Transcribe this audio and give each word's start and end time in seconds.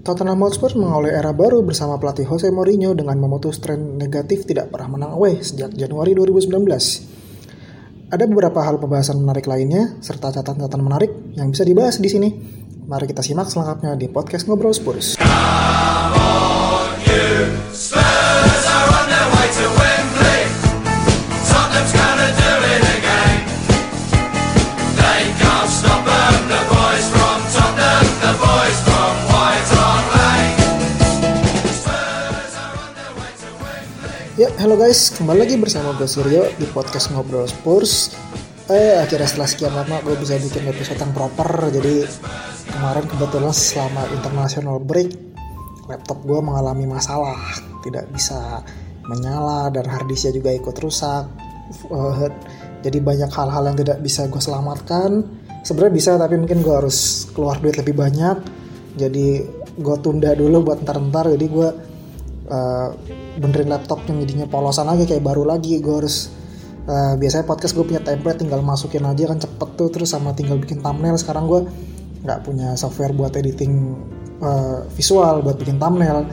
Tottenham 0.00 0.40
Hotspur 0.40 0.72
mengawali 0.80 1.12
era 1.12 1.28
baru 1.36 1.60
bersama 1.60 2.00
pelatih 2.00 2.24
Jose 2.24 2.48
Mourinho 2.48 2.96
dengan 2.96 3.20
memutus 3.20 3.60
tren 3.60 4.00
negatif 4.00 4.48
tidak 4.48 4.72
pernah 4.72 4.96
menang 4.96 5.12
away 5.12 5.44
sejak 5.44 5.76
Januari 5.76 6.16
2019. 6.16 8.08
Ada 8.08 8.24
beberapa 8.24 8.64
hal 8.64 8.80
pembahasan 8.80 9.20
menarik 9.20 9.44
lainnya 9.44 10.00
serta 10.00 10.32
catatan-catatan 10.32 10.80
menarik 10.80 11.12
yang 11.36 11.52
bisa 11.52 11.68
dibahas 11.68 12.00
di 12.00 12.08
sini. 12.08 12.32
Mari 12.88 13.12
kita 13.12 13.20
simak 13.20 13.52
selengkapnya 13.52 13.92
di 14.00 14.08
podcast 14.08 14.48
Ngobrol 14.48 14.72
Spurs. 14.72 15.20
Halo 34.60 34.76
guys, 34.76 35.08
kembali 35.16 35.40
lagi 35.40 35.56
bersama 35.56 35.96
gue 35.96 36.04
Suryo 36.04 36.52
di 36.60 36.68
podcast 36.68 37.08
Ngobrol 37.16 37.48
Spurs. 37.48 38.12
Eh, 38.68 39.00
akhirnya 39.00 39.24
setelah 39.24 39.48
sekian 39.48 39.72
lama 39.72 40.04
gue 40.04 40.12
bisa 40.20 40.36
bikin 40.36 40.68
episode 40.68 41.00
yang 41.00 41.16
proper. 41.16 41.72
Jadi 41.72 42.04
kemarin 42.68 43.08
kebetulan 43.08 43.56
selama 43.56 44.04
international 44.12 44.76
break, 44.76 45.16
laptop 45.88 46.20
gue 46.28 46.44
mengalami 46.44 46.84
masalah, 46.84 47.40
tidak 47.80 48.04
bisa 48.12 48.60
menyala 49.08 49.72
dan 49.72 49.88
harddisknya 49.88 50.36
juga 50.36 50.52
ikut 50.52 50.76
rusak. 50.76 51.24
Uh, 51.88 52.28
jadi 52.84 53.00
banyak 53.00 53.32
hal-hal 53.32 53.64
yang 53.64 53.80
tidak 53.80 54.04
bisa 54.04 54.28
gue 54.28 54.44
selamatkan. 54.44 55.24
Sebenarnya 55.64 55.94
bisa, 55.96 56.10
tapi 56.20 56.36
mungkin 56.36 56.60
gue 56.60 56.74
harus 56.84 57.32
keluar 57.32 57.56
duit 57.64 57.80
lebih 57.80 57.96
banyak. 57.96 58.36
Jadi 59.00 59.40
gue 59.80 59.96
tunda 60.04 60.36
dulu 60.36 60.68
buat 60.68 60.84
ntar-ntar. 60.84 61.32
Jadi 61.32 61.46
gue 61.48 61.68
uh, 62.52 62.88
benerin 63.38 63.70
laptop 63.70 64.02
yang 64.10 64.18
jadinya 64.24 64.46
polosan 64.50 64.88
lagi 64.90 65.06
kayak 65.06 65.22
baru 65.22 65.46
lagi. 65.46 65.78
Gue 65.78 66.02
harus 66.02 66.32
uh, 66.90 67.14
biasanya 67.14 67.46
podcast 67.46 67.76
gue 67.76 67.84
punya 67.86 68.02
template 68.02 68.42
tinggal 68.42 68.64
masukin 68.64 69.06
aja 69.06 69.30
kan 69.30 69.38
cepet 69.38 69.68
tuh. 69.78 69.88
Terus 69.92 70.10
sama 70.10 70.34
tinggal 70.34 70.58
bikin 70.58 70.82
thumbnail. 70.82 71.14
Sekarang 71.20 71.46
gue 71.46 71.68
nggak 72.26 72.42
punya 72.44 72.74
software 72.74 73.14
buat 73.14 73.32
editing 73.36 73.96
uh, 74.42 74.82
visual 74.96 75.44
buat 75.44 75.60
bikin 75.60 75.78
thumbnail. 75.78 76.26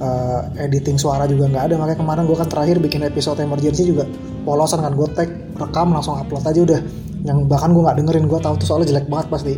Uh, 0.00 0.48
editing 0.56 0.96
suara 0.96 1.28
juga 1.28 1.46
nggak 1.46 1.64
ada. 1.70 1.74
Makanya 1.76 1.98
kemarin 2.00 2.24
gue 2.24 2.36
kan 2.40 2.48
terakhir 2.48 2.80
bikin 2.80 3.04
episode 3.04 3.36
emergency 3.38 3.86
juga 3.86 4.08
polosan 4.48 4.80
kan. 4.80 4.96
Gue 4.96 5.06
tag 5.12 5.28
rekam 5.60 5.92
langsung 5.92 6.16
upload 6.16 6.42
aja 6.48 6.60
udah. 6.64 6.80
Yang 7.20 7.38
bahkan 7.52 7.76
gue 7.76 7.82
nggak 7.84 7.96
dengerin. 8.00 8.24
Gue 8.26 8.40
tahu 8.40 8.56
tuh 8.56 8.66
soalnya 8.66 8.96
jelek 8.96 9.06
banget 9.12 9.28
pasti. 9.28 9.54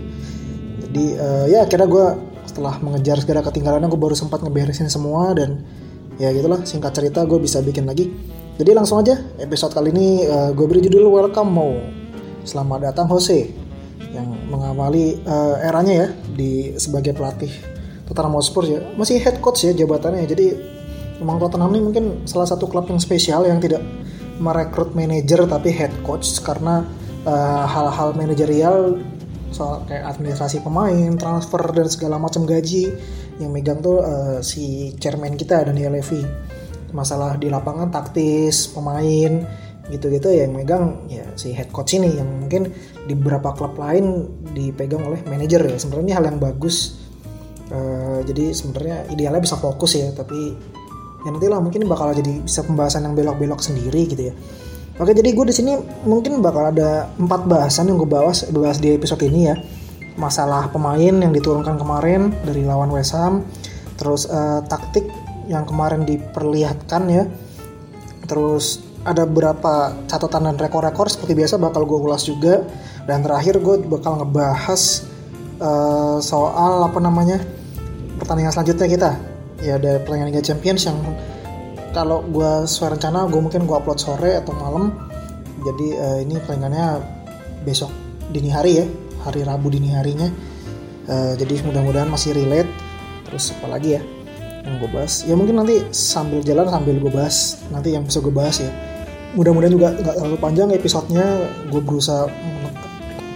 Jadi 0.82 1.04
uh, 1.16 1.46
ya 1.46 1.64
akhirnya 1.64 1.88
gue 1.88 2.06
setelah 2.42 2.74
mengejar 2.82 3.16
segala 3.22 3.40
ketinggalannya 3.46 3.88
gue 3.88 3.96
baru 3.96 4.18
sempat 4.18 4.42
ngeberesin 4.42 4.90
semua 4.90 5.32
dan 5.32 5.62
ya 6.20 6.28
gitulah 6.32 6.60
singkat 6.64 6.92
cerita 6.92 7.24
gue 7.24 7.38
bisa 7.40 7.62
bikin 7.64 7.88
lagi. 7.88 8.10
Jadi 8.60 8.70
langsung 8.76 9.00
aja 9.00 9.16
episode 9.40 9.72
kali 9.72 9.88
ini 9.94 10.28
uh, 10.28 10.50
gue 10.52 10.66
beri 10.68 10.84
judul 10.84 11.08
Welcome 11.08 11.52
Mo 11.52 11.80
selamat 12.44 12.92
datang 12.92 13.08
Jose. 13.08 13.48
Yang 14.12 14.28
mengawali 14.52 15.24
uh, 15.24 15.56
eranya 15.64 15.94
ya 16.04 16.08
di 16.36 16.76
sebagai 16.76 17.16
pelatih 17.16 17.48
Tottenham 18.04 18.36
Hotspur 18.36 18.68
ya. 18.68 18.80
Masih 18.98 19.16
head 19.24 19.40
coach 19.40 19.64
ya 19.64 19.72
jabatannya. 19.72 20.28
Jadi 20.28 20.46
memang 21.22 21.40
Tottenham 21.40 21.72
ini 21.72 21.80
mungkin 21.80 22.04
salah 22.28 22.44
satu 22.44 22.68
klub 22.68 22.84
yang 22.92 23.00
spesial 23.00 23.48
yang 23.48 23.56
tidak 23.62 23.80
merekrut 24.36 24.92
manajer 24.92 25.48
tapi 25.48 25.72
head 25.72 25.94
coach 26.04 26.28
karena 26.44 26.84
uh, 27.24 27.64
hal-hal 27.64 28.12
manajerial 28.12 29.00
soal 29.52 29.84
kayak 29.84 30.16
administrasi 30.16 30.64
pemain, 30.64 31.12
transfer 31.20 31.60
dan 31.76 31.86
segala 31.88 32.16
macam 32.16 32.48
gaji 32.48 32.88
yang 33.40 33.52
megang 33.52 33.80
tuh 33.80 34.02
uh, 34.04 34.38
si 34.44 34.92
chairman 34.98 35.36
kita 35.36 35.64
Daniel 35.64 35.96
Levy. 35.96 36.24
Masalah 36.92 37.40
di 37.40 37.48
lapangan 37.48 37.88
taktis, 37.88 38.68
pemain 38.68 39.44
gitu-gitu 39.90 40.30
ya 40.30 40.46
yang 40.46 40.54
megang 40.54 41.10
ya 41.10 41.26
si 41.34 41.50
head 41.50 41.68
coach 41.74 41.98
ini 41.98 42.14
yang 42.14 42.46
mungkin 42.46 42.70
di 43.02 43.18
beberapa 43.18 43.50
klub 43.50 43.74
lain 43.80 44.30
dipegang 44.52 45.02
oleh 45.02 45.20
manajer 45.24 45.64
ya. 45.64 45.76
Sebenarnya 45.80 46.20
hal 46.20 46.24
yang 46.28 46.38
bagus. 46.38 47.00
Uh, 47.72 48.20
jadi 48.28 48.52
sebenarnya 48.52 49.08
idealnya 49.08 49.40
bisa 49.40 49.56
fokus 49.56 49.96
ya, 49.96 50.12
tapi 50.12 50.52
ya 51.24 51.28
nanti 51.32 51.48
lah 51.48 51.64
mungkin 51.64 51.88
bakal 51.88 52.12
jadi 52.12 52.44
bisa 52.44 52.60
pembahasan 52.68 53.08
yang 53.08 53.16
belok-belok 53.16 53.64
sendiri 53.64 54.04
gitu 54.04 54.28
ya. 54.28 54.34
Oke, 55.00 55.16
jadi 55.16 55.32
gue 55.32 55.48
di 55.48 55.56
sini 55.56 55.72
mungkin 56.04 56.44
bakal 56.44 56.68
ada 56.68 57.08
empat 57.16 57.48
bahasan 57.48 57.88
yang 57.88 57.96
gue 57.96 58.04
bahas, 58.04 58.44
bahas 58.52 58.76
di 58.76 58.92
episode 58.92 59.24
ini 59.24 59.48
ya. 59.48 59.56
Masalah 60.18 60.68
pemain 60.68 61.14
yang 61.14 61.32
diturunkan 61.32 61.80
kemarin 61.80 62.32
dari 62.44 62.62
lawan 62.68 62.92
West 62.92 63.16
Ham, 63.16 63.48
terus 63.96 64.28
uh, 64.28 64.60
taktik 64.68 65.08
yang 65.48 65.64
kemarin 65.64 66.04
diperlihatkan 66.04 67.02
ya. 67.08 67.24
Terus 68.28 68.84
ada 69.02 69.26
beberapa 69.26 69.96
catatan 70.06 70.52
dan 70.52 70.56
rekor-rekor 70.60 71.10
seperti 71.10 71.34
biasa 71.34 71.58
bakal 71.58 71.88
gue 71.88 71.98
ulas 71.98 72.28
juga. 72.28 72.62
Dan 73.02 73.24
terakhir 73.26 73.58
gue 73.58 73.82
bakal 73.88 74.22
ngebahas 74.22 75.08
uh, 75.58 76.22
soal 76.22 76.86
apa 76.86 76.98
namanya 77.02 77.42
pertandingan 78.20 78.54
selanjutnya 78.54 78.88
kita. 78.88 79.10
Ya 79.62 79.78
ada 79.80 79.98
pertandingan 80.02 80.30
Liga 80.30 80.44
Champions 80.44 80.86
yang 80.86 80.98
kalau 81.92 82.24
gue 82.24 82.64
sesuai 82.64 82.98
rencana 82.98 83.28
gue 83.28 83.40
mungkin 83.40 83.68
gue 83.68 83.76
upload 83.76 84.00
sore 84.00 84.32
atau 84.40 84.56
malam 84.56 84.96
jadi 85.62 85.88
uh, 86.00 86.18
ini 86.24 86.40
pertandingannya 86.40 87.04
besok 87.62 87.92
dini 88.32 88.48
hari 88.48 88.82
ya 88.82 88.86
hari 89.24 89.46
Rabu 89.46 89.70
dini 89.70 89.94
harinya. 89.94 90.28
Uh, 91.06 91.34
jadi 91.34 91.62
mudah-mudahan 91.66 92.10
masih 92.10 92.34
relate. 92.34 92.68
Terus 93.26 93.54
apa 93.58 93.78
lagi 93.78 93.96
ya 93.98 94.02
yang 94.62 94.78
gue 94.78 94.90
bahas? 94.90 95.26
Ya 95.26 95.34
mungkin 95.34 95.58
nanti 95.58 95.82
sambil 95.90 96.44
jalan 96.46 96.70
sambil 96.70 96.98
gue 96.98 97.12
bahas. 97.12 97.62
Nanti 97.70 97.94
yang 97.94 98.06
bisa 98.06 98.22
gue 98.22 98.34
bahas 98.34 98.62
ya. 98.62 98.70
Mudah-mudahan 99.34 99.72
juga 99.72 99.88
nggak 99.96 100.14
terlalu 100.20 100.38
panjang 100.38 100.68
episodenya. 100.70 101.26
Gue 101.72 101.82
berusaha 101.82 102.28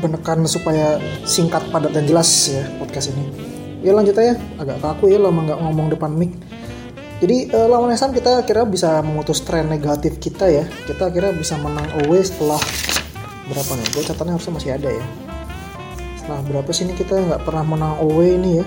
menekan 0.05 0.45
supaya 0.45 1.01
singkat 1.25 1.65
padat 1.73 1.97
dan 1.97 2.05
jelas 2.05 2.29
ya 2.53 2.63
podcast 2.79 3.11
ini. 3.11 3.25
Ya 3.83 3.97
lanjut 3.97 4.15
aja. 4.15 4.37
Agak 4.61 4.79
kaku 4.85 5.11
ya 5.11 5.19
lama 5.19 5.43
nggak 5.43 5.59
ngomong 5.63 5.89
depan 5.91 6.13
mic. 6.15 6.37
Jadi 7.17 7.49
uh, 7.49 7.65
lawan 7.65 7.97
Ham 7.97 8.13
kita 8.13 8.45
kira 8.45 8.69
bisa 8.69 9.01
memutus 9.01 9.41
tren 9.41 9.73
negatif 9.73 10.21
kita 10.21 10.53
ya. 10.53 10.69
Kita 10.69 11.09
kira 11.09 11.33
bisa 11.33 11.57
menang 11.57 11.89
away 12.05 12.21
setelah 12.21 12.61
berapa 13.49 13.73
nih? 13.73 13.87
Gue 13.97 14.03
catatannya 14.05 14.37
harusnya 14.37 14.53
masih 14.53 14.71
ada 14.77 14.91
ya. 14.93 15.05
Setelah 16.27 16.43
berapa 16.43 16.71
sih 16.75 16.91
ini 16.91 16.99
kita 16.99 17.15
nggak 17.23 17.47
pernah 17.47 17.63
menang 17.63 18.03
away 18.03 18.35
ini 18.35 18.59
ya? 18.59 18.65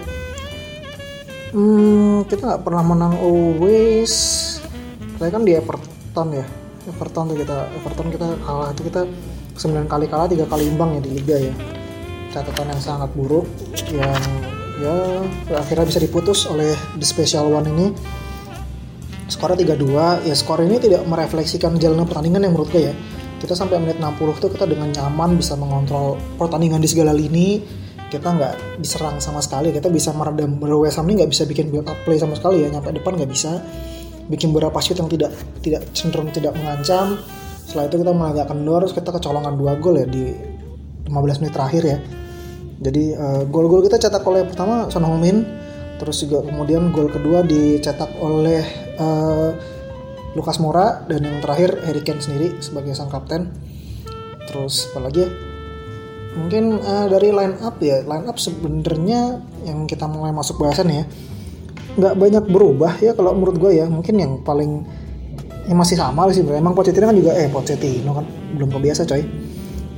Hmm, 1.51 2.23
kita 2.23 2.47
nggak 2.47 2.63
pernah 2.63 2.83
menang 2.87 3.19
away. 3.19 4.07
Saya 4.07 5.27
kan 5.27 5.43
di 5.43 5.59
Everton 5.59 6.39
ya. 6.39 6.47
Everton 6.87 7.35
tuh 7.35 7.37
kita 7.43 7.67
Everton 7.83 8.07
kita 8.15 8.27
kalah 8.47 8.71
itu 8.71 8.87
kita 8.87 9.03
9 9.59 9.91
kali 9.91 10.07
kalah 10.07 10.31
tiga 10.31 10.47
kali 10.47 10.71
imbang 10.71 10.95
ya 10.95 11.01
di 11.03 11.11
liga 11.19 11.35
ya. 11.35 11.51
Catatan 12.31 12.71
yang 12.71 12.79
sangat 12.79 13.11
buruk 13.11 13.43
yang 13.91 14.23
ya 14.79 14.95
akhirnya 15.59 15.83
bisa 15.83 15.99
diputus 15.99 16.47
oleh 16.47 16.71
the 16.95 17.03
special 17.03 17.51
one 17.51 17.67
ini 17.67 17.91
skornya 19.27 19.75
3-2 19.75 20.31
ya 20.31 20.31
skor 20.31 20.63
ini 20.63 20.79
tidak 20.79 21.03
merefleksikan 21.03 21.75
jalannya 21.75 22.07
pertandingan 22.07 22.47
yang 22.47 22.55
menurut 22.55 22.71
gue 22.71 22.87
ya 22.87 22.95
kita 23.39 23.55
sampai 23.55 23.79
menit 23.79 23.97
60 23.97 24.19
tuh 24.43 24.51
kita 24.51 24.67
dengan 24.67 24.91
nyaman 24.91 25.39
bisa 25.39 25.55
mengontrol 25.55 26.19
pertandingan 26.35 26.83
di 26.83 26.89
segala 26.91 27.15
lini. 27.15 27.63
Kita 28.09 28.25
nggak 28.25 28.81
diserang 28.81 29.21
sama 29.21 29.37
sekali 29.37 29.69
kita 29.69 29.85
bisa 29.87 30.09
meredam 30.17 30.57
West 30.57 30.97
Ham 30.97 31.05
ini 31.07 31.23
nggak 31.23 31.31
bisa 31.31 31.45
bikin 31.45 31.69
build 31.69 31.85
up 31.85 31.97
play 32.03 32.17
sama 32.17 32.33
sekali 32.33 32.65
ya 32.65 32.67
nyampe 32.73 32.91
depan 32.91 33.15
nggak 33.15 33.31
bisa. 33.31 33.63
Bikin 34.29 34.53
beberapa 34.53 34.77
shoot 34.81 34.97
yang 34.97 35.09
tidak 35.09 35.31
tidak 35.63 35.81
cenderung 35.95 36.29
tidak 36.33 36.57
mengancam. 36.57 37.21
Setelah 37.69 37.85
itu 37.85 37.95
kita 38.01 38.11
malah 38.11 38.31
agak 38.33 38.47
kendor 38.49 38.79
terus 38.81 38.95
kita 38.97 39.09
kecolongan 39.13 39.53
dua 39.55 39.77
gol 39.77 39.95
ya 40.01 40.09
di 40.09 40.33
15 41.05 41.41
menit 41.41 41.53
terakhir 41.53 41.83
ya. 41.85 41.97
Jadi 42.79 43.03
uh, 43.13 43.43
gol-gol 43.45 43.85
kita 43.85 44.01
cetak 44.01 44.25
oleh 44.25 44.43
pertama 44.47 44.89
Son 44.89 45.05
Heung-min 45.05 45.45
terus 45.99 46.23
juga 46.23 46.41
kemudian 46.47 46.95
gol 46.95 47.11
kedua 47.11 47.43
dicetak 47.43 48.09
oleh 48.23 48.63
uh, 48.97 49.51
Lukas 50.37 50.61
Moura 50.61 51.05
dan 51.09 51.25
yang 51.25 51.41
terakhir 51.41 51.81
Harry 51.85 52.05
Kane 52.05 52.21
sendiri 52.21 52.61
sebagai 52.61 52.93
sang 52.93 53.09
kapten. 53.09 53.49
Terus 54.45 54.89
apa 54.93 55.09
lagi 55.09 55.25
ya? 55.25 55.29
Mungkin 56.37 56.81
uh, 56.81 57.07
dari 57.09 57.33
line 57.33 57.57
up 57.65 57.81
ya. 57.81 58.05
Line 58.05 58.25
up 58.29 58.37
sebenarnya 58.37 59.41
yang 59.65 59.89
kita 59.89 60.05
mulai 60.05 60.29
masuk 60.29 60.61
bahasan 60.61 60.89
ya 60.89 61.05
nggak 61.99 62.15
banyak 62.15 62.45
berubah 62.47 63.01
ya 63.01 63.11
kalau 63.17 63.33
menurut 63.35 63.57
gue 63.57 63.71
ya. 63.81 63.85
Mungkin 63.89 64.15
yang 64.15 64.31
paling 64.45 64.85
yang 65.69 65.77
masih 65.77 65.97
sama 66.01 66.25
sih 66.33 66.41
emang 66.41 66.73
Pochettino 66.73 67.09
kan 67.09 67.17
juga 67.17 67.37
eh 67.37 67.49
Pochettino 67.49 68.11
kan 68.17 68.25
belum 68.57 68.69
kebiasa 68.73 69.05
coy. 69.05 69.21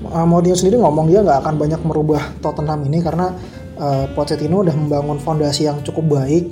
Uh, 0.01 0.25
Mourinho 0.25 0.57
sendiri 0.57 0.81
ngomong 0.81 1.13
dia 1.13 1.21
nggak 1.21 1.45
akan 1.45 1.55
banyak 1.61 1.81
merubah 1.85 2.33
Tottenham 2.41 2.81
ini 2.89 3.05
karena 3.05 3.31
uh, 3.77 4.09
Pochettino 4.17 4.65
udah 4.65 4.73
membangun 4.73 5.21
fondasi 5.21 5.69
yang 5.69 5.79
cukup 5.85 6.19
baik 6.19 6.49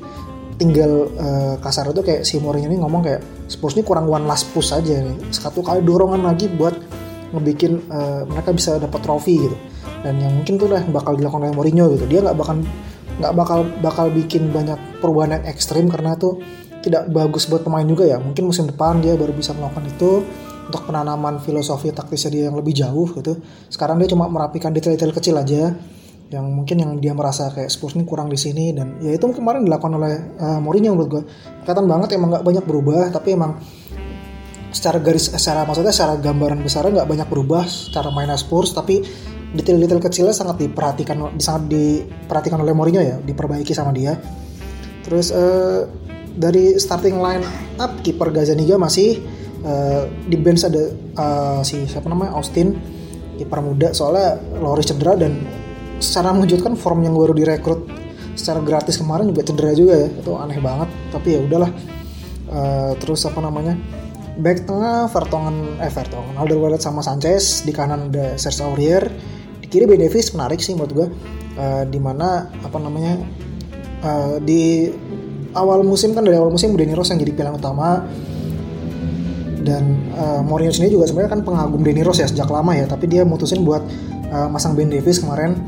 tinggal 0.59 1.07
uh, 1.15 1.55
kasar 1.63 1.87
itu 1.89 2.03
kayak 2.03 2.27
si 2.27 2.35
Mourinho 2.37 2.67
ini 2.67 2.83
ngomong 2.83 3.01
kayak 3.01 3.21
Spurs 3.47 3.79
ini 3.79 3.87
kurang 3.87 4.11
one 4.11 4.27
last 4.27 4.51
push 4.51 4.75
aja 4.75 4.99
nih. 4.99 5.15
Satu 5.31 5.63
kali 5.63 5.81
dorongan 5.81 6.21
lagi 6.27 6.51
buat 6.51 6.75
ngebikin 7.31 7.87
uh, 7.87 8.27
mereka 8.27 8.51
bisa 8.51 8.75
dapat 8.75 8.99
trofi 8.99 9.39
gitu. 9.39 9.55
Dan 10.03 10.19
yang 10.19 10.35
mungkin 10.35 10.59
tuh 10.59 10.67
lah 10.67 10.83
bakal 10.91 11.15
dilakukan 11.15 11.47
oleh 11.47 11.55
Mourinho 11.55 11.87
gitu. 11.95 12.05
Dia 12.11 12.19
nggak 12.19 12.37
bakal 12.37 12.59
nggak 13.19 13.33
bakal 13.35 13.59
bakal 13.79 14.05
bikin 14.11 14.51
banyak 14.51 14.77
perubahan 14.99 15.39
yang 15.39 15.43
ekstrim 15.47 15.87
karena 15.87 16.19
tuh 16.19 16.43
tidak 16.83 17.07
bagus 17.07 17.47
buat 17.47 17.63
pemain 17.63 17.87
juga 17.87 18.03
ya. 18.03 18.19
Mungkin 18.19 18.43
musim 18.43 18.67
depan 18.67 18.99
dia 18.99 19.15
baru 19.15 19.31
bisa 19.31 19.55
melakukan 19.55 19.87
itu 19.87 20.27
untuk 20.69 20.85
penanaman 20.85 21.41
filosofi 21.41 21.89
taktisnya 21.89 22.29
dia 22.29 22.43
yang 22.51 22.59
lebih 22.59 22.75
jauh 22.75 23.07
gitu. 23.15 23.39
Sekarang 23.71 23.95
dia 23.95 24.11
cuma 24.11 24.27
merapikan 24.27 24.75
detail-detail 24.75 25.15
kecil 25.15 25.35
aja 25.39 25.71
yang 26.29 26.45
mungkin 26.45 26.77
yang 26.77 26.91
dia 27.01 27.17
merasa 27.17 27.49
kayak 27.49 27.73
Spurs 27.73 27.97
ini 27.97 28.05
kurang 28.05 28.29
di 28.29 28.37
sini. 28.37 28.71
Dan 28.71 29.01
ya 29.01 29.17
itu 29.17 29.25
kemarin 29.33 29.65
dilakukan 29.65 29.93
oleh 29.97 30.13
uh, 30.37 30.59
Mourinho 30.61 30.93
menurut 30.93 31.09
gue 31.09 31.23
kelihatan 31.65 31.85
banget 31.89 32.09
emang 32.17 32.29
nggak 32.37 32.45
banyak 32.45 32.65
berubah 32.65 33.09
tapi 33.09 33.33
emang 33.33 33.57
secara 34.69 35.01
garis 35.01 35.33
secara 35.33 35.65
maksudnya 35.65 35.89
secara 35.89 36.13
gambaran 36.21 36.61
besarnya 36.61 37.01
nggak 37.01 37.09
banyak 37.09 37.27
berubah 37.33 37.65
secara 37.65 38.13
mainnya 38.13 38.37
Spurs 38.37 38.69
tapi 38.77 39.01
detail-detail 39.57 39.97
kecilnya 39.97 40.29
sangat 40.29 40.61
diperhatikan 40.61 41.41
sangat 41.41 41.73
diperhatikan 41.73 42.61
oleh 42.61 42.73
Mourinho 42.77 43.01
ya 43.01 43.17
diperbaiki 43.17 43.73
sama 43.73 43.89
dia. 43.89 44.13
Terus 45.01 45.33
uh, 45.33 45.89
dari 46.37 46.77
starting 46.77 47.17
line 47.17 47.41
up 47.81 47.97
kiper 48.05 48.29
Gazaniga 48.29 48.77
masih 48.77 49.17
uh, 49.65 50.05
di 50.29 50.37
bench 50.37 50.61
ada 50.61 50.93
uh, 51.17 51.59
si 51.65 51.89
siapa 51.89 52.05
namanya? 52.05 52.37
Austin 52.37 52.77
kiper 53.41 53.59
muda. 53.65 53.89
Soalnya 53.97 54.37
Loris 54.61 54.85
cedera 54.85 55.17
dan 55.17 55.33
secara 55.99 56.31
mengejutkan 56.31 56.79
form 56.79 57.03
yang 57.03 57.13
baru 57.15 57.35
direkrut 57.35 57.85
secara 58.39 58.63
gratis 58.63 58.95
kemarin 58.95 59.27
juga 59.29 59.43
cedera 59.43 59.75
juga 59.75 59.93
ya. 59.99 60.09
Itu 60.09 60.39
aneh 60.39 60.59
banget 60.63 60.89
tapi 61.11 61.35
ya 61.35 61.39
udahlah. 61.43 61.71
Uh, 62.49 62.91
terus 62.97 63.27
apa 63.27 63.37
namanya? 63.43 63.77
Back 64.39 64.63
tengah 64.63 65.11
Vertonghen 65.11 65.77
eh 65.83 65.91
Vertonghen 65.91 66.39
Alderweireld 66.39 66.79
sama 66.79 67.03
Sanchez 67.03 67.67
di 67.67 67.75
kanan 67.75 68.07
ada 68.07 68.39
Serge 68.39 68.63
Aurier 68.63 69.03
di 69.59 69.67
kiri 69.67 69.83
Ben 69.83 69.99
Davis 69.99 70.31
menarik 70.31 70.63
sih 70.63 70.79
menurut 70.79 70.93
gue 70.95 71.07
uh, 71.59 71.83
di 71.83 71.99
mana 71.99 72.47
apa 72.63 72.79
namanya 72.79 73.19
uh, 73.99 74.39
di 74.39 74.87
awal 75.51 75.83
musim 75.83 76.15
kan 76.15 76.23
dari 76.23 76.39
awal 76.39 76.55
musim 76.55 76.71
Danny 76.79 76.95
Rose 76.95 77.11
yang 77.11 77.19
jadi 77.19 77.35
pilihan 77.35 77.55
utama. 77.59 78.07
Dan 79.59 80.15
uh, 80.15 80.39
Mourinho 80.39 80.71
sendiri 80.71 80.95
juga 80.95 81.11
sebenarnya 81.11 81.35
kan 81.35 81.41
pengagum 81.43 81.83
Danny 81.83 81.99
Rose 81.99 82.23
ya 82.23 82.31
sejak 82.31 82.47
lama 82.47 82.71
ya 82.71 82.87
tapi 82.87 83.11
dia 83.11 83.27
mutusin 83.27 83.67
buat 83.67 83.83
uh, 84.31 84.47
masang 84.47 84.73
Ben 84.79 84.87
Davis 84.87 85.19
kemarin 85.19 85.59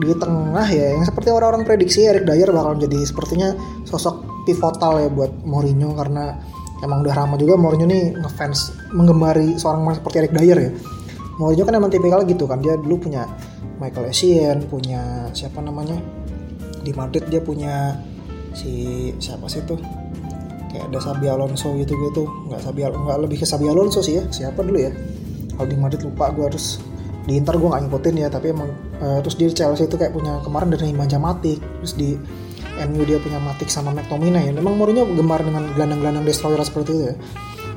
di 0.00 0.12
tengah 0.16 0.66
ya. 0.68 0.96
Yang 0.96 1.12
seperti 1.12 1.28
orang-orang 1.32 1.64
prediksi 1.64 2.04
Eric 2.04 2.28
Dyer 2.28 2.50
bakal 2.52 2.76
menjadi 2.76 2.98
sepertinya 3.04 3.48
sosok 3.88 4.46
pivotal 4.46 5.02
ya 5.02 5.08
buat 5.10 5.32
Mourinho 5.42 5.96
karena 5.96 6.36
emang 6.84 7.02
udah 7.02 7.14
lama 7.16 7.34
juga 7.40 7.56
Mourinho 7.56 7.88
nih 7.88 8.14
ngefans 8.20 8.92
menggemari 8.92 9.56
seorang 9.56 9.82
seperti 9.96 10.16
Eric 10.26 10.32
Dyer 10.36 10.58
ya. 10.58 10.70
Mourinho 11.40 11.64
kan 11.64 11.74
emang 11.76 11.90
tipikal 11.92 12.24
gitu 12.24 12.44
kan 12.48 12.60
dia 12.60 12.76
dulu 12.76 13.08
punya 13.08 13.28
Michael 13.76 14.08
Essien 14.08 14.64
punya 14.68 15.28
siapa 15.36 15.60
namanya? 15.60 15.96
Di 16.80 16.94
Madrid 16.94 17.26
dia 17.28 17.42
punya 17.42 17.98
si 18.56 19.12
siapa 19.20 19.48
sih 19.50 19.64
tuh? 19.64 19.80
Kayak 20.72 20.92
ada 20.92 20.98
Sabi 21.00 21.26
Alonso 21.28 21.72
gitu 21.76 21.92
gitu 22.08 22.28
nggak 22.48 22.60
Sabi 22.60 22.84
nggak 22.84 23.18
lebih 23.20 23.40
ke 23.40 23.46
Sabi 23.48 23.68
Alonso 23.68 24.00
sih 24.00 24.20
ya 24.20 24.24
siapa 24.32 24.60
dulu 24.64 24.76
ya? 24.80 24.92
Kalau 25.56 25.68
di 25.72 25.76
Madrid 25.76 26.04
lupa 26.04 26.28
gue 26.36 26.52
harus 26.52 26.80
di 27.26 27.34
Inter 27.34 27.58
gue 27.58 27.66
nggak 27.66 27.82
ngikutin 27.90 28.14
ya 28.22 28.28
tapi 28.30 28.54
emang 28.54 28.70
uh, 29.02 29.18
terus 29.18 29.34
di 29.34 29.50
Chelsea 29.50 29.90
itu 29.90 29.98
kayak 29.98 30.14
punya 30.14 30.38
kemarin 30.46 30.70
dari 30.70 30.94
Imanja 30.94 31.18
Matic 31.18 31.58
terus 31.58 31.98
di 31.98 32.14
MU 32.86 33.02
dia 33.02 33.18
punya 33.18 33.40
Matic 33.40 33.72
sama 33.72 33.90
McTominay 33.90 34.48
ya. 34.48 34.52
Memang 34.52 34.76
Mourinho 34.76 35.08
gemar 35.16 35.40
dengan 35.40 35.64
gelandang-gelandang 35.74 36.28
destroyer 36.28 36.60
seperti 36.60 36.92
itu 36.92 37.02
ya. 37.08 37.14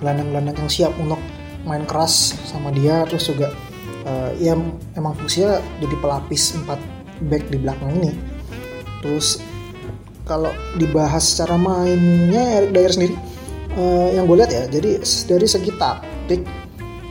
Gelandang-gelandang 0.04 0.56
yang 0.60 0.69
siap 0.72 0.94
untuk 1.00 1.19
main 1.63 1.84
keras 1.88 2.36
sama 2.48 2.72
dia 2.72 3.04
terus 3.07 3.28
juga 3.28 3.51
uh, 4.07 4.31
ya 4.40 4.56
emang 4.96 5.13
fungsinya 5.16 5.60
jadi 5.80 5.95
pelapis 6.00 6.56
empat 6.60 6.80
back 7.31 7.44
di 7.48 7.57
belakang 7.63 7.90
ini. 8.04 8.12
Terus 9.00 9.40
kalau 10.28 10.54
dibahas 10.78 11.25
secara 11.25 11.57
mainnya 11.57 12.62
Eric 12.62 12.72
Dyer 12.75 12.92
sendiri 12.94 13.16
uh, 13.80 14.13
yang 14.13 14.30
gue 14.30 14.38
lihat 14.38 14.52
ya 14.54 14.63
jadi 14.69 15.02
dari 15.02 15.48
segi 15.50 15.72
taktik 15.74 16.45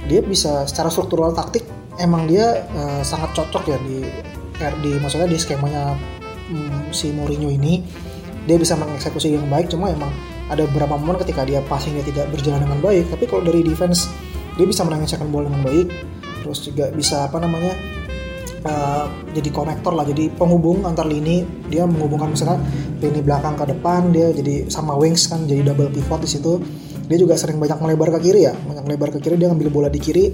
dia 0.07 0.23
bisa 0.23 0.65
secara 0.71 0.87
struktural 0.87 1.35
taktik 1.35 1.67
emang 1.99 2.31
dia 2.31 2.65
uh, 2.73 3.03
sangat 3.03 3.35
cocok 3.35 3.65
ya 3.75 3.79
di 3.83 4.07
di 4.83 4.91
maksudnya 4.99 5.31
di 5.31 5.39
skemanya 5.39 5.95
hmm, 6.51 6.91
si 6.95 7.11
Mourinho 7.13 7.51
ini. 7.51 7.83
Dia 8.49 8.57
bisa 8.57 8.81
mengeksekusi 8.81 9.37
yang 9.37 9.45
baik 9.53 9.69
cuma 9.69 9.93
emang 9.93 10.09
ada 10.49 10.65
beberapa 10.65 10.97
momen 10.97 11.21
ketika 11.21 11.45
dia 11.45 11.61
passingnya 11.69 12.01
tidak 12.01 12.33
berjalan 12.33 12.65
dengan 12.65 12.81
baik 12.81 13.13
tapi 13.13 13.29
kalau 13.29 13.45
dari 13.45 13.61
defense 13.61 14.09
dia 14.57 14.65
bisa 14.65 14.81
menangani 14.89 15.29
bola 15.29 15.53
dengan 15.53 15.63
baik 15.69 15.87
terus 16.41 16.65
juga 16.65 16.89
bisa 16.89 17.29
apa 17.29 17.37
namanya 17.45 17.77
uh, 18.65 19.05
jadi 19.37 19.53
konektor 19.53 19.93
lah 19.93 20.09
jadi 20.09 20.33
penghubung 20.33 20.89
antar 20.89 21.05
lini. 21.05 21.45
Dia 21.69 21.85
menghubungkan 21.85 22.33
misalnya 22.33 22.65
lini 23.05 23.21
belakang 23.21 23.55
ke 23.61 23.65
depan 23.69 24.11
dia 24.11 24.33
jadi 24.33 24.73
sama 24.73 24.97
wings 24.97 25.29
kan 25.29 25.45
jadi 25.45 25.69
double 25.69 25.93
pivot 25.93 26.25
di 26.25 26.31
situ. 26.31 26.57
Dia 27.09 27.17
juga 27.21 27.37
sering 27.37 27.61
banyak 27.61 27.81
melebar 27.85 28.17
ke 28.17 28.33
kiri 28.33 28.49
ya 28.49 28.57
banyak 28.57 28.85
melebar 28.89 29.09
ke 29.13 29.19
kiri 29.21 29.37
dia 29.37 29.49
ngambil 29.53 29.69
bola 29.69 29.89
di 29.93 30.01
kiri 30.01 30.25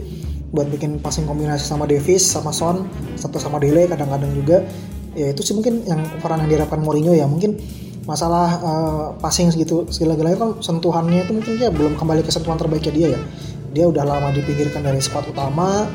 buat 0.51 0.69
bikin 0.71 1.01
passing 1.01 1.25
kombinasi 1.25 1.65
sama 1.65 1.89
Davis 1.89 2.27
sama 2.27 2.53
Son 2.53 2.87
satu 3.17 3.41
sama 3.41 3.63
Dele 3.63 3.89
kadang-kadang 3.89 4.33
juga. 4.35 4.63
Ya 5.15 5.31
itu 5.31 5.47
sih 5.47 5.55
mungkin 5.55 5.87
yang 5.87 6.03
peran 6.19 6.43
yang 6.43 6.51
diharapkan 6.51 6.83
Mourinho 6.83 7.15
ya. 7.15 7.25
Mungkin 7.31 7.59
masalah 8.05 8.49
uh, 8.61 9.07
passing 9.17 9.49
segitu 9.49 9.89
segala-galanya 9.89 10.37
kan 10.37 10.51
sentuhannya 10.61 11.25
itu 11.25 11.33
mungkin 11.33 11.53
dia 11.57 11.73
belum 11.73 11.97
kembali 11.97 12.21
ke 12.27 12.31
sentuhan 12.35 12.59
terbaiknya 12.59 12.93
dia 12.93 13.09
ya. 13.17 13.21
Dia 13.75 13.85
udah 13.91 14.05
lama 14.07 14.31
dipinggirkan 14.35 14.83
dari 14.83 14.99
squad 15.03 15.27
utama. 15.31 15.87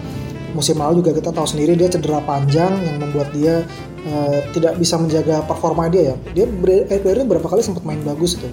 Musim 0.50 0.82
lalu 0.82 1.06
juga 1.06 1.14
kita 1.14 1.30
tahu 1.30 1.46
sendiri 1.46 1.78
dia 1.78 1.94
cedera 1.94 2.26
panjang 2.26 2.74
yang 2.82 2.98
membuat 2.98 3.30
dia 3.38 3.62
uh, 4.10 4.40
tidak 4.50 4.82
bisa 4.82 4.98
menjaga 4.98 5.46
performa 5.46 5.86
dia 5.92 6.12
ya. 6.12 6.16
Dia 6.34 6.46
akhirnya 6.90 7.28
berapa 7.28 7.46
kali 7.46 7.62
sempat 7.62 7.86
main 7.86 8.02
bagus 8.02 8.36
itu. 8.40 8.50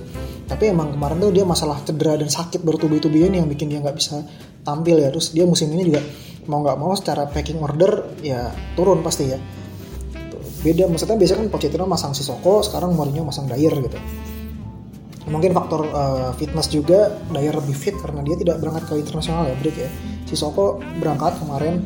Tapi 0.47 0.71
emang 0.71 0.95
kemarin 0.95 1.19
tuh 1.19 1.33
dia 1.35 1.43
masalah 1.43 1.81
cedera 1.83 2.15
dan 2.21 2.31
sakit 2.31 2.63
bertubi-tubian 2.63 3.35
yang 3.35 3.51
bikin 3.51 3.67
dia 3.73 3.83
nggak 3.83 3.97
bisa 3.99 4.23
tampil 4.67 4.99
ya. 4.99 5.15
Terus 5.15 5.31
dia 5.31 5.47
musim 5.47 5.71
ini 5.71 5.95
juga 5.95 6.03
mau 6.51 6.63
nggak 6.63 6.79
mau 6.79 6.91
secara 6.99 7.31
packing 7.31 7.63
order 7.63 8.19
ya 8.27 8.51
turun 8.75 9.07
pasti 9.07 9.31
ya. 9.31 9.39
Beda. 10.67 10.91
Maksudnya 10.91 11.15
biasanya 11.15 11.47
kan 11.47 11.49
Pochettino 11.55 11.87
masang 11.87 12.11
Sissoko 12.11 12.67
sekarang 12.67 12.91
Mourinho 12.99 13.23
masang 13.23 13.47
Dyer 13.47 13.71
gitu. 13.71 13.99
Mungkin 15.27 15.55
faktor 15.55 15.91
uh, 15.91 16.31
fitness 16.39 16.71
juga 16.71 17.15
Dyer 17.31 17.55
lebih 17.55 17.75
fit 17.75 17.95
karena 17.99 18.23
dia 18.27 18.35
tidak 18.39 18.63
berangkat 18.63 18.91
ke 18.91 18.95
internasional 18.99 19.47
ya 19.47 19.55
break 19.63 19.79
ya. 19.79 19.91
Sissoko 20.27 20.83
berangkat 20.99 21.39
kemarin 21.39 21.83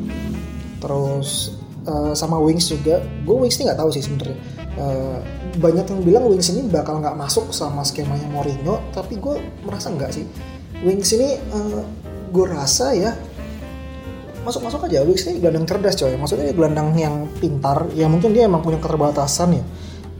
terus 0.81 1.57
uh, 1.85 2.13
sama 2.17 2.41
Wings 2.41 2.69
juga. 2.69 3.05
Gue 3.21 3.45
Wings 3.45 3.57
ini 3.61 3.69
nggak 3.69 3.79
tahu 3.81 3.89
sih 3.93 4.01
sebenarnya. 4.01 4.37
Uh, 4.71 5.19
banyak 5.61 5.83
yang 5.83 6.01
bilang 6.01 6.23
Wings 6.25 6.49
ini 6.49 6.65
bakal 6.69 7.01
nggak 7.01 7.17
masuk 7.17 7.51
sama 7.53 7.85
skemanya 7.85 8.25
Mourinho 8.29 8.81
tapi 8.93 9.17
gue 9.17 9.37
merasa 9.65 9.89
nggak 9.93 10.09
sih. 10.09 10.25
Wings 10.81 11.13
ini 11.13 11.37
uh, 11.53 11.85
gue 12.31 12.45
rasa 12.47 12.95
ya 12.95 13.11
masuk-masuk 14.41 14.89
aja. 14.89 15.05
Wicks 15.05 15.29
ini 15.29 15.37
gelandang 15.37 15.69
cerdas 15.69 15.99
coy. 15.99 16.17
Maksudnya 16.17 16.49
gelandang 16.55 16.97
yang 16.97 17.29
pintar 17.37 17.85
ya 17.93 18.09
mungkin 18.09 18.33
dia 18.33 18.49
emang 18.49 18.65
punya 18.65 18.81
keterbatasan 18.81 19.61
ya. 19.61 19.63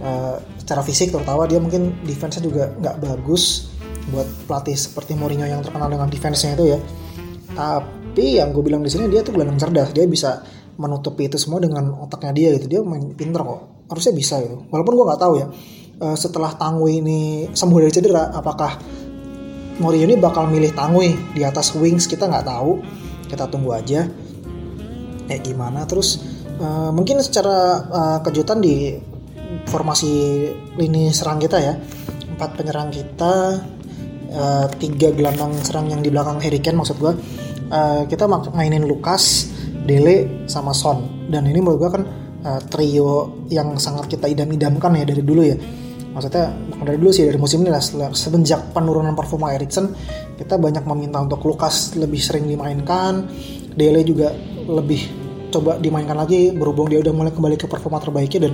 Uh, 0.01 0.37
secara 0.57 0.81
fisik 0.81 1.13
terutama 1.13 1.45
dia 1.45 1.61
mungkin 1.61 1.93
defense-nya 2.05 2.41
juga 2.41 2.73
nggak 2.73 3.05
bagus 3.05 3.69
buat 4.09 4.25
pelatih 4.49 4.73
seperti 4.73 5.13
Mourinho 5.13 5.45
yang 5.45 5.61
terkenal 5.61 5.89
dengan 5.89 6.09
defense-nya 6.11 6.53
itu 6.57 6.65
ya. 6.77 6.79
Tapi 7.57 8.37
yang 8.37 8.53
gue 8.53 8.63
bilang 8.65 8.85
di 8.85 8.91
sini 8.93 9.09
dia 9.09 9.25
tuh 9.25 9.33
gelandang 9.33 9.57
cerdas. 9.57 9.89
Dia 9.95 10.05
bisa 10.05 10.45
menutupi 10.77 11.29
itu 11.29 11.37
semua 11.41 11.57
dengan 11.57 11.97
otaknya 11.97 12.33
dia 12.33 12.49
gitu. 12.59 12.67
Dia 12.69 12.79
main 12.85 13.13
pintar 13.17 13.41
kok. 13.41 13.89
Harusnya 13.89 14.13
bisa 14.13 14.37
gitu. 14.43 14.69
Walaupun 14.69 14.93
gue 14.93 15.05
nggak 15.09 15.21
tahu 15.21 15.33
ya 15.41 15.47
uh, 16.01 16.17
setelah 16.17 16.51
Tangwi 16.57 16.99
ini 16.99 17.21
sembuh 17.53 17.77
dari 17.77 17.93
cedera 17.93 18.33
apakah 18.33 18.81
Mourinho 19.79 20.11
ini 20.11 20.15
bakal 20.19 20.51
milih 20.51 20.75
Tangwi 20.75 21.15
di 21.31 21.45
atas 21.47 21.71
Wings 21.77 22.09
kita 22.09 22.27
nggak 22.27 22.45
tahu. 22.49 22.81
Kita 23.31 23.47
tunggu 23.47 23.71
aja. 23.71 24.03
Ya 25.31 25.37
gimana? 25.39 25.87
Terus 25.87 26.19
uh, 26.59 26.91
mungkin 26.91 27.23
secara 27.23 27.87
uh, 27.87 28.19
kejutan 28.19 28.59
di 28.59 28.99
formasi 29.69 30.11
lini 30.75 31.13
serang 31.15 31.39
kita 31.39 31.57
ya. 31.63 31.79
Empat 32.35 32.59
penyerang 32.59 32.91
kita 32.91 33.63
uh, 34.35 34.65
tiga 34.75 35.15
gelandang 35.15 35.55
serang 35.63 35.87
yang 35.87 36.03
di 36.03 36.11
belakang 36.11 36.41
Harry 36.43 36.59
Kane 36.59 36.81
maksud 36.81 36.97
gue 36.99 37.13
uh, 37.71 38.03
kita 38.09 38.27
mainin 38.51 38.83
Lukas 38.83 39.47
Dele 39.87 40.45
sama 40.51 40.75
Son. 40.75 41.29
Dan 41.31 41.47
ini 41.47 41.63
menurut 41.63 41.79
gue 41.79 41.89
kan 41.95 42.03
uh, 42.43 42.61
trio 42.67 43.47
yang 43.47 43.79
sangat 43.79 44.11
kita 44.11 44.27
idam-idamkan 44.27 44.99
ya 44.99 45.05
dari 45.07 45.23
dulu 45.23 45.41
ya 45.47 45.55
maksudnya 46.11 46.51
dari 46.83 46.97
dulu 46.99 47.11
sih 47.11 47.23
dari 47.23 47.39
musim 47.39 47.63
ini 47.63 47.71
lah 47.71 47.81
semenjak 48.11 48.75
penurunan 48.75 49.15
performa 49.15 49.55
Erikson 49.55 49.95
kita 50.35 50.59
banyak 50.59 50.83
meminta 50.83 51.23
untuk 51.23 51.43
Lukas 51.47 51.95
lebih 51.95 52.19
sering 52.19 52.47
dimainkan 52.47 53.31
Dele 53.71 54.03
juga 54.03 54.35
lebih 54.67 55.21
coba 55.51 55.79
dimainkan 55.79 56.15
lagi 56.15 56.51
berhubung 56.55 56.87
dia 56.87 56.99
udah 57.03 57.11
mulai 57.11 57.31
kembali 57.31 57.55
ke 57.59 57.67
performa 57.67 57.99
terbaiknya 57.99 58.47
dan 58.47 58.53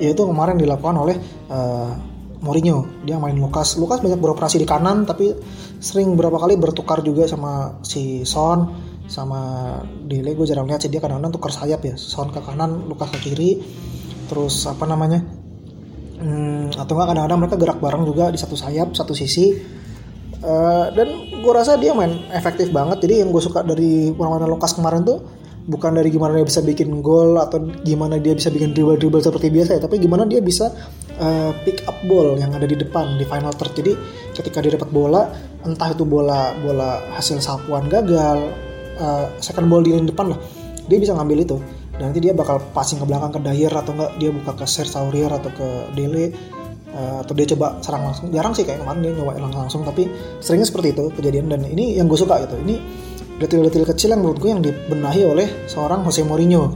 ya 0.00 0.12
itu 0.12 0.22
kemarin 0.24 0.56
dilakukan 0.56 0.96
oleh 0.96 1.16
uh, 1.48 1.92
Mourinho. 2.40 3.04
Dia 3.04 3.16
main 3.16 3.36
Lukas. 3.36 3.80
Lukas 3.80 4.04
banyak 4.04 4.20
beroperasi 4.20 4.60
di 4.60 4.68
kanan 4.68 5.08
tapi 5.08 5.32
sering 5.80 6.14
berapa 6.14 6.36
kali 6.36 6.60
bertukar 6.60 7.00
juga 7.00 7.24
sama 7.24 7.80
si 7.80 8.22
Son 8.28 8.76
sama 9.08 9.72
Dele. 10.04 10.36
Gue 10.36 10.44
jarang 10.44 10.68
lihat 10.68 10.84
sih 10.84 10.92
dia 10.92 11.00
kadang-kadang 11.00 11.32
tukar 11.32 11.52
sayap 11.52 11.80
ya. 11.84 11.94
Son 11.96 12.28
ke 12.28 12.40
kanan 12.44 12.86
Lukas 12.86 13.08
ke 13.12 13.18
kiri. 13.32 13.64
Terus 14.26 14.66
apa 14.66 14.84
namanya 14.84 15.22
hmm, 16.26 16.74
atau 16.74 16.92
enggak 16.98 17.08
kadang-kadang 17.14 17.38
mereka 17.38 17.56
gerak 17.56 17.78
bareng 17.78 18.02
juga 18.02 18.34
di 18.34 18.38
satu 18.38 18.58
sayap 18.58 18.98
satu 18.98 19.14
sisi. 19.14 19.54
Uh, 20.46 20.92
dan 20.92 21.08
gue 21.32 21.52
rasa 21.54 21.78
dia 21.78 21.94
main 21.94 22.26
efektif 22.34 22.74
banget. 22.74 23.06
Jadi 23.06 23.22
yang 23.22 23.30
gue 23.30 23.42
suka 23.42 23.62
dari 23.62 24.10
permainan 24.10 24.50
Lukas 24.50 24.74
kemarin 24.74 25.06
tuh 25.06 25.22
bukan 25.66 25.98
dari 25.98 26.14
gimana 26.14 26.38
dia 26.38 26.46
bisa 26.46 26.62
bikin 26.62 27.02
gol 27.02 27.34
atau 27.42 27.58
gimana 27.82 28.22
dia 28.22 28.38
bisa 28.38 28.54
bikin 28.54 28.70
dribble 28.70 28.94
dribble 28.94 29.18
seperti 29.18 29.50
biasa 29.50 29.74
ya 29.74 29.80
tapi 29.82 29.98
gimana 29.98 30.22
dia 30.22 30.38
bisa 30.38 30.70
uh, 31.18 31.50
pick 31.66 31.82
up 31.90 31.98
ball 32.06 32.38
yang 32.38 32.54
ada 32.54 32.70
di 32.70 32.78
depan 32.78 33.18
di 33.18 33.24
final 33.26 33.50
third. 33.54 33.74
Jadi 33.74 33.92
ketika 34.36 34.62
dia 34.62 34.78
dapat 34.78 34.90
bola 34.94 35.26
entah 35.66 35.90
itu 35.90 36.06
bola 36.06 36.54
bola 36.62 37.02
hasil 37.18 37.42
sapuan 37.42 37.90
gagal 37.90 38.38
uh, 39.02 39.26
second 39.42 39.66
ball 39.66 39.82
di 39.82 39.96
depan 39.98 40.30
lah 40.30 40.38
dia 40.86 40.98
bisa 41.02 41.12
ngambil 41.14 41.38
itu 41.42 41.56
nanti 41.96 42.18
dia 42.20 42.36
bakal 42.36 42.60
passing 42.72 43.00
ke 43.00 43.06
belakang 43.08 43.32
ke 43.32 43.40
Dyer 43.40 43.72
atau 43.72 43.92
enggak 43.96 44.12
dia 44.20 44.30
buka 44.32 44.52
ke 44.52 44.64
Serge 44.68 44.92
Aurier 45.00 45.32
atau 45.32 45.48
ke 45.48 45.68
Dele 45.96 46.32
uh, 46.92 47.24
atau 47.24 47.32
dia 47.32 47.46
coba 47.56 47.80
serang 47.80 48.12
langsung. 48.12 48.28
Jarang 48.32 48.52
sih 48.52 48.64
kayak 48.68 48.84
kemarin 48.84 49.00
dia 49.00 49.12
nyoba 49.16 49.40
langsung 49.40 49.82
tapi 49.84 50.08
seringnya 50.40 50.68
seperti 50.68 50.92
itu 50.92 51.04
kejadian. 51.16 51.48
Dan 51.48 51.64
ini 51.64 51.96
yang 51.96 52.08
gue 52.08 52.18
suka 52.18 52.40
gitu. 52.44 52.56
Ini 52.60 52.76
detil-detil 53.36 53.84
kecil 53.84 54.08
yang 54.16 54.20
menurut 54.24 54.38
gue 54.40 54.50
yang 54.50 54.62
dibenahi 54.64 55.22
oleh 55.24 55.46
seorang 55.68 56.04
Jose 56.04 56.24
Mourinho. 56.24 56.72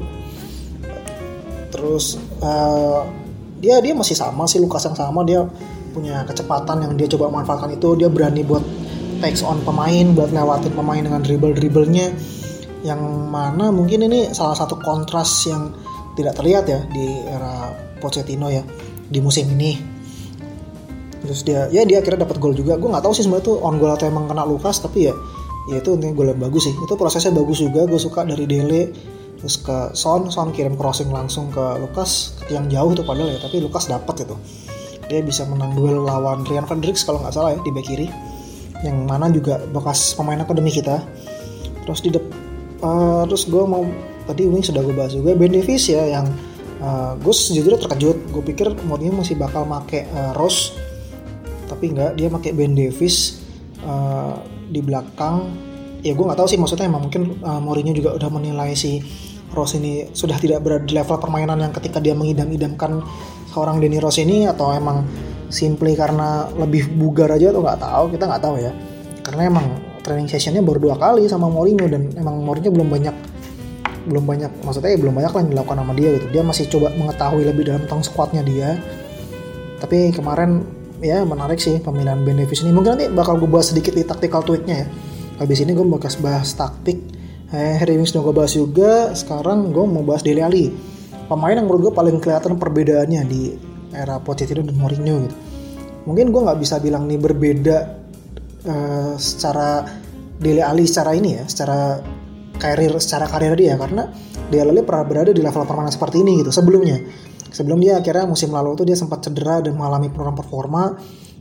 Terus 1.68 2.20
uh, 2.40 3.04
dia 3.60 3.80
dia 3.84 3.92
masih 3.92 4.16
sama 4.16 4.48
sih 4.48 4.60
Lukas 4.60 4.84
yang 4.88 4.96
sama. 4.96 5.20
Dia 5.24 5.44
punya 5.90 6.22
kecepatan 6.24 6.86
yang 6.86 6.92
dia 6.96 7.08
coba 7.12 7.28
manfaatkan 7.28 7.72
itu. 7.76 7.96
Dia 7.96 8.08
berani 8.08 8.40
buat 8.40 8.64
takes 9.20 9.44
on 9.44 9.60
pemain 9.62 10.16
buat 10.16 10.32
lewatin 10.32 10.72
pemain 10.72 11.04
dengan 11.04 11.20
dribble 11.20 11.52
dribblenya 11.52 12.08
yang 12.80 13.00
mana 13.28 13.68
mungkin 13.68 14.08
ini 14.08 14.32
salah 14.32 14.56
satu 14.56 14.80
kontras 14.80 15.28
yang 15.44 15.72
tidak 16.16 16.36
terlihat 16.36 16.64
ya 16.68 16.80
di 16.88 17.06
era 17.28 17.72
Pochettino 18.00 18.48
ya 18.48 18.64
di 19.10 19.18
musim 19.20 19.48
ini. 19.52 19.76
Terus 21.20 21.44
dia 21.44 21.68
ya 21.68 21.84
dia 21.84 22.00
akhirnya 22.00 22.24
dapat 22.24 22.40
gol 22.40 22.56
juga. 22.56 22.80
Gue 22.80 22.88
nggak 22.88 23.04
tahu 23.04 23.12
sih 23.12 23.24
sebenarnya 23.28 23.44
itu 23.44 23.54
on 23.60 23.76
goal 23.76 23.92
atau 23.92 24.08
emang 24.08 24.24
kena 24.26 24.48
Lukas 24.48 24.80
tapi 24.80 25.12
ya 25.12 25.14
ya 25.68 25.84
itu 25.84 25.92
intinya 25.92 26.16
gue 26.16 26.24
yang 26.32 26.40
bagus 26.40 26.72
sih. 26.72 26.74
Itu 26.74 26.96
prosesnya 26.96 27.36
bagus 27.36 27.60
juga. 27.60 27.84
Gue 27.84 28.00
suka 28.00 28.24
dari 28.24 28.48
Dele 28.48 28.92
terus 29.36 29.60
ke 29.60 29.92
Son. 29.92 30.32
Son 30.32 30.48
kirim 30.56 30.80
crossing 30.80 31.12
langsung 31.12 31.52
ke 31.52 31.64
Lukas 31.76 32.40
yang 32.48 32.64
jauh 32.72 32.96
tuh 32.96 33.04
padahal 33.04 33.36
ya 33.36 33.38
tapi 33.44 33.60
Lukas 33.60 33.92
dapat 33.92 34.24
itu. 34.24 34.36
Dia 35.12 35.20
bisa 35.20 35.44
menang 35.44 35.76
duel 35.76 36.06
lawan 36.06 36.46
Ryan 36.48 36.64
Fredericks 36.64 37.04
kalau 37.04 37.20
nggak 37.20 37.34
salah 37.36 37.52
ya 37.52 37.60
di 37.60 37.70
back 37.76 37.84
kiri. 37.84 38.08
Yang 38.80 38.96
mana 39.04 39.28
juga 39.28 39.60
bekas 39.68 40.16
pemain 40.16 40.40
akademi 40.40 40.72
kita. 40.72 41.04
Terus 41.84 42.00
di 42.00 42.16
depan 42.16 42.49
uh, 42.84 43.22
terus 43.28 43.46
gue 43.48 43.62
mau 43.64 43.84
tadi 44.28 44.46
Wing 44.46 44.64
sudah 44.64 44.84
gue 44.84 44.94
bahas 44.94 45.16
juga 45.16 45.32
Ben 45.36 45.52
Davis 45.52 45.88
ya 45.88 46.04
yang 46.06 46.26
uh, 46.82 47.16
gue 47.20 47.34
sejujurnya 47.34 47.80
terkejut. 47.86 48.18
Gue 48.32 48.42
pikir 48.44 48.72
Mourinho 48.84 49.20
masih 49.20 49.36
bakal 49.36 49.64
make 49.68 50.06
uh, 50.12 50.32
Rose 50.36 50.76
tapi 51.70 51.94
nggak 51.94 52.18
dia 52.18 52.26
pakai 52.26 52.50
Ben 52.50 52.74
Davis 52.74 53.40
uh, 53.86 54.40
di 54.68 54.80
belakang. 54.82 55.50
Ya 56.00 56.16
gue 56.16 56.24
nggak 56.24 56.40
tahu 56.40 56.48
sih 56.48 56.58
maksudnya 56.58 56.88
emang 56.88 57.08
mungkin 57.08 57.38
uh, 57.44 57.60
Mourinho 57.60 57.92
juga 57.92 58.16
udah 58.16 58.30
menilai 58.32 58.72
si 58.72 59.04
Rose 59.50 59.76
ini 59.82 60.06
sudah 60.14 60.38
tidak 60.38 60.62
berada 60.62 60.86
di 60.86 60.94
level 60.94 61.18
permainan 61.18 61.58
yang 61.58 61.74
ketika 61.74 61.98
dia 61.98 62.14
mengidam-idamkan 62.14 63.02
seorang 63.50 63.82
Denny 63.82 63.98
Rose 63.98 64.22
ini 64.22 64.46
atau 64.46 64.70
emang 64.70 65.02
simply 65.50 65.98
karena 65.98 66.46
lebih 66.54 66.86
bugar 66.94 67.34
aja 67.34 67.50
atau 67.50 67.58
nggak 67.58 67.80
tahu 67.82 68.04
kita 68.14 68.24
nggak 68.30 68.42
tahu 68.42 68.56
ya. 68.62 68.72
Karena 69.26 69.42
emang 69.50 69.66
training 70.00 70.28
sessionnya 70.28 70.64
baru 70.64 70.80
dua 70.80 70.96
kali 70.96 71.28
sama 71.28 71.46
Mourinho 71.48 71.86
dan 71.86 72.12
emang 72.16 72.42
Mourinho 72.42 72.72
belum 72.72 72.88
banyak 72.88 73.16
belum 74.00 74.24
banyak 74.24 74.64
maksudnya 74.64 74.96
ya 74.96 74.98
belum 74.98 75.12
banyak 75.12 75.32
lah 75.32 75.40
yang 75.44 75.50
dilakukan 75.52 75.76
sama 75.84 75.92
dia 75.92 76.08
gitu. 76.16 76.26
Dia 76.32 76.42
masih 76.42 76.64
coba 76.72 76.88
mengetahui 76.96 77.44
lebih 77.44 77.62
dalam 77.68 77.80
tentang 77.84 78.02
squadnya 78.02 78.40
dia. 78.40 78.80
Tapi 79.80 80.12
kemarin 80.12 80.64
ya 81.00 81.24
menarik 81.24 81.60
sih 81.60 81.80
pemilihan 81.80 82.20
Ben 82.24 82.40
Davis 82.40 82.64
ini. 82.64 82.72
Mungkin 82.72 82.96
nanti 82.96 83.06
bakal 83.12 83.36
gue 83.36 83.48
bahas 83.48 83.72
sedikit 83.72 83.92
di 83.92 84.04
tactical 84.04 84.40
tweetnya 84.40 84.84
ya. 84.84 84.86
Habis 85.40 85.64
ini 85.64 85.76
gue 85.76 85.84
bakal 85.84 86.12
bahas 86.24 86.52
taktik. 86.56 87.00
Eh, 87.50 87.76
Harry 87.82 87.98
Winks 87.98 88.14
udah 88.16 88.22
gue 88.24 88.34
bahas 88.34 88.52
juga. 88.56 89.12
Sekarang 89.12 89.72
gue 89.72 89.84
mau 89.84 90.04
bahas 90.04 90.24
Dele 90.24 90.44
Alli. 90.44 90.72
Pemain 91.28 91.54
yang 91.54 91.68
menurut 91.68 91.90
gue 91.90 91.94
paling 91.94 92.16
kelihatan 92.18 92.56
perbedaannya 92.56 93.20
di 93.28 93.54
era 93.92 94.18
Pochettino 94.18 94.64
dan 94.64 94.76
Mourinho 94.80 95.28
gitu. 95.28 95.36
Mungkin 96.08 96.32
gue 96.32 96.40
nggak 96.40 96.58
bisa 96.58 96.80
bilang 96.80 97.04
nih 97.04 97.20
berbeda 97.20 97.99
uh, 98.66 99.14
secara 99.16 99.84
Dele 100.40 100.64
Alli 100.64 100.88
secara 100.88 101.12
ini 101.12 101.36
ya 101.36 101.44
secara 101.44 102.00
karir 102.60 102.92
secara 103.00 103.28
karir 103.28 103.56
dia 103.56 103.76
karena 103.76 104.08
Dele 104.50 104.72
Alli 104.72 104.82
pernah 104.84 105.04
berada 105.06 105.30
di 105.32 105.40
level 105.40 105.64
permainan 105.64 105.92
seperti 105.92 106.20
ini 106.20 106.42
gitu 106.42 106.50
sebelumnya. 106.50 106.98
Sebelum 107.50 107.82
dia 107.82 107.98
akhirnya 107.98 108.30
musim 108.30 108.54
lalu 108.54 108.78
itu 108.78 108.86
dia 108.86 108.94
sempat 108.94 109.26
cedera 109.26 109.58
dan 109.58 109.74
mengalami 109.74 110.06
penurunan 110.06 110.38
performa 110.38 110.94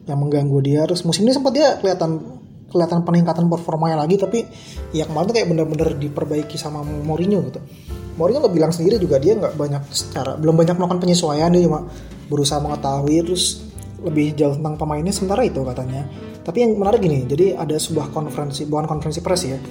yang 0.09 0.17
mengganggu 0.17 0.59
dia. 0.65 0.81
Terus 0.89 1.05
musim 1.05 1.25
ini 1.25 1.33
sempat 1.37 1.53
dia 1.53 1.77
kelihatan 1.77 2.41
kelihatan 2.69 3.01
peningkatan 3.01 3.49
performanya 3.49 4.05
lagi 4.05 4.17
tapi 4.17 4.45
ya 4.93 5.09
kemarin 5.09 5.25
tuh 5.25 5.35
kayak 5.41 5.47
bener-bener 5.49 5.89
diperbaiki 5.97 6.57
sama 6.57 6.85
Mourinho 6.85 7.41
gitu. 7.49 7.61
Mourinho 8.17 8.45
nggak 8.45 8.53
bilang 8.53 8.71
sendiri 8.73 9.01
juga 9.01 9.17
dia 9.17 9.33
nggak 9.37 9.57
banyak 9.57 9.83
secara 9.89 10.37
belum 10.37 10.53
banyak 10.53 10.77
melakukan 10.77 11.01
penyesuaian 11.01 11.49
dia 11.49 11.65
cuma 11.65 11.89
berusaha 12.29 12.61
mengetahui 12.61 13.25
terus 13.25 13.65
lebih 14.05 14.37
jauh 14.37 14.53
tentang 14.53 14.77
pemainnya 14.77 15.11
sementara 15.11 15.43
itu 15.43 15.59
katanya 15.65 16.05
tapi 16.49 16.65
yang 16.65 16.81
menarik 16.81 17.05
gini 17.05 17.29
jadi 17.29 17.61
ada 17.61 17.77
sebuah 17.77 18.09
konferensi 18.09 18.65
bukan 18.65 18.89
konferensi 18.89 19.21
pers 19.21 19.45
ya. 19.45 19.61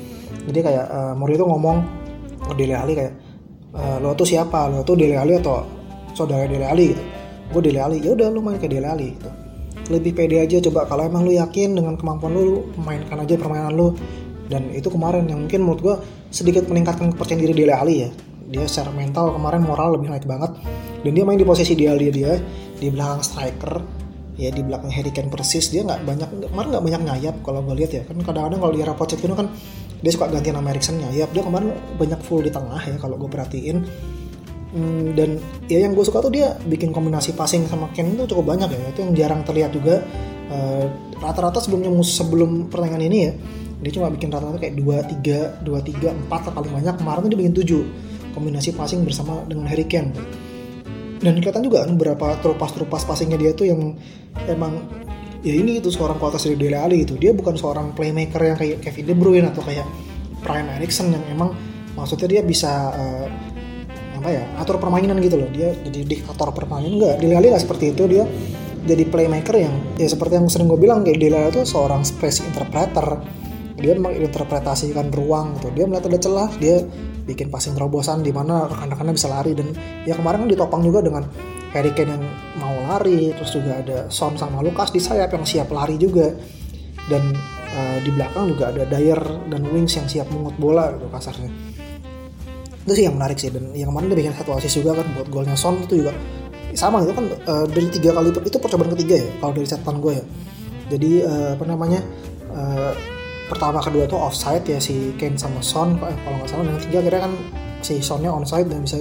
Jadi 0.47 0.59
kayak 0.63 0.87
uh, 0.87 1.13
Mourinho 1.19 1.43
tuh 1.43 1.49
ngomong 1.51 1.77
ke 2.47 2.53
Dele 2.55 2.79
Alli 2.79 2.95
kayak 2.95 3.15
uh, 3.75 3.99
lo 3.99 4.15
tuh 4.15 4.25
siapa? 4.25 4.71
Lo 4.71 4.87
tuh 4.87 4.95
Dele 4.95 5.19
Alli 5.19 5.35
atau 5.37 5.67
saudara 6.17 6.49
Dele 6.49 6.65
Ali 6.65 6.95
gitu. 6.95 7.03
Gue 7.53 7.63
Dele 7.69 7.81
Ali 7.83 7.99
ya 8.01 8.17
udah 8.17 8.29
lu 8.33 8.41
main 8.41 8.57
ke 8.57 8.71
Dele 8.71 8.89
Ali 8.89 9.13
gitu. 9.13 9.29
Lebih 9.89 10.13
pede 10.17 10.41
aja 10.41 10.61
coba 10.69 10.85
kalau 10.85 11.05
emang 11.05 11.25
lu 11.25 11.33
yakin 11.33 11.73
dengan 11.73 11.97
kemampuan 11.97 12.33
lu, 12.37 12.43
lu 12.45 12.57
mainkan 12.85 13.21
aja 13.21 13.35
permainan 13.37 13.73
lu. 13.73 13.97
Dan 14.49 14.73
itu 14.73 14.89
kemarin 14.89 15.29
yang 15.29 15.45
mungkin 15.45 15.61
menurut 15.65 15.81
gue 15.85 15.97
sedikit 16.33 16.65
meningkatkan 16.69 17.13
kepercayaan 17.13 17.41
diri 17.45 17.55
Dele 17.57 17.75
Ali 17.77 17.95
ya. 18.05 18.11
Dia 18.49 18.65
secara 18.65 18.93
mental 18.97 19.37
kemarin 19.37 19.61
moral 19.65 19.97
lebih 19.97 20.09
naik 20.09 20.25
banget. 20.25 20.57
Dan 21.05 21.13
dia 21.13 21.25
main 21.25 21.37
di 21.37 21.45
posisi 21.45 21.77
dia 21.77 21.93
dia 21.97 22.09
dia 22.09 22.33
di 22.81 22.89
belakang 22.89 23.21
striker 23.21 23.85
ya 24.39 24.55
di 24.55 24.63
belakang 24.63 24.89
Harry 24.95 25.11
Kane 25.11 25.29
persis 25.29 25.69
dia 25.69 25.83
nggak 25.83 26.07
banyak 26.07 26.29
kemarin 26.49 26.69
nggak 26.71 26.85
banyak 26.87 27.03
nyayap 27.11 27.37
kalau 27.43 27.61
gue 27.67 27.75
lihat 27.83 27.91
ya. 27.91 28.03
Kan 28.07 28.23
kadang-kadang 28.23 28.63
kalau 28.63 28.73
di 28.73 28.81
era 28.81 28.95
Pochettino 28.95 29.35
kan 29.35 29.51
dia 29.99 30.15
suka 30.15 30.31
ganti 30.31 30.55
nama 30.55 30.71
Erikson 30.71 31.03
nyayap 31.03 31.35
dia 31.35 31.43
kemarin 31.43 31.75
banyak 31.99 32.23
full 32.23 32.47
di 32.47 32.55
tengah 32.55 32.79
ya 32.79 32.97
kalau 33.03 33.19
gue 33.19 33.27
perhatiin. 33.27 33.83
Hmm, 34.69 35.17
dan 35.19 35.43
ya 35.67 35.83
yang 35.83 35.99
gue 35.99 36.05
suka 36.07 36.23
tuh 36.23 36.31
dia 36.31 36.55
bikin 36.71 36.95
kombinasi 36.95 37.35
passing 37.35 37.67
sama 37.67 37.91
Ken 37.91 38.15
itu 38.15 38.31
cukup 38.31 38.55
banyak 38.55 38.71
ya. 38.71 38.81
Itu 38.95 38.99
yang 39.03 39.13
jarang 39.19 39.43
terlihat 39.43 39.75
juga. 39.75 40.01
Uh, 40.49 40.89
rata-rata 41.21 41.61
sebelumnya 41.61 41.93
sebelum 42.01 42.73
pertandingan 42.73 43.05
ini 43.05 43.19
ya 43.21 43.33
dia 43.85 43.93
cuma 43.93 44.09
bikin 44.09 44.33
rata-rata 44.33 44.57
kayak 44.57 44.81
dua 44.81 45.05
tiga 45.05 45.61
dua 45.61 45.85
tiga 45.85 46.15
empat 46.15 46.55
paling 46.55 46.73
banyak. 46.73 46.95
Kemarin 46.95 47.21
tuh 47.27 47.31
dia 47.35 47.41
bikin 47.43 47.55
tujuh 47.59 47.83
kombinasi 48.39 48.71
passing 48.79 49.03
bersama 49.03 49.43
dengan 49.51 49.67
Harry 49.67 49.85
Kane 49.85 50.15
dan 51.19 51.39
kelihatan 51.43 51.63
juga 51.67 51.85
kan 51.85 51.99
beberapa 51.99 52.39
terupas-terupas 52.39 53.03
passingnya 53.07 53.39
dia 53.39 53.51
tuh 53.55 53.67
yang 53.67 53.99
emang 54.47 54.79
ya 55.43 55.55
ini 55.55 55.79
itu 55.79 55.91
seorang 55.91 56.19
kualitas 56.19 56.47
dari 56.47 56.59
Dele 56.59 56.79
Alli 56.79 57.07
itu 57.07 57.15
dia 57.15 57.31
bukan 57.35 57.55
seorang 57.55 57.95
playmaker 57.95 58.43
yang 58.43 58.59
kayak 58.59 58.79
Kevin 58.83 59.05
De 59.07 59.15
Bruyne 59.15 59.47
atau 59.51 59.63
kayak 59.63 59.87
Prime 60.43 60.69
Erikson 60.79 61.11
yang 61.11 61.23
emang 61.31 61.55
maksudnya 61.99 62.39
dia 62.39 62.43
bisa 62.47 62.95
uh, 62.95 63.27
apa 64.19 64.29
ya 64.35 64.43
atur 64.59 64.83
permainan 64.83 65.19
gitu 65.23 65.39
loh. 65.39 65.51
Dia 65.51 65.75
jadi 65.87 66.03
diktator 66.07 66.51
permainan 66.51 66.99
enggak? 66.99 67.15
Dele 67.23 67.35
Alli 67.39 67.49
nggak 67.55 67.63
seperti 67.63 67.95
itu. 67.95 68.03
Dia 68.11 68.27
jadi 68.87 69.05
playmaker 69.07 69.55
yang 69.59 69.75
ya 69.99 70.07
seperti 70.07 70.39
yang 70.39 70.47
sering 70.51 70.71
gue 70.71 70.79
bilang 70.79 71.07
kayak 71.07 71.19
Dele 71.19 71.39
Alli 71.39 71.51
itu 71.55 71.63
seorang 71.67 72.03
space 72.03 72.47
interpreter 72.47 73.23
dia 73.79 73.95
menginterpretasikan 73.95 75.15
ruang 75.15 75.57
gitu. 75.59 75.71
Dia 75.73 75.85
melihat 75.87 76.11
ada 76.11 76.19
celah 76.19 76.51
dia 76.59 76.83
bikin 77.25 77.49
passing 77.49 77.79
terobosan 77.79 78.27
di 78.27 78.35
mana 78.35 78.67
rekan-rekannya 78.67 79.15
bisa 79.15 79.31
lari. 79.31 79.55
Dan 79.55 79.73
ya 80.05 80.19
kemarin 80.19 80.45
kan 80.45 80.51
ditopang 80.51 80.83
juga 80.83 81.01
dengan 81.01 81.25
Harry 81.73 81.95
Kane 81.95 82.19
yang 82.19 82.25
mau 82.59 82.75
lari 82.91 83.31
terus 83.33 83.55
juga 83.55 83.79
ada 83.79 83.99
Son 84.11 84.35
sama 84.35 84.61
Lukas 84.61 84.91
di 84.91 85.01
sayap 85.01 85.31
yang 85.33 85.47
siap 85.47 85.71
lari 85.71 85.95
juga. 85.97 86.35
Dan 87.09 87.33
uh, 87.73 87.99
di 88.03 88.11
belakang 88.13 88.53
juga 88.53 88.75
ada 88.75 88.85
Dyer 88.85 89.21
dan 89.49 89.63
Wings 89.71 89.95
yang 89.97 90.11
siap 90.11 90.29
mengut 90.35 90.59
bola 90.59 90.93
gitu 90.93 91.07
kasarnya. 91.09 91.51
Itu 92.85 92.93
sih 92.93 93.05
yang 93.07 93.17
menarik 93.17 93.39
sih. 93.39 93.55
Dan 93.55 93.73
yang 93.73 93.95
kemarin 93.95 94.11
dia 94.11 94.19
bikin 94.27 94.35
satu 94.35 94.59
asis 94.59 94.75
juga 94.83 94.99
kan 94.99 95.07
buat 95.15 95.29
golnya 95.31 95.57
Son 95.57 95.79
itu 95.81 96.05
juga 96.05 96.13
sama 96.77 97.01
itu 97.01 97.17
kan 97.17 97.27
uh, 97.49 97.65
dari 97.65 97.89
tiga 97.89 98.13
kali 98.13 98.29
itu 98.29 98.59
percobaan 98.61 98.93
ketiga 98.93 99.17
ya 99.19 99.29
kalau 99.41 99.53
dari 99.57 99.67
catatan 99.67 99.97
gue 100.05 100.13
ya. 100.21 100.25
Jadi 100.89 101.11
uh, 101.25 101.51
apa 101.57 101.65
namanya 101.69 102.01
pertama 103.49 103.81
kedua 103.81 104.05
tuh 104.05 104.21
offside 104.21 104.65
ya 104.69 104.79
si 104.79 105.17
Kane 105.17 105.41
sama 105.41 105.65
Son 105.65 105.97
eh, 106.05 106.17
kalau 106.23 106.37
nggak 106.39 106.49
salah 106.49 106.65
dan 106.69 106.77
ketiga 106.79 107.01
kira 107.05 107.19
kan 107.25 107.33
si 107.81 107.99
Sonnya 108.05 108.31
onside 108.31 108.69
dan 108.69 108.85
bisa 108.85 109.01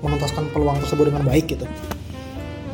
menuntaskan 0.00 0.48
peluang 0.54 0.78
tersebut 0.78 1.10
dengan 1.10 1.26
baik 1.26 1.58
gitu. 1.58 1.66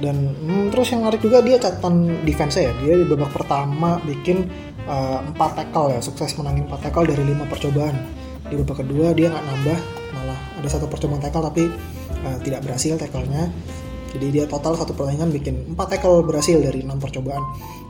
Dan 0.02 0.36
hmm, 0.36 0.68
terus 0.74 0.92
yang 0.92 1.06
menarik 1.06 1.22
juga 1.24 1.40
dia 1.40 1.56
catatan 1.56 2.26
defense 2.28 2.60
ya. 2.60 2.72
Dia 2.84 3.00
di 3.00 3.06
babak 3.08 3.32
pertama 3.32 3.96
bikin 4.04 4.44
uh, 4.84 5.24
tackle 5.32 5.96
ya 5.96 6.00
sukses 6.04 6.36
menangin 6.36 6.68
empat 6.68 6.90
tackle 6.90 7.08
dari 7.08 7.24
lima 7.24 7.48
percobaan. 7.48 7.96
Di 8.44 8.54
babak 8.60 8.84
kedua 8.84 9.16
dia 9.16 9.32
nggak 9.32 9.44
nambah 9.48 9.78
malah 10.12 10.40
ada 10.60 10.68
satu 10.68 10.86
percobaan 10.90 11.24
tackle 11.24 11.48
tapi 11.48 11.72
uh, 12.26 12.36
tidak 12.44 12.60
berhasil 12.66 13.00
tackle-nya 13.00 13.48
jadi 14.14 14.26
dia 14.30 14.44
total 14.46 14.78
satu 14.78 14.94
pertandingan 14.94 15.34
bikin 15.34 15.54
4 15.74 15.90
tackle 15.90 16.22
berhasil 16.22 16.54
dari 16.62 16.86
6 16.86 17.02
percobaan. 17.02 17.42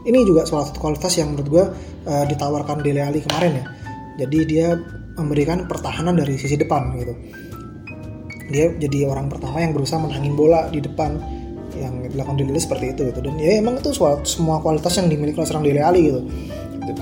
Ini 0.09 0.25
juga 0.25 0.49
salah 0.49 0.65
satu 0.65 0.81
kualitas 0.81 1.13
yang 1.21 1.37
menurut 1.37 1.49
gue 1.53 1.65
uh, 2.09 2.25
ditawarkan 2.25 2.81
Dele 2.81 3.05
Alli 3.05 3.21
kemarin 3.21 3.61
ya. 3.61 3.65
Jadi 4.25 4.39
dia 4.49 4.73
memberikan 5.21 5.69
pertahanan 5.69 6.17
dari 6.17 6.41
sisi 6.41 6.57
depan 6.57 6.97
gitu. 6.97 7.15
Dia 8.49 8.73
jadi 8.81 9.05
orang 9.05 9.29
pertama 9.29 9.61
yang 9.61 9.77
berusaha 9.77 10.01
menangin 10.01 10.33
bola 10.33 10.73
di 10.73 10.81
depan 10.81 11.21
yang 11.77 12.09
dilakukan 12.09 12.41
Dele 12.41 12.57
seperti 12.57 12.97
itu 12.97 13.03
gitu. 13.13 13.21
Dan 13.21 13.37
ya 13.37 13.61
emang 13.61 13.77
itu 13.85 13.93
semua 14.25 14.65
kualitas 14.65 14.97
yang 14.97 15.13
dimiliki 15.13 15.37
oleh 15.37 15.49
seorang 15.49 15.65
Dele 15.69 15.81
Alli 15.85 16.01
gitu. 16.09 16.21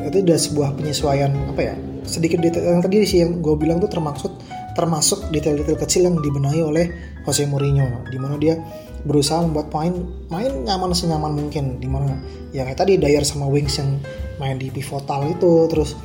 Itu 0.03 0.17
udah 0.19 0.39
sebuah 0.39 0.69
penyesuaian 0.75 1.31
apa 1.55 1.63
ya 1.63 1.75
sedikit 2.03 2.43
detail 2.43 2.79
yang 2.79 2.83
tadi 2.83 3.07
sih 3.07 3.23
yang 3.23 3.39
gue 3.39 3.55
bilang 3.55 3.79
tuh 3.79 3.87
termaksud 3.87 4.35
termasuk 4.75 5.31
detail-detail 5.31 5.79
kecil 5.79 6.03
yang 6.11 6.17
dibenahi 6.19 6.61
oleh 6.65 6.85
Jose 7.23 7.47
Mourinho 7.47 8.09
di 8.11 8.19
mana 8.19 8.35
dia 8.41 8.59
berusaha 9.03 9.43
membuat 9.43 9.69
main 9.75 9.95
main 10.31 10.53
nyaman 10.65 10.95
senyaman 10.95 11.33
mungkin. 11.35 11.79
Di 11.79 11.89
mana 11.91 12.17
ya 12.55 12.67
kayak 12.67 12.79
tadi 12.79 12.99
Dyer 12.99 13.25
sama 13.27 13.51
Wings 13.51 13.79
yang 13.81 13.99
main 14.39 14.57
di 14.59 14.69
pivotal 14.71 15.29
itu 15.31 15.67
terus 15.71 15.99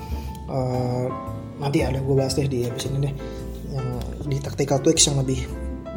uh, 0.50 1.06
nanti 1.58 1.82
ada 1.82 1.98
gue 2.01 2.16
bahas 2.16 2.38
deh 2.38 2.46
di 2.46 2.66
episode 2.66 2.98
ini 2.98 3.10
deh 3.10 3.16
yang 3.74 3.88
di 4.27 4.38
tactical 4.38 4.80
tweaks 4.82 5.08
yang 5.10 5.18
lebih 5.22 5.44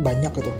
banyak 0.01 0.33
gitu. 0.33 0.53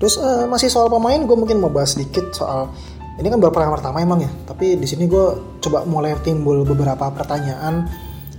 Terus 0.00 0.18
uh, 0.18 0.44
masih 0.50 0.68
soal 0.72 0.90
pemain 0.90 1.20
gue 1.20 1.36
mungkin 1.36 1.62
mau 1.62 1.72
bahas 1.72 1.94
sedikit 1.94 2.34
soal 2.34 2.72
ini 3.20 3.28
kan 3.28 3.38
baru 3.38 3.52
pertama 3.52 3.76
pertama 3.76 3.98
emang 4.00 4.20
ya 4.24 4.30
tapi 4.48 4.80
di 4.80 4.86
sini 4.88 5.04
gue 5.04 5.58
coba 5.60 5.84
mulai 5.84 6.16
timbul 6.24 6.64
beberapa 6.64 7.12
pertanyaan 7.12 7.84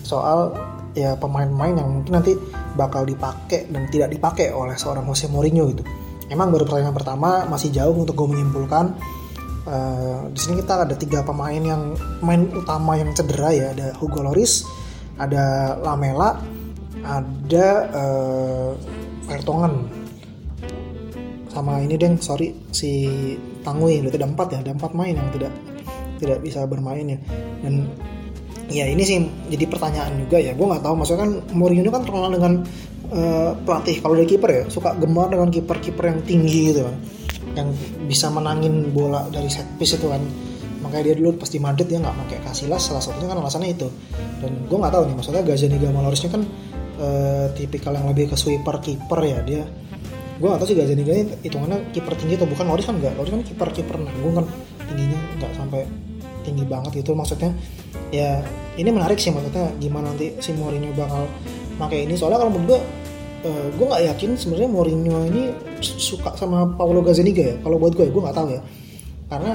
soal 0.02 0.58
ya 0.94 1.18
pemain-pemain 1.18 1.78
yang 1.78 1.90
mungkin 1.90 2.14
nanti 2.14 2.38
bakal 2.78 3.06
dipakai 3.06 3.70
dan 3.70 3.90
tidak 3.90 4.14
dipakai 4.14 4.54
oleh 4.54 4.78
seorang 4.78 5.06
Jose 5.06 5.30
Mourinho 5.30 5.70
gitu 5.74 5.84
emang 6.34 6.50
baru 6.50 6.66
pertandingan 6.66 6.98
pertama 6.98 7.46
masih 7.46 7.70
jauh 7.70 7.94
untuk 7.94 8.18
gue 8.18 8.28
menyimpulkan. 8.34 8.98
Uh, 9.64 10.28
di 10.36 10.40
sini 10.44 10.60
kita 10.60 10.84
ada 10.84 10.92
tiga 11.00 11.24
pemain 11.24 11.62
yang 11.62 11.96
main 12.20 12.50
utama 12.52 12.98
yang 12.98 13.14
cedera 13.14 13.54
ya. 13.54 13.72
Ada 13.72 13.96
Hugo 14.02 14.26
Loris 14.26 14.66
ada 15.22 15.78
Lamela 15.78 16.42
ada 17.06 17.68
uh, 17.94 18.72
sama 21.54 21.86
ini 21.86 21.96
deng 22.02 22.18
sorry 22.18 22.50
si 22.74 23.08
Tangui 23.62 24.02
berarti 24.02 24.18
ada 24.18 24.28
empat 24.28 24.48
ya? 24.52 24.60
Ada 24.66 24.72
empat 24.74 24.92
main 24.98 25.16
yang 25.16 25.30
tidak 25.32 25.54
tidak 26.18 26.40
bisa 26.42 26.66
bermain 26.66 27.06
ya. 27.08 27.20
Dan 27.62 27.88
ya 28.68 28.90
ini 28.90 29.04
sih 29.06 29.24
jadi 29.54 29.70
pertanyaan 29.70 30.18
juga 30.18 30.42
ya. 30.42 30.52
Gue 30.58 30.68
nggak 30.68 30.84
tahu. 30.84 30.96
Maksudnya 30.98 31.22
kan 31.24 31.32
Mourinho 31.56 31.92
kan 31.94 32.04
terkenal 32.04 32.32
dengan 32.34 32.54
uh, 33.12 33.52
pelatih 33.66 34.00
kalau 34.00 34.16
dari 34.16 34.28
kiper 34.30 34.50
ya 34.50 34.64
suka 34.72 34.96
gemar 34.96 35.28
dengan 35.34 35.50
kiper-kiper 35.52 36.06
yang 36.14 36.20
tinggi 36.24 36.72
gitu 36.72 36.88
kan. 36.88 36.96
Yang 37.54 37.70
bisa 38.08 38.28
menangin 38.32 38.94
bola 38.96 39.28
dari 39.28 39.50
set 39.52 39.68
piece 39.76 40.00
itu 40.00 40.08
kan. 40.08 40.22
Makanya 40.84 41.12
dia 41.12 41.16
dulu 41.20 41.40
pas 41.40 41.48
di 41.48 41.60
Madrid 41.64 41.88
dia 41.88 42.00
nggak 42.00 42.16
pakai 42.28 42.38
Casillas 42.44 42.84
salah 42.92 43.04
satunya 43.04 43.32
kan 43.32 43.40
alasannya 43.40 43.72
itu. 43.72 43.88
Dan 44.44 44.68
gue 44.68 44.78
nggak 44.78 44.94
tahu 44.94 45.04
nih 45.08 45.16
maksudnya 45.16 45.44
Gazzaniga 45.44 45.90
Malorisnya 45.92 46.30
kan 46.32 46.44
uh, 47.00 47.48
tipikal 47.56 47.96
yang 47.96 48.08
lebih 48.12 48.32
ke 48.32 48.36
sweeper 48.36 48.80
kiper 48.84 49.20
ya 49.24 49.40
dia. 49.44 49.64
Gue 50.42 50.50
gak 50.50 50.60
tau 50.60 50.68
sih 50.68 50.76
Gazzaniga 50.76 51.14
ini 51.14 51.40
hitungannya 51.46 51.94
kiper 51.96 52.14
tinggi 52.20 52.36
atau 52.36 52.50
bukan. 52.50 52.66
Loris 52.68 52.84
kan 52.84 53.00
enggak 53.00 53.14
Loris 53.16 53.32
kan 53.32 53.44
kiper 53.48 53.70
kiper 53.72 53.96
nanggung 54.02 54.34
kan 54.44 54.46
tingginya 54.92 55.20
nggak 55.40 55.52
sampai 55.56 55.82
tinggi 56.44 56.64
banget 56.68 56.92
gitu. 57.00 57.16
Maksudnya 57.16 57.54
ya 58.12 58.44
ini 58.76 58.90
menarik 58.90 59.22
sih 59.22 59.32
maksudnya 59.32 59.72
gimana 59.80 60.12
nanti 60.12 60.36
si 60.42 60.52
Mourinho 60.52 60.92
bakal 60.98 61.30
pakai 61.80 62.06
ini 62.06 62.14
soalnya 62.18 62.40
kalau 62.42 62.52
menurut 62.54 62.68
gue 62.70 62.80
uh, 63.50 63.68
gue 63.74 63.86
nggak 63.86 64.04
yakin 64.14 64.30
sebenarnya 64.38 64.70
Mourinho 64.70 65.18
ini 65.28 65.44
suka 65.82 66.34
sama 66.38 66.70
Paulo 66.78 67.02
Gazzaniga 67.02 67.44
ya 67.44 67.56
kalau 67.62 67.82
buat 67.82 67.94
gue 67.98 68.08
gue 68.08 68.22
nggak 68.22 68.38
tahu 68.38 68.48
ya 68.54 68.62
karena 69.30 69.52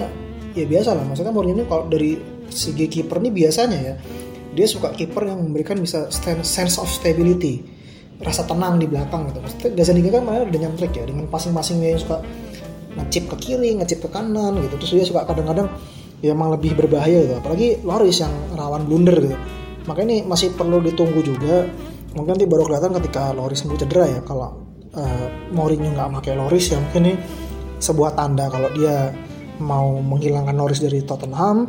ya 0.58 0.64
biasa 0.66 0.90
lah 0.98 1.04
maksudnya 1.06 1.32
Mourinho 1.32 1.64
kalau 1.70 1.86
dari 1.86 2.18
segi 2.48 2.88
kiper 2.88 3.20
ini 3.22 3.30
biasanya 3.30 3.78
ya 3.78 3.94
dia 4.56 4.66
suka 4.66 4.90
kiper 4.90 5.28
yang 5.28 5.38
memberikan 5.38 5.78
bisa 5.78 6.10
sense 6.10 6.82
of 6.82 6.90
stability 6.90 7.62
rasa 8.18 8.42
tenang 8.42 8.82
di 8.82 8.86
belakang 8.90 9.30
gitu. 9.30 9.38
Maksudnya 9.38 9.70
Gazzaniga 9.78 10.10
kan 10.18 10.22
malah 10.26 10.42
udah 10.42 10.60
nyantrik 10.60 10.92
ya 10.94 11.06
dengan 11.06 11.30
passing-passingnya 11.30 11.88
yang 11.94 12.00
suka 12.02 12.18
ngecip 12.98 13.24
ke 13.30 13.36
kiri, 13.38 13.78
ngecip 13.78 14.02
ke 14.02 14.08
kanan 14.10 14.58
gitu. 14.58 14.74
Terus 14.82 14.92
dia 14.98 15.06
suka 15.06 15.22
kadang-kadang 15.22 15.70
ya 16.18 16.34
emang 16.34 16.50
lebih 16.50 16.74
berbahaya 16.74 17.22
gitu. 17.22 17.34
Apalagi 17.38 17.78
Loris 17.86 18.18
yang 18.18 18.34
rawan 18.58 18.90
blunder 18.90 19.14
gitu. 19.22 19.38
Makanya 19.86 20.06
ini 20.10 20.18
masih 20.26 20.52
perlu 20.58 20.82
ditunggu 20.82 21.20
juga. 21.22 21.70
Mungkin 22.16 22.38
nanti 22.38 22.48
baru 22.48 22.64
kelihatan 22.64 22.96
ketika 23.02 23.36
Loris 23.36 23.60
sembuh 23.60 23.78
cedera 23.78 24.04
ya. 24.08 24.20
Kalau 24.24 24.48
uh, 24.96 25.26
Mourinho 25.52 25.92
nggak 25.92 26.08
pakai 26.20 26.32
Loris 26.38 26.72
ya 26.72 26.80
mungkin 26.80 27.02
ini 27.04 27.14
sebuah 27.78 28.16
tanda 28.16 28.48
kalau 28.48 28.72
dia 28.74 29.12
mau 29.60 29.98
menghilangkan 30.00 30.56
Loris 30.56 30.80
dari 30.80 31.04
Tottenham. 31.04 31.68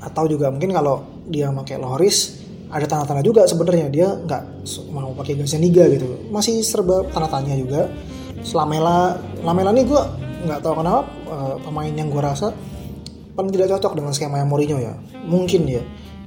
Atau 0.00 0.30
juga 0.30 0.48
mungkin 0.54 0.70
kalau 0.70 1.02
dia 1.26 1.50
pakai 1.50 1.76
Loris 1.82 2.46
ada 2.66 2.86
tanda-tanda 2.86 3.22
juga 3.22 3.46
sebenarnya 3.46 3.86
dia 3.90 4.08
nggak 4.10 4.42
mau 4.90 5.12
pakai 5.14 5.38
Gazzaniga 5.38 5.86
gitu. 5.92 6.30
Masih 6.32 6.62
serba 6.64 7.04
tanda 7.10 7.28
tanya 7.28 7.54
juga. 7.58 7.90
Lamela 8.54 9.18
Lamela 9.42 9.74
ini 9.74 9.82
gue 9.82 10.02
nggak 10.46 10.62
tahu 10.62 10.78
kenapa 10.78 11.10
uh, 11.26 11.56
pemain 11.58 11.90
yang 11.90 12.06
gue 12.06 12.22
rasa 12.22 12.54
paling 13.34 13.50
tidak 13.50 13.74
cocok 13.76 13.98
dengan 13.98 14.14
skema 14.14 14.38
yang 14.38 14.48
Mourinho 14.48 14.78
ya. 14.78 14.94
Mungkin 15.26 15.66
ya 15.66 15.82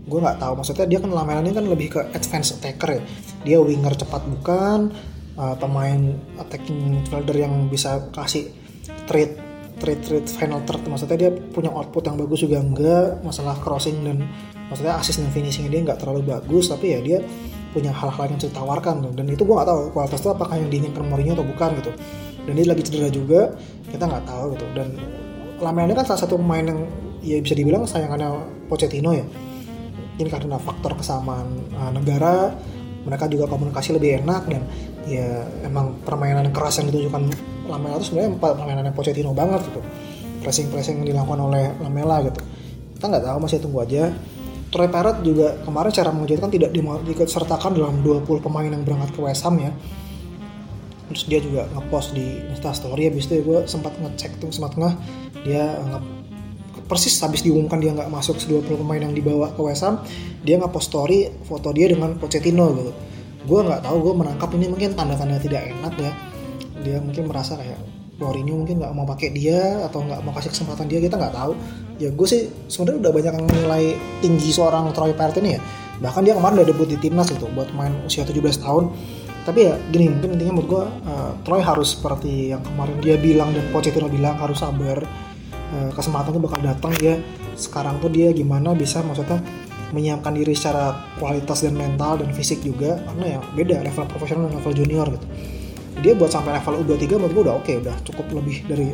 gue 0.10 0.20
nggak 0.20 0.42
tahu. 0.42 0.54
Maksudnya 0.60 0.86
dia 0.90 1.00
kan 1.00 1.14
Lamela 1.14 1.40
ini 1.46 1.54
kan 1.54 1.66
lebih 1.70 1.88
ke 1.94 2.02
advance 2.12 2.58
attacker 2.58 2.90
ya. 2.98 3.02
Dia 3.46 3.58
winger 3.62 3.94
cepat 3.94 4.26
bukan 4.26 4.90
uh, 5.38 5.56
pemain 5.56 6.18
attacking 6.42 7.00
midfielder 7.00 7.38
yang 7.38 7.54
bisa 7.70 8.10
kasih 8.12 8.50
trade 9.06 9.38
trade 9.78 10.02
trade 10.02 10.28
final 10.28 10.66
third. 10.66 10.82
Maksudnya 10.90 11.18
dia 11.18 11.32
punya 11.32 11.70
output 11.70 12.10
yang 12.10 12.18
bagus 12.18 12.42
juga 12.42 12.58
enggak 12.60 13.22
masalah 13.22 13.56
crossing 13.62 14.02
dan 14.02 14.26
maksudnya 14.68 14.98
assist 14.98 15.22
dan 15.22 15.32
finishing 15.32 15.70
dia 15.70 15.86
nggak 15.86 16.02
terlalu 16.02 16.26
bagus 16.30 16.70
tapi 16.70 16.98
ya 16.98 17.00
dia 17.00 17.20
punya 17.70 17.94
hal-hal 17.94 18.34
yang 18.34 18.38
bisa 18.42 18.50
ditawarkan 18.50 19.14
dan 19.14 19.26
itu 19.30 19.46
gue 19.46 19.54
nggak 19.54 19.70
tahu 19.70 19.80
kualitas 19.94 20.20
itu 20.26 20.30
apakah 20.34 20.58
yang 20.58 20.74
diinginkan 20.74 21.06
Mourinho 21.06 21.38
atau 21.38 21.46
bukan 21.46 21.70
gitu. 21.78 21.92
Dan 22.50 22.58
dia 22.58 22.66
lagi 22.66 22.82
cedera 22.82 23.14
juga 23.14 23.54
kita 23.94 24.10
nggak 24.10 24.26
tahu 24.26 24.58
gitu. 24.58 24.66
Dan 24.74 24.98
Lamela 25.62 25.94
kan 25.94 26.06
salah 26.08 26.22
satu 26.26 26.36
pemain 26.40 26.66
yang 26.66 26.82
ya 27.20 27.38
bisa 27.44 27.54
dibilang 27.56 27.84
sayangannya 27.84 28.32
Pochettino 28.72 29.12
ya 29.12 29.28
ini 30.20 30.28
karena 30.28 30.60
faktor 30.60 31.00
kesamaan 31.00 31.48
uh, 31.74 31.92
negara 31.96 32.52
mereka 33.08 33.26
juga 33.32 33.48
komunikasi 33.48 33.96
lebih 33.96 34.22
enak 34.24 34.42
dan 34.52 34.62
ya 35.08 35.48
emang 35.64 35.98
permainan 36.04 36.52
keras 36.52 36.84
yang 36.84 36.92
ditunjukkan 36.92 37.24
Lamela 37.70 38.02
itu 38.02 38.12
sebenarnya 38.12 38.30
permainan 38.38 38.84
yang 38.90 38.96
Pochettino 38.98 39.32
banget 39.32 39.62
gitu. 39.70 39.82
Pressing 40.42 40.68
pressing 40.74 41.02
yang 41.02 41.16
dilakukan 41.16 41.40
oleh 41.40 41.72
Lamela 41.80 42.26
gitu. 42.26 42.42
Kita 42.98 43.06
nggak 43.08 43.24
tahu 43.24 43.38
masih 43.40 43.58
tunggu 43.62 43.80
aja. 43.86 44.12
Troy 44.70 44.86
Parrott 44.86 45.26
juga 45.26 45.58
kemarin 45.66 45.90
secara 45.90 46.14
mengejutkan 46.14 46.50
tidak 46.54 46.70
disertakan 46.74 47.74
dalam 47.74 48.06
20 48.06 48.26
pemain 48.38 48.70
yang 48.70 48.86
berangkat 48.86 49.18
ke 49.18 49.20
West 49.22 49.42
Ham 49.46 49.58
ya. 49.58 49.74
Terus 51.10 51.24
dia 51.26 51.40
juga 51.42 51.66
ngepost 51.74 52.14
di 52.14 52.38
Insta 52.54 52.70
Story 52.70 53.10
habis 53.10 53.26
itu 53.26 53.42
gue 53.42 53.66
sempat 53.66 53.98
ngecek 53.98 54.38
tuh 54.38 54.54
sempat 54.54 54.78
nggak 54.78 54.94
dia 55.42 55.74
persis 56.90 57.14
habis 57.22 57.46
diumumkan 57.46 57.78
dia 57.78 57.94
nggak 57.94 58.10
masuk 58.10 58.42
20 58.42 58.82
pemain 58.82 58.98
yang 58.98 59.14
dibawa 59.14 59.54
ke 59.54 59.62
West 59.62 59.86
Ham 59.86 60.02
dia 60.42 60.58
ngepost 60.58 60.90
story 60.90 61.30
foto 61.46 61.70
dia 61.70 61.86
dengan 61.86 62.18
Pochettino 62.18 62.74
gitu. 62.74 62.92
Gue 63.46 63.60
nggak 63.62 63.86
tahu 63.86 63.98
gue 64.10 64.14
menangkap 64.18 64.50
ini 64.58 64.66
mungkin 64.68 64.98
tanda-tanda 64.98 65.38
tidak 65.38 65.70
enak 65.70 65.94
ya. 66.02 66.12
Dia 66.82 66.98
mungkin 66.98 67.30
merasa 67.30 67.56
kayak 67.56 67.78
Mourinho 68.20 68.60
mungkin 68.60 68.84
nggak 68.84 68.92
mau 68.92 69.08
pakai 69.08 69.32
dia 69.32 69.88
atau 69.88 70.04
nggak 70.04 70.20
mau 70.28 70.36
kasih 70.36 70.52
kesempatan 70.52 70.92
dia 70.92 71.00
kita 71.00 71.16
nggak 71.16 71.36
tahu. 71.38 71.56
Ya 72.02 72.10
gue 72.12 72.28
sih 72.28 72.52
sebenarnya 72.68 73.08
udah 73.08 73.12
banyak 73.16 73.34
yang 73.38 73.46
menilai 73.48 73.86
tinggi 74.20 74.50
seorang 74.52 74.92
Troy 74.92 75.16
Parrott 75.16 75.40
ini 75.40 75.56
ya. 75.56 75.62
Bahkan 76.00 76.22
dia 76.24 76.34
kemarin 76.36 76.64
udah 76.64 76.68
debut 76.68 76.88
di 76.88 76.98
timnas 77.00 77.32
itu 77.32 77.48
buat 77.52 77.72
main 77.76 77.96
usia 78.04 78.28
17 78.28 78.36
tahun. 78.60 78.92
Tapi 79.48 79.60
ya 79.66 79.76
gini 79.92 80.12
mungkin 80.12 80.36
intinya 80.36 80.54
menurut 80.60 80.70
gue 80.70 80.84
uh, 81.08 81.32
Troy 81.48 81.64
harus 81.64 81.96
seperti 81.96 82.52
yang 82.52 82.60
kemarin 82.64 83.00
dia 83.00 83.16
bilang 83.16 83.56
dan 83.56 83.64
Pochettino 83.72 84.12
bilang 84.12 84.36
harus 84.36 84.60
sabar 84.60 85.00
uh, 85.74 85.92
kesempatan 85.94 86.36
itu 86.36 86.42
bakal 86.42 86.60
datang 86.62 86.94
dia 86.98 87.20
sekarang 87.60 88.00
tuh 88.00 88.10
dia 88.10 88.32
gimana 88.32 88.72
bisa 88.72 89.04
maksudnya 89.04 89.44
menyiapkan 89.90 90.34
diri 90.38 90.54
secara 90.54 90.94
kualitas 91.18 91.66
dan 91.66 91.74
mental 91.74 92.22
dan 92.22 92.30
fisik 92.34 92.62
juga 92.62 93.02
karena 93.10 93.38
ya 93.38 93.40
beda 93.58 93.76
level 93.82 94.06
profesional 94.06 94.46
dan 94.50 94.62
level 94.62 94.74
junior 94.74 95.08
gitu. 95.10 95.28
Dia 96.00 96.14
buat 96.16 96.32
sampai 96.32 96.56
level 96.62 96.86
U23 96.86 97.04
menurut 97.20 97.34
gue 97.34 97.44
udah 97.50 97.56
oke 97.58 97.66
okay, 97.66 97.76
udah 97.82 97.96
cukup 98.06 98.26
lebih 98.32 98.64
dari 98.70 98.94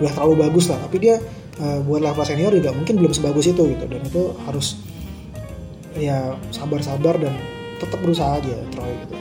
udah 0.00 0.12
terlalu 0.16 0.34
bagus 0.48 0.72
lah. 0.72 0.80
Tapi 0.80 0.96
dia 0.96 1.20
uh, 1.60 1.78
buat 1.84 2.00
level 2.00 2.24
senior 2.24 2.52
juga 2.56 2.72
mungkin 2.72 2.94
belum 2.98 3.12
sebagus 3.12 3.52
itu 3.52 3.62
gitu. 3.68 3.84
Dan 3.84 4.00
itu 4.00 4.22
harus 4.48 4.80
ya 5.94 6.34
sabar-sabar 6.48 7.20
dan 7.20 7.36
tetap 7.76 8.00
berusaha 8.00 8.40
aja 8.40 8.56
Troy 8.72 8.92
gitu. 9.04 9.16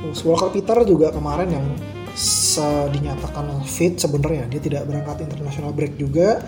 Terus 0.00 0.20
Walker 0.26 0.50
Peter 0.50 0.78
juga 0.82 1.14
kemarin 1.14 1.48
yang 1.54 1.66
dinyatakan 2.92 3.64
fit 3.64 3.96
sebenarnya. 3.96 4.46
Dia 4.52 4.60
tidak 4.60 4.82
berangkat 4.86 5.24
international 5.24 5.72
break 5.72 5.96
juga. 5.96 6.44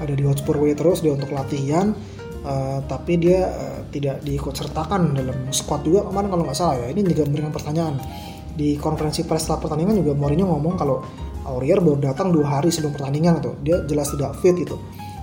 Ada 0.00 0.16
di 0.18 0.24
Hotspur 0.26 0.58
Way 0.58 0.74
terus 0.74 1.04
dia 1.04 1.12
untuk 1.14 1.30
latihan. 1.30 1.94
Uh, 2.42 2.82
tapi 2.90 3.22
dia 3.22 3.54
uh, 3.54 3.86
tidak 3.94 4.18
diikut 4.26 4.50
sertakan 4.50 5.14
dalam 5.14 5.46
squad 5.54 5.86
juga 5.86 6.02
kemarin 6.10 6.26
kalau 6.26 6.42
nggak 6.42 6.58
salah 6.58 6.76
ya. 6.82 6.86
Ini 6.90 7.00
juga 7.06 7.22
memberikan 7.28 7.52
pertanyaan. 7.54 7.94
Di 8.52 8.74
konferensi 8.82 9.22
pers 9.22 9.46
setelah 9.46 9.62
pertandingan 9.62 10.02
juga 10.02 10.18
Mourinho 10.18 10.50
ngomong 10.50 10.74
kalau 10.74 11.06
Aurier 11.46 11.78
baru 11.78 12.02
datang 12.02 12.34
dua 12.34 12.58
hari 12.58 12.74
sebelum 12.74 12.98
pertandingan 12.98 13.38
tuh. 13.38 13.54
Dia 13.62 13.86
jelas 13.86 14.10
tidak 14.10 14.34
fit 14.42 14.58
itu 14.58 14.74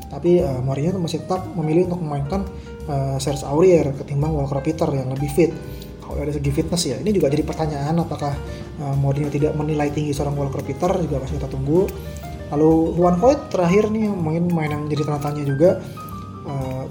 tapi 0.10 0.42
uh, 0.42 0.60
Mourinho 0.66 0.98
masih 0.98 1.22
tetap 1.22 1.46
memilih 1.54 1.86
untuk 1.94 2.02
memainkan 2.02 2.42
uh, 2.90 3.16
Serge 3.22 3.46
Aurier 3.46 3.94
ketimbang 3.94 4.34
Walker 4.34 4.60
Peter 4.66 4.90
yang 4.90 5.14
lebih 5.14 5.30
fit. 5.30 5.54
Kalau 6.02 6.18
dari 6.18 6.34
segi 6.34 6.50
fitness 6.50 6.84
ya 6.90 6.98
ini 6.98 7.14
juga 7.14 7.30
jadi 7.30 7.46
pertanyaan 7.46 7.94
apakah 8.02 8.34
uh, 8.82 8.96
Mourinho 8.98 9.30
tidak 9.30 9.54
menilai 9.56 9.92
tinggi 9.92 10.16
seorang 10.16 10.36
Walker 10.36 10.64
Peter 10.64 10.90
juga 11.00 11.22
masih 11.24 11.38
kita 11.38 11.48
tunggu. 11.52 11.86
Lalu 12.50 12.98
Juan 12.98 13.16
Foyt 13.22 13.54
terakhir 13.54 13.94
nih 13.94 14.10
mungkin 14.10 14.50
main 14.50 14.74
yang 14.74 14.84
jadi 14.90 15.04
tanya 15.22 15.44
juga. 15.46 15.84
Uh, 16.50 16.90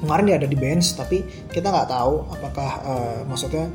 kemarin 0.00 0.24
dia 0.32 0.36
ada 0.40 0.48
di 0.48 0.56
bench 0.56 0.96
tapi 0.96 1.24
kita 1.52 1.68
nggak 1.68 1.88
tahu 1.92 2.24
apakah 2.32 2.70
uh, 2.84 3.20
maksudnya 3.28 3.68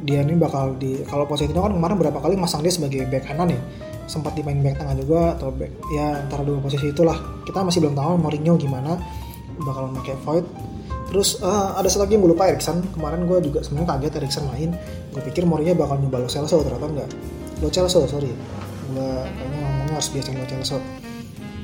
dia 0.00 0.24
ini 0.24 0.38
bakal 0.38 0.72
di 0.78 1.04
kalau 1.04 1.28
Pochettino 1.28 1.60
kan 1.60 1.74
kemarin 1.74 1.96
berapa 2.00 2.18
kali 2.22 2.38
masang 2.38 2.64
dia 2.64 2.72
sebagai 2.72 3.08
back 3.08 3.28
kanan 3.28 3.52
ya. 3.52 3.60
Sempat 4.08 4.32
dimain 4.36 4.64
back 4.64 4.80
tengah 4.80 4.96
juga 4.96 5.36
atau 5.36 5.52
back 5.52 5.72
ya 5.92 6.24
antara 6.24 6.44
dua 6.44 6.60
posisi 6.64 6.92
itulah. 6.92 7.16
Kita 7.44 7.60
masih 7.60 7.84
belum 7.84 7.96
tahu 7.96 8.12
Mourinho 8.20 8.56
gimana 8.56 8.96
bakal 9.58 9.90
pakai 10.00 10.16
Void 10.22 10.46
terus 11.08 11.40
uh, 11.40 11.74
ada 11.74 11.88
satu 11.88 12.04
lagi 12.04 12.16
yang 12.16 12.22
gue 12.24 12.32
lupa 12.36 12.48
Erikson. 12.48 12.84
Kemarin 12.92 13.24
gue 13.24 13.38
juga 13.44 13.64
sebenarnya 13.64 13.88
kaget 13.96 14.12
Erikson 14.20 14.44
main. 14.52 14.70
Gue 15.12 15.22
pikir 15.24 15.42
Mourinho 15.48 15.74
bakal 15.74 15.98
nyoba 16.04 16.24
Lo 16.24 16.28
Celso 16.28 16.60
ternyata 16.60 16.86
enggak. 16.86 17.10
Lo 17.64 17.68
Celso 17.72 18.04
sorry. 18.04 18.30
Gue 18.92 19.10
kayaknya 19.24 19.58
ngomongnya 19.64 19.94
harus 19.96 20.08
biasa 20.12 20.28
Lo 20.36 20.46
Celso. 20.46 20.78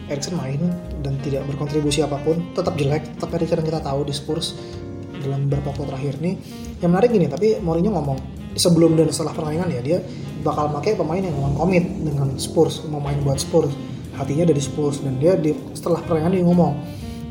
Erikson 0.04 0.36
main 0.36 0.60
dan 1.00 1.16
tidak 1.24 1.48
berkontribusi 1.48 2.04
apa 2.04 2.16
pun 2.24 2.40
tetap 2.56 2.76
jelek. 2.76 3.04
Tetap 3.20 3.30
Erikson 3.36 3.60
yang 3.60 3.68
kita 3.68 3.80
tahu 3.84 4.00
di 4.08 4.14
Spurs 4.16 4.56
dalam 5.24 5.48
beberapa 5.48 5.72
waktu 5.72 5.84
terakhir 5.88 6.14
nih 6.20 6.34
yang 6.84 6.92
menarik 6.92 7.10
gini 7.16 7.26
tapi 7.32 7.56
Mourinho 7.64 7.96
ngomong 7.96 8.18
sebelum 8.54 8.92
dan 8.94 9.08
setelah 9.08 9.32
pertandingan 9.32 9.72
ya 9.72 9.80
dia 9.80 9.98
bakal 10.44 10.68
pakai 10.76 10.94
pemain 10.94 11.24
yang 11.24 11.32
memang 11.32 11.56
komit 11.56 11.84
dengan 12.04 12.36
Spurs 12.36 12.84
mau 12.92 13.00
main 13.00 13.16
buat 13.24 13.40
Spurs. 13.40 13.72
Hatinya 14.14 14.46
dari 14.46 14.62
Spurs 14.62 15.02
dan 15.02 15.18
dia 15.18 15.34
di, 15.34 15.50
setelah 15.74 15.98
pertandingan 15.98 16.38
dia 16.38 16.44
ngomong. 16.46 16.72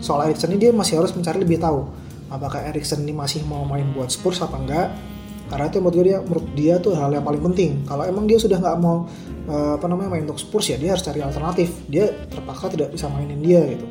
Soal 0.04 0.28
Erikson 0.28 0.52
ini 0.52 0.67
dia 0.67 0.71
masih 0.76 0.99
harus 0.99 1.15
mencari 1.15 1.39
lebih 1.39 1.63
tahu 1.63 1.88
apakah 2.34 2.65
Erikson 2.74 3.06
ini 3.06 3.13
masih 3.13 3.46
mau 3.46 3.62
main 3.62 3.93
buat 3.93 4.10
Spurs 4.10 4.41
apa 4.41 4.58
enggak? 4.58 4.88
Karena 5.54 5.69
itu 5.69 5.78
menurut 5.78 6.02
dia 6.02 6.17
menurut 6.26 6.48
dia 6.58 6.74
tuh 6.82 6.98
hal 6.98 7.13
yang 7.13 7.22
paling 7.22 7.43
penting. 7.54 7.86
Kalau 7.86 8.04
emang 8.10 8.26
dia 8.26 8.41
sudah 8.41 8.58
nggak 8.58 8.78
mau 8.82 9.06
uh, 9.46 9.78
apa 9.78 9.86
namanya 9.86 10.17
main 10.17 10.26
untuk 10.26 10.41
Spurs 10.41 10.74
ya 10.74 10.82
dia 10.82 10.98
harus 10.98 11.06
cari 11.06 11.22
alternatif. 11.22 11.69
Dia 11.86 12.10
terpaksa 12.26 12.74
tidak 12.74 12.89
bisa 12.89 13.06
mainin 13.13 13.38
dia 13.38 13.62
gitu. 13.69 13.86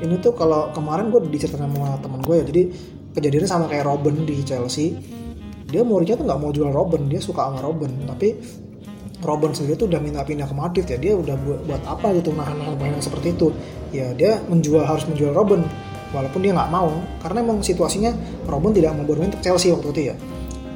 Ini 0.00 0.16
tuh 0.24 0.32
kalau 0.32 0.72
kemarin 0.72 1.12
gue 1.12 1.20
diceritain 1.28 1.68
sama 1.68 1.98
teman 2.00 2.24
gue 2.24 2.34
ya 2.40 2.44
jadi 2.46 2.62
kejadiannya 3.18 3.50
sama 3.50 3.66
kayak 3.68 3.84
Robin 3.84 4.24
di 4.24 4.40
Chelsea. 4.46 4.96
Dia 5.68 5.84
Mourinho 5.84 6.16
tuh 6.16 6.24
nggak 6.24 6.40
mau 6.40 6.48
jual 6.54 6.72
Robin 6.72 7.04
dia 7.12 7.20
suka 7.20 7.52
sama 7.52 7.60
Robin 7.60 7.92
tapi 8.08 8.40
Robin 9.18 9.50
sendiri 9.50 9.74
tuh 9.74 9.90
udah 9.90 9.98
minta 9.98 10.22
pindah 10.22 10.46
ke 10.46 10.54
Madrid 10.56 10.86
ya. 10.86 10.96
Dia 10.96 11.12
udah 11.18 11.36
buat, 11.42 11.60
buat 11.68 11.82
apa 11.84 12.14
gitu 12.16 12.32
nahan-nahan 12.32 12.78
pemain 12.78 13.02
seperti 13.02 13.34
itu. 13.34 13.52
Ya 13.92 14.14
dia 14.14 14.40
menjual 14.46 14.86
harus 14.86 15.04
menjual 15.10 15.34
Robin 15.34 15.66
walaupun 16.14 16.40
dia 16.40 16.52
nggak 16.56 16.70
mau 16.72 16.88
karena 17.20 17.44
emang 17.44 17.60
situasinya 17.60 18.12
Robin 18.48 18.72
tidak 18.72 18.96
mau 18.96 19.04
bermain 19.04 19.28
untuk 19.28 19.42
Chelsea 19.44 19.72
waktu 19.72 19.88
itu 19.92 20.02
ya. 20.12 20.16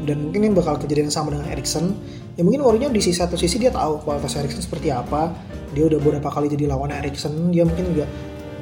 Dan 0.03 0.29
mungkin 0.29 0.41
ini 0.43 0.53
bakal 0.59 0.83
kejadian 0.83 1.15
sama 1.15 1.31
dengan 1.31 1.47
Erikson 1.47 1.95
ya 2.35 2.43
mungkin 2.43 2.67
Mourinho 2.67 2.91
di 2.91 2.99
sisi 2.99 3.23
satu 3.23 3.39
sisi 3.39 3.63
dia 3.63 3.71
tahu 3.71 4.03
kualitas 4.03 4.35
Erikson 4.35 4.63
seperti 4.63 4.91
apa. 4.91 5.31
Dia 5.73 5.89
udah 5.89 5.99
beberapa 6.03 6.29
kali 6.29 6.51
jadi 6.51 6.69
lawan 6.69 6.91
Erikson 6.91 7.55
dia 7.55 7.63
mungkin 7.63 7.95
juga 7.95 8.07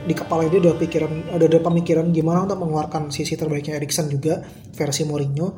di 0.00 0.14
kepala 0.16 0.48
dia 0.48 0.61
udah 0.61 0.74
pikiran 0.76 1.37
ada 1.37 1.44
ada 1.44 1.59
pemikiran 1.61 2.09
gimana 2.12 2.44
untuk 2.44 2.61
mengeluarkan 2.61 3.12
sisi 3.12 3.37
terbaiknya 3.37 3.80
Erikson 3.80 4.12
juga 4.12 4.44
versi 4.76 5.09
Mourinho. 5.09 5.56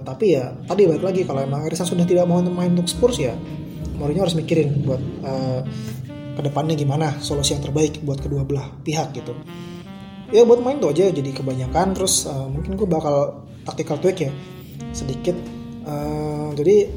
Tapi 0.00 0.26
ya 0.32 0.56
tadi 0.64 0.88
balik 0.88 1.04
lagi 1.04 1.20
kalau 1.28 1.44
emang 1.44 1.68
Erikson 1.68 1.84
sudah 1.84 2.08
tidak 2.08 2.24
mau 2.24 2.40
main 2.40 2.72
untuk 2.72 2.88
Spurs 2.88 3.20
ya 3.20 3.36
Mourinho 4.00 4.24
harus 4.24 4.32
mikirin 4.32 4.80
buat 4.80 5.02
uh, 5.20 5.60
ke 6.08 6.40
depannya 6.40 6.72
gimana 6.72 7.20
solusi 7.20 7.52
yang 7.52 7.60
terbaik 7.60 8.00
buat 8.00 8.16
kedua 8.16 8.48
belah 8.48 8.72
pihak 8.80 9.12
gitu 9.12 9.36
ya 10.30 10.46
buat 10.46 10.62
main 10.62 10.78
tuh 10.78 10.90
aja 10.90 11.10
jadi 11.10 11.30
kebanyakan. 11.34 11.94
Terus 11.94 12.26
uh, 12.26 12.46
mungkin 12.48 12.74
gue 12.74 12.88
bakal 12.88 13.46
tactical 13.66 13.98
tweak 13.98 14.26
ya 14.26 14.30
sedikit. 14.90 15.36
Uh, 15.86 16.50
jadi 16.54 16.90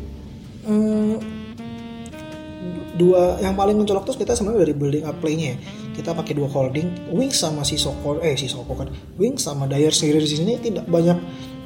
um, 0.67 1.17
dua 2.93 3.41
yang 3.41 3.58
paling 3.58 3.74
mencolok 3.74 4.06
tuh 4.06 4.15
kita 4.17 4.38
sebenarnya 4.38 4.69
dari 4.69 4.74
building 4.78 5.06
up 5.10 5.17
playnya 5.17 5.58
kita 5.98 6.13
pakai 6.13 6.34
dua 6.38 6.50
holding 6.50 7.13
wing 7.13 7.30
sama 7.34 7.62
si 7.65 7.78
Soko 7.78 8.17
eh 8.22 8.34
si 8.34 8.50
Soko 8.50 8.74
kan. 8.74 8.89
Wing 9.17 9.38
sama 9.38 9.69
Dyer 9.69 9.93
sendiri 9.93 10.22
di 10.22 10.30
sini 10.30 10.54
tidak 10.58 10.89
banyak 10.89 11.17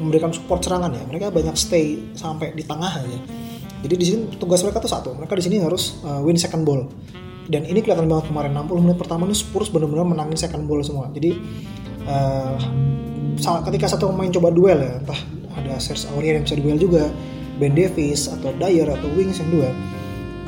memberikan 0.03 0.35
support 0.35 0.63
serangan 0.63 0.91
ya. 0.91 1.03
Mereka 1.07 1.31
banyak 1.31 1.55
stay 1.55 2.11
sampai 2.15 2.51
di 2.51 2.63
tengah 2.63 2.91
aja. 2.91 3.19
Jadi 3.87 3.95
di 3.95 4.05
sini 4.05 4.21
tugas 4.35 4.59
mereka 4.65 4.83
tuh 4.83 4.91
satu 4.91 5.09
mereka 5.15 5.37
di 5.37 5.43
sini 5.47 5.61
harus 5.61 6.01
uh, 6.03 6.19
win 6.25 6.35
second 6.35 6.65
ball 6.65 6.89
dan 7.47 7.63
ini 7.63 7.79
kelihatan 7.79 8.07
banget 8.11 8.27
kemarin 8.31 8.51
60 8.55 8.83
menit 8.83 8.97
pertama 8.99 9.23
ini 9.27 9.35
Spurs 9.35 9.71
benar-benar 9.71 10.07
menangin 10.07 10.37
second 10.39 10.67
ball 10.67 10.83
semua. 10.83 11.07
Jadi 11.11 11.31
uh, 12.07 12.57
ketika 13.71 13.87
satu 13.95 14.11
pemain 14.11 14.31
coba 14.31 14.51
duel 14.51 14.79
ya 14.83 14.99
entah 14.99 15.19
ada 15.57 15.79
Serge 15.79 16.05
Aurier 16.13 16.37
yang 16.37 16.45
bisa 16.45 16.57
duel 16.59 16.77
juga 16.77 17.03
Ben 17.57 17.73
Davis 17.73 18.29
atau 18.29 18.53
Dyer 18.53 18.85
atau 18.85 19.09
Wings 19.17 19.41
yang 19.41 19.49
dua 19.49 19.69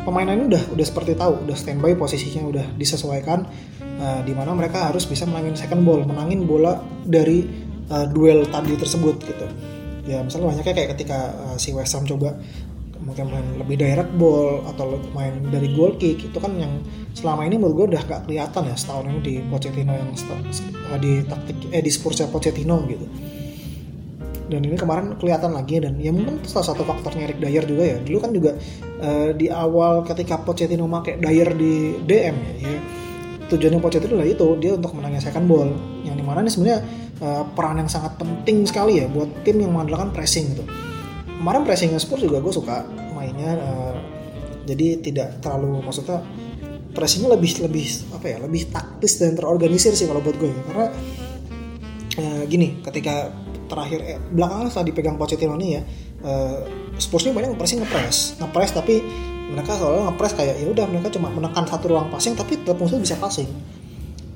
pemainan 0.03 0.41
ini 0.41 0.45
udah 0.55 0.63
udah 0.73 0.85
seperti 0.85 1.13
tahu 1.13 1.45
udah 1.45 1.57
standby 1.57 1.93
posisinya 1.93 2.43
udah 2.47 2.65
disesuaikan 2.79 3.45
uh, 3.99 4.21
di 4.23 4.33
mana 4.33 4.55
mereka 4.55 4.89
harus 4.89 5.05
bisa 5.05 5.27
menangin 5.27 5.53
second 5.53 5.83
ball 5.83 6.01
menangin 6.01 6.49
bola 6.49 6.79
dari 7.05 7.45
uh, 7.91 8.05
duel 8.09 8.47
tadi 8.49 8.73
tersebut 8.73 9.15
gitu. 9.21 9.47
Ya 10.09 10.25
misalnya 10.25 10.57
banyaknya 10.57 10.73
kayak 10.73 10.89
ketika 10.97 11.19
uh, 11.37 11.57
si 11.61 11.69
West 11.75 11.93
Ham 11.93 12.07
coba 12.09 12.33
mungkin 12.99 13.31
main 13.31 13.47
lebih 13.55 13.79
direct 13.79 14.11
ball 14.19 14.59
atau 14.67 14.99
main 15.15 15.31
dari 15.47 15.71
goal 15.71 15.95
kick 15.95 16.19
itu 16.19 16.37
kan 16.39 16.51
yang 16.59 16.83
selama 17.15 17.47
ini 17.47 17.55
menurut 17.55 17.75
gue 17.75 17.85
udah 17.95 18.01
gak 18.03 18.21
kelihatan 18.27 18.67
ya 18.67 18.75
setahun 18.75 19.05
ini 19.07 19.19
di 19.23 19.35
Pochettino 19.47 19.93
yang 19.95 20.11
di 20.99 21.23
taktik 21.23 21.57
eh 21.71 21.79
di 21.79 21.91
Spurs 21.91 22.19
Pochettino 22.27 22.83
gitu. 22.91 23.07
Dan 24.49 24.65
ini 24.65 24.73
kemarin 24.73 25.13
kelihatan 25.21 25.53
lagi 25.53 25.77
dan 25.77 26.01
ya 26.01 26.09
mungkin 26.09 26.41
salah 26.41 26.73
satu 26.73 26.81
faktornya 26.81 27.29
Eric 27.29 27.37
Dyer 27.37 27.63
juga 27.69 27.83
ya. 27.85 27.97
Dulu 28.01 28.17
kan 28.17 28.31
juga 28.33 28.57
uh, 28.99 29.29
di 29.31 29.47
awal 29.47 30.01
ketika 30.03 30.41
Pochettino 30.41 30.89
pakai 30.89 31.21
Dyer 31.21 31.53
di 31.53 32.01
DM 32.03 32.35
ya, 32.35 32.53
ya 32.67 32.79
tujuannya 33.47 33.79
Pochettino 33.79 34.17
adalah 34.17 34.27
itu 34.27 34.47
dia 34.57 34.73
untuk 34.75 34.91
second 35.21 35.45
ball. 35.45 35.69
Yang 36.03 36.15
di 36.17 36.25
mana 36.25 36.41
ini 36.41 36.49
sebenarnya 36.49 36.79
uh, 37.21 37.43
peran 37.53 37.77
yang 37.79 37.89
sangat 37.93 38.17
penting 38.17 38.65
sekali 38.65 38.99
ya 38.99 39.05
buat 39.07 39.29
tim 39.45 39.61
yang 39.61 39.71
mengandalkan 39.71 40.09
pressing 40.11 40.57
gitu 40.57 40.88
kemarin 41.39 41.63
pressingnya 41.63 41.97
Spurs 42.03 42.21
juga 42.27 42.43
gue 42.43 42.53
suka 42.53 42.83
mainnya 43.15 43.55
uh, 43.55 43.95
jadi 44.67 44.99
tidak 44.99 45.39
terlalu 45.39 45.79
maksudnya 45.79 46.19
pressingnya 46.91 47.31
lebih 47.33 47.63
lebih 47.63 47.87
apa 48.11 48.25
ya 48.27 48.37
lebih 48.43 48.67
taktis 48.69 49.17
dan 49.23 49.39
terorganisir 49.39 49.95
sih 49.95 50.05
kalau 50.05 50.19
buat 50.19 50.35
gue 50.35 50.51
ya. 50.51 50.61
karena 50.67 50.85
uh, 52.19 52.43
gini 52.45 52.83
ketika 52.83 53.31
terakhir 53.69 53.99
eh, 54.03 54.19
belakangan 54.19 54.67
saat 54.67 54.85
dipegang 54.89 55.15
Pochettino 55.15 55.55
ini 55.55 55.79
ya 55.79 55.81
uh, 56.27 56.67
Spurs 56.99 57.23
ini 57.29 57.31
banyak 57.31 57.55
pressing 57.55 57.79
ngepres 57.79 58.41
ngepres 58.43 58.75
tapi 58.75 58.99
mereka 59.49 59.79
selalu 59.79 60.11
ngepres 60.11 60.33
kayak 60.37 60.55
ya 60.61 60.67
udah 60.69 60.85
mereka 60.91 61.09
cuma 61.09 61.31
menekan 61.31 61.65
satu 61.65 61.95
ruang 61.95 62.11
passing 62.11 62.37
tapi 62.37 62.59
tetap 62.59 62.77
musuh 62.77 62.99
bisa 63.01 63.17
passing 63.17 63.49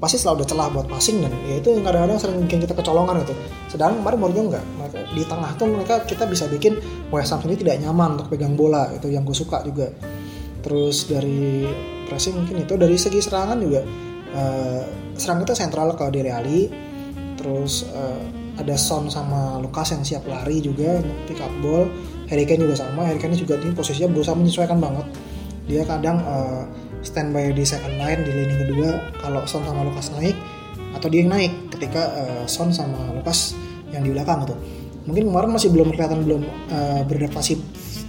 pasti 0.04 0.20
selalu 0.20 0.44
ada 0.44 0.48
celah 0.52 0.68
buat 0.68 0.88
passing 0.92 1.24
dan 1.24 1.32
ya 1.48 1.64
itu 1.64 1.80
yang 1.80 1.88
kadang-kadang 1.88 2.20
sering 2.20 2.44
bikin 2.44 2.60
kita 2.68 2.76
kecolongan 2.76 3.24
gitu 3.24 3.34
sedangkan 3.74 4.06
kemarin 4.06 4.18
Mourinho 4.22 4.44
enggak. 4.54 4.66
Mereka, 4.78 4.98
di 5.18 5.24
tengah 5.26 5.52
tuh 5.58 5.68
mereka 5.72 5.96
kita 6.06 6.30
bisa 6.30 6.46
bikin 6.46 6.78
West 7.10 7.34
Ham 7.34 7.42
ini 7.50 7.58
tidak 7.58 7.82
nyaman 7.82 8.20
untuk 8.20 8.30
pegang 8.30 8.54
bola 8.54 8.92
itu 8.94 9.10
yang 9.10 9.26
gue 9.26 9.34
suka 9.34 9.66
juga. 9.66 9.90
Terus 10.62 11.10
dari 11.10 11.66
pressing 12.06 12.38
mungkin 12.38 12.68
itu 12.68 12.78
dari 12.78 12.94
segi 13.00 13.18
serangan 13.18 13.58
juga 13.58 13.82
uh, 14.38 14.84
serang 15.18 15.42
kita 15.42 15.58
sentral 15.58 15.98
ke 15.98 16.06
Dele 16.14 16.30
Ali 16.30 16.70
terus 17.34 17.90
uh, 17.90 18.22
ada 18.62 18.78
Son 18.78 19.10
sama 19.10 19.58
Lukas 19.58 19.90
yang 19.98 20.06
siap 20.06 20.30
lari 20.30 20.62
juga 20.62 21.02
untuk 21.02 21.18
pick 21.26 21.42
up 21.42 21.54
ball. 21.66 21.90
Harry 22.30 22.46
Kane 22.46 22.70
juga 22.70 22.78
sama. 22.78 23.10
Harry 23.10 23.18
Kane 23.18 23.34
juga 23.34 23.58
ini 23.58 23.74
posisinya 23.74 24.14
berusaha 24.14 24.38
menyesuaikan 24.38 24.78
banget. 24.78 25.06
Dia 25.66 25.82
kadang 25.90 26.22
uh, 26.22 26.64
standby 27.04 27.52
di 27.52 27.64
second 27.68 28.00
line 28.00 28.24
di 28.24 28.32
lini 28.32 28.56
kedua 28.64 29.14
kalau 29.20 29.44
Son 29.46 29.64
sama 29.68 29.84
Lukas 29.84 30.10
naik 30.16 30.36
atau 30.96 31.08
dia 31.12 31.22
yang 31.24 31.32
naik 31.32 31.52
ketika 31.76 32.02
uh, 32.16 32.44
Son 32.48 32.72
sama 32.72 33.14
Lukas 33.14 33.54
yang 33.92 34.02
di 34.02 34.12
belakang 34.16 34.48
gitu. 34.48 34.56
Mungkin 35.04 35.30
kemarin 35.30 35.50
masih 35.52 35.70
belum 35.70 35.92
kelihatan 35.92 36.24
belum 36.24 36.42
uh, 36.72 37.02
beradaptasi 37.06 37.60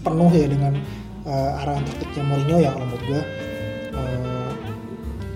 penuh 0.01 0.31
ya 0.31 0.47
dengan 0.47 0.79
uh, 1.27 1.61
arahan 1.61 1.83
taktiknya 1.85 2.23
Mourinho 2.23 2.59
ya 2.63 2.71
kalau 2.71 2.87
menurut 2.87 3.05
gue 3.11 3.23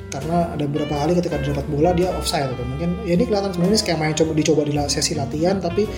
karena 0.08 0.50
ada 0.52 0.64
beberapa 0.68 0.94
kali 0.98 1.12
ketika 1.16 1.36
dapat 1.40 1.66
bola 1.70 1.90
dia 1.94 2.10
offside 2.16 2.50
gitu. 2.52 2.64
mungkin 2.66 2.90
ya 3.06 3.14
ini 3.14 3.24
kelihatan 3.24 3.54
sebenarnya 3.54 3.78
skema 3.80 4.02
yang 4.10 4.16
coba 4.18 4.32
dicoba 4.34 4.62
di 4.66 4.72
sesi 4.90 5.12
latihan 5.16 5.56
tapi 5.56 5.88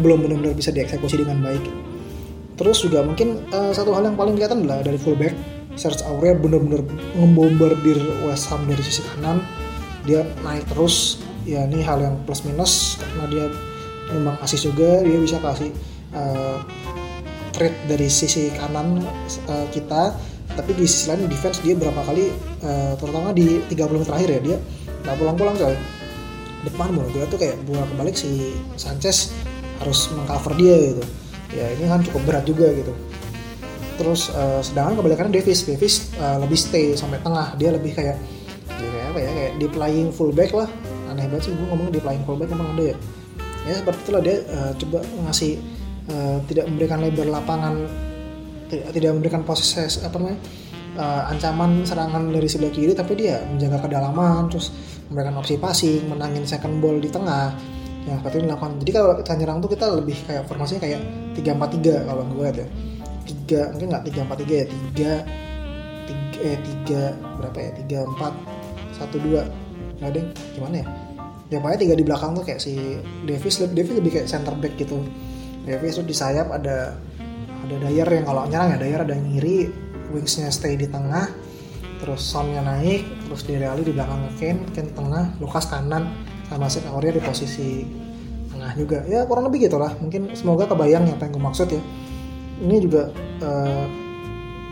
belum 0.00 0.24
benar-benar 0.24 0.56
bisa 0.56 0.72
dieksekusi 0.72 1.20
dengan 1.20 1.44
baik. 1.44 1.64
Terus 2.60 2.76
juga 2.84 3.00
mungkin 3.00 3.40
uh, 3.52 3.72
satu 3.72 3.96
hal 3.96 4.04
yang 4.04 4.16
paling 4.20 4.36
kelihatan 4.36 4.64
adalah 4.64 4.84
dari 4.84 5.00
fullback 5.00 5.32
Serge 5.78 6.02
Aurier 6.06 6.34
benar-benar 6.38 6.82
membombardir 7.14 7.98
West 8.26 8.50
Ham 8.50 8.66
dari 8.66 8.82
sisi 8.82 9.04
kanan. 9.14 9.42
Dia 10.08 10.26
naik 10.42 10.66
terus 10.72 11.20
ya 11.44 11.66
ini 11.68 11.84
hal 11.84 12.00
yang 12.00 12.16
plus 12.24 12.42
minus 12.46 12.96
karena 12.98 13.24
dia 13.30 13.44
memang 14.10 14.36
asis 14.42 14.66
juga 14.66 15.04
dia 15.04 15.18
bisa 15.20 15.38
kasih 15.38 15.70
uh, 16.16 16.58
trade 17.54 17.76
dari 17.86 18.08
sisi 18.10 18.50
kanan 18.56 19.04
uh, 19.46 19.66
kita. 19.70 20.16
Tapi 20.50 20.74
di 20.74 20.84
sisi 20.84 21.06
lain 21.06 21.30
defense 21.30 21.62
dia 21.62 21.78
berapa 21.78 22.02
kali 22.02 22.26
uh, 22.66 22.92
terutama 22.98 23.30
di 23.30 23.62
30 23.70 23.94
menit 23.94 24.08
terakhir 24.10 24.30
ya 24.30 24.40
dia 24.42 24.56
nggak 25.06 25.16
pulang-pulang 25.16 25.54
coy. 25.54 25.76
Depan 26.60 26.92
menurut 26.92 27.12
gue 27.16 27.24
tuh 27.30 27.38
kayak 27.40 27.56
bola 27.64 27.88
kebalik 27.88 28.12
si 28.18 28.52
Sanchez 28.76 29.32
harus 29.80 30.12
mengcover 30.12 30.52
dia 30.58 30.76
gitu. 30.92 31.04
Ya 31.54 31.66
ini 31.78 31.86
kan 31.88 32.02
cukup 32.04 32.22
berat 32.26 32.44
juga 32.46 32.68
gitu 32.74 33.09
terus 34.00 34.32
uh, 34.32 34.64
sedangkan 34.64 34.96
kebalikannya 35.04 35.36
Davis. 35.36 35.68
Davis 35.68 36.08
uh, 36.16 36.40
lebih 36.40 36.56
stay 36.56 36.96
sampai 36.96 37.20
tengah. 37.20 37.52
Dia 37.60 37.76
lebih 37.76 37.92
kayak 37.92 38.16
ya 38.80 38.88
kayak 38.88 39.06
apa 39.12 39.18
ya 39.20 39.30
kayak 39.36 39.52
di 39.60 39.66
playing 39.68 40.08
fullback 40.08 40.56
lah. 40.56 40.68
Aneh 41.12 41.28
banget 41.28 41.50
sih 41.50 41.52
gue 41.52 41.66
ngomong 41.68 41.92
di 41.92 42.00
playing 42.00 42.24
fullback 42.24 42.48
emang 42.48 42.72
ada 42.72 42.96
ya. 42.96 42.96
Ya 43.68 43.74
seperti 43.84 44.00
itulah 44.08 44.22
dia 44.24 44.36
uh, 44.48 44.72
coba 44.80 45.04
ngasih 45.28 45.60
uh, 46.08 46.40
tidak 46.48 46.64
memberikan 46.72 47.04
lebar 47.04 47.28
lapangan 47.28 47.84
tidak, 48.70 49.10
memberikan 49.18 49.42
proses 49.42 49.98
apa 50.00 50.14
namanya 50.16 50.38
uh, 50.94 51.26
ancaman 51.26 51.82
serangan 51.82 52.30
dari 52.30 52.46
sebelah 52.46 52.70
kiri 52.70 52.94
tapi 52.94 53.18
dia 53.18 53.42
menjaga 53.50 53.82
kedalaman 53.82 54.46
terus 54.46 54.70
memberikan 55.10 55.42
opsi 55.42 55.58
passing 55.58 56.06
menangin 56.08 56.48
second 56.48 56.80
ball 56.80 56.96
di 56.96 57.12
tengah. 57.12 57.52
Yang 58.08 58.24
seperti 58.24 58.36
ini 58.40 58.44
dilakukan. 58.48 58.72
Jadi 58.80 58.90
kalau 58.96 59.12
kita 59.20 59.32
nyerang 59.36 59.58
tuh 59.60 59.70
kita 59.76 59.86
lebih 59.92 60.16
kayak 60.24 60.48
formasinya 60.48 60.80
kayak 60.80 61.00
tiga 61.36 61.52
empat 61.52 61.68
tiga 61.76 61.94
kalau 62.08 62.24
gue 62.24 62.44
lihat 62.48 62.56
ya 62.64 62.68
tiga 63.26 63.70
mungkin 63.74 63.88
nggak 63.92 64.04
tiga 64.10 64.20
empat 64.26 64.38
tiga 64.44 64.54
ya 64.54 64.66
tiga 64.68 65.12
tiga 66.06 66.38
eh 66.40 66.58
tiga 66.64 67.02
berapa 67.38 67.58
ya 67.58 67.70
tiga 67.84 67.98
empat 68.08 68.32
satu 68.96 69.16
dua 69.20 69.42
nggak 70.00 70.10
deh 70.16 70.24
gimana 70.56 70.76
ya? 70.80 70.86
Ya 71.50 71.58
pokoknya 71.58 71.80
tiga 71.82 71.94
di 71.98 72.04
belakang 72.06 72.30
tuh 72.38 72.44
kayak 72.46 72.60
si 72.62 73.02
Davis 73.26 73.58
Davis 73.58 73.90
lebih 73.90 74.12
kayak 74.14 74.30
center 74.30 74.54
back 74.54 74.78
gitu. 74.78 75.02
Davis 75.66 75.98
tuh 75.98 76.06
di 76.06 76.14
sayap 76.14 76.48
ada 76.48 76.94
ada 77.66 77.76
Dyer 77.76 78.08
yang 78.08 78.24
kalau 78.24 78.48
nyerang 78.48 78.68
ya 78.74 78.78
Dyer 78.80 79.00
ada 79.04 79.12
yang 79.12 79.26
ngiri 79.28 79.58
wingsnya 80.14 80.48
stay 80.48 80.78
di 80.78 80.88
tengah 80.88 81.28
terus 82.00 82.24
Sonnya 82.24 82.64
naik 82.64 83.04
terus 83.28 83.44
di 83.44 83.60
Reali 83.60 83.84
di 83.84 83.92
belakang 83.92 84.30
Ken 84.40 84.64
Ken 84.72 84.88
tengah 84.96 85.36
Lukas 85.36 85.68
kanan 85.68 86.08
sama 86.48 86.66
si 86.72 86.80
Aurier 86.88 87.12
di 87.14 87.22
posisi 87.22 87.84
tengah 88.50 88.72
juga. 88.74 89.04
Ya 89.06 89.28
kurang 89.28 89.46
lebih 89.52 89.68
gitulah. 89.68 89.92
Mungkin 90.00 90.32
semoga 90.32 90.64
kebayang 90.64 91.06
apa 91.12 91.28
yang 91.28 91.32
gue 91.36 91.44
maksud 91.44 91.68
ya 91.70 91.82
ini 92.60 92.76
juga 92.80 93.08
uh, 93.40 93.84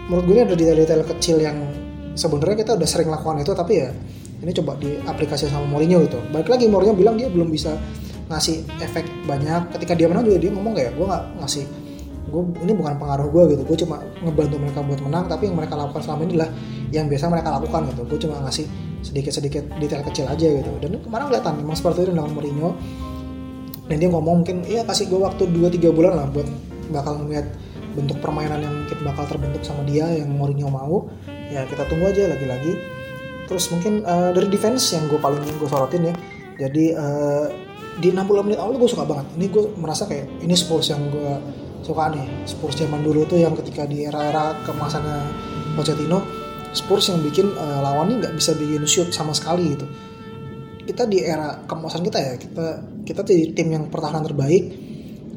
menurut 0.09 0.24
gue 0.24 0.35
ini 0.37 0.42
ada 0.44 0.57
detail-detail 0.57 1.03
kecil 1.16 1.37
yang 1.40 1.57
sebenarnya 2.16 2.64
kita 2.64 2.72
udah 2.74 2.88
sering 2.88 3.09
lakukan 3.12 3.40
itu 3.44 3.53
tapi 3.53 3.72
ya 3.85 3.90
ini 4.38 4.51
coba 4.55 4.79
diaplikasi 4.79 5.51
sama 5.51 5.66
Mourinho 5.66 6.07
gitu. 6.07 6.18
Balik 6.31 6.48
lagi 6.48 6.70
Mourinho 6.70 6.94
bilang 6.94 7.18
dia 7.18 7.27
belum 7.27 7.51
bisa 7.51 7.74
ngasih 8.31 8.64
efek 8.79 9.05
banyak. 9.27 9.74
Ketika 9.74 9.98
dia 9.98 10.07
menang 10.07 10.31
juga 10.31 10.38
dia 10.38 10.51
ngomong 10.55 10.74
kayak 10.79 10.94
gue 10.94 11.07
nggak 11.07 11.24
ngasih 11.42 11.64
gue 12.29 12.42
ini 12.62 12.72
bukan 12.77 12.94
pengaruh 13.03 13.29
gue 13.35 13.42
gitu. 13.57 13.62
Gue 13.66 13.77
cuma 13.83 13.96
ngebantu 14.22 14.57
mereka 14.62 14.81
buat 14.85 15.01
menang 15.03 15.24
tapi 15.27 15.51
yang 15.51 15.57
mereka 15.59 15.74
lakukan 15.74 16.03
selama 16.05 16.22
ini 16.29 16.35
lah 16.38 16.48
yang 16.94 17.07
biasa 17.11 17.24
mereka 17.27 17.48
lakukan 17.59 17.81
gitu. 17.90 18.03
Gue 18.07 18.18
cuma 18.22 18.35
ngasih 18.46 18.66
sedikit-sedikit 19.03 19.64
detail 19.83 20.03
kecil 20.07 20.27
aja 20.31 20.46
gitu. 20.46 20.70
Dan 20.79 21.03
kemarin 21.03 21.24
kelihatan 21.35 21.53
memang 21.59 21.77
seperti 21.77 22.07
itu 22.07 22.11
dengan 22.14 22.31
Mourinho. 22.31 22.70
Dan 23.88 23.96
dia 24.05 24.09
ngomong 24.12 24.44
mungkin 24.44 24.62
iya 24.68 24.85
kasih 24.85 25.09
gue 25.09 25.18
waktu 25.18 25.48
2-3 25.48 25.96
bulan 25.96 26.12
lah 26.14 26.27
buat 26.29 26.44
bakal 26.92 27.24
ngeliat 27.24 27.48
bentuk 27.99 28.23
permainan 28.23 28.63
yang 28.63 28.75
mungkin 28.87 28.99
bakal 29.03 29.27
terbentuk 29.27 29.67
sama 29.67 29.83
dia 29.83 30.07
yang 30.07 30.31
Mourinho 30.31 30.71
mau 30.71 31.11
ya 31.51 31.67
kita 31.67 31.83
tunggu 31.91 32.15
aja 32.15 32.31
lagi-lagi. 32.31 32.79
Terus 33.51 33.75
mungkin 33.75 34.07
uh, 34.07 34.31
dari 34.31 34.47
defense 34.47 34.95
yang 34.95 35.11
gue 35.11 35.19
paling 35.19 35.43
gue 35.43 35.69
sorotin 35.69 36.13
ya 36.13 36.15
jadi 36.59 36.85
uh, 36.99 37.47
di 37.99 38.15
60 38.15 38.47
menit 38.47 38.59
awal 38.63 38.79
gue 38.79 38.91
suka 38.91 39.03
banget. 39.07 39.27
Ini 39.35 39.47
gue 39.51 39.65
merasa 39.79 40.07
kayak 40.07 40.43
ini 40.43 40.55
Spurs 40.55 40.95
yang 40.95 41.03
gue 41.11 41.33
suka 41.83 42.15
nih. 42.15 42.27
Spurs 42.47 42.79
zaman 42.79 43.03
dulu 43.03 43.27
tuh 43.27 43.43
yang 43.43 43.55
ketika 43.59 43.87
di 43.87 44.07
era-era 44.07 44.55
kemasannya 44.63 45.19
Pochettino 45.75 46.23
Spurs 46.75 47.09
yang 47.09 47.25
bikin 47.25 47.55
uh, 47.57 47.81
lawan 47.81 48.13
ini 48.13 48.15
nggak 48.21 48.35
bisa 48.37 48.53
bikin 48.59 48.85
shoot 48.85 49.09
sama 49.15 49.33
sekali 49.33 49.73
gitu. 49.75 49.87
Kita 50.85 51.05
di 51.05 51.21
era 51.21 51.65
kemasan 51.65 52.03
kita 52.05 52.19
ya 52.19 52.35
kita 52.37 52.67
kita 53.05 53.21
jadi 53.25 53.53
tim 53.57 53.69
yang 53.73 53.85
pertahanan 53.89 54.25
terbaik 54.25 54.88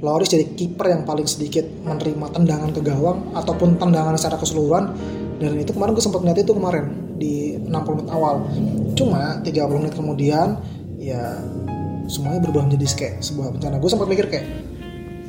Loris 0.01 0.33
jadi 0.33 0.49
kiper 0.57 0.89
yang 0.89 1.05
paling 1.05 1.29
sedikit 1.29 1.61
menerima 1.85 2.33
tendangan 2.33 2.73
ke 2.73 2.81
gawang 2.81 3.29
ataupun 3.37 3.77
tendangan 3.77 4.17
secara 4.17 4.41
keseluruhan. 4.41 4.97
Dan 5.37 5.57
itu 5.61 5.73
kemarin 5.73 5.93
gue 5.93 6.01
sempat 6.01 6.21
melihat 6.25 6.41
itu 6.41 6.53
kemarin 6.57 6.85
di 7.21 7.61
60 7.61 7.69
menit 7.69 8.09
awal. 8.09 8.45
Cuma 8.97 9.37
30 9.45 9.81
menit 9.81 9.93
kemudian 9.93 10.57
ya 10.97 11.37
semuanya 12.09 12.41
berubah 12.49 12.65
menjadi 12.65 12.85
kayak 12.97 13.15
sebuah 13.21 13.53
bencana. 13.53 13.77
Gue 13.77 13.89
sempat 13.93 14.09
mikir 14.09 14.25
kayak 14.25 14.45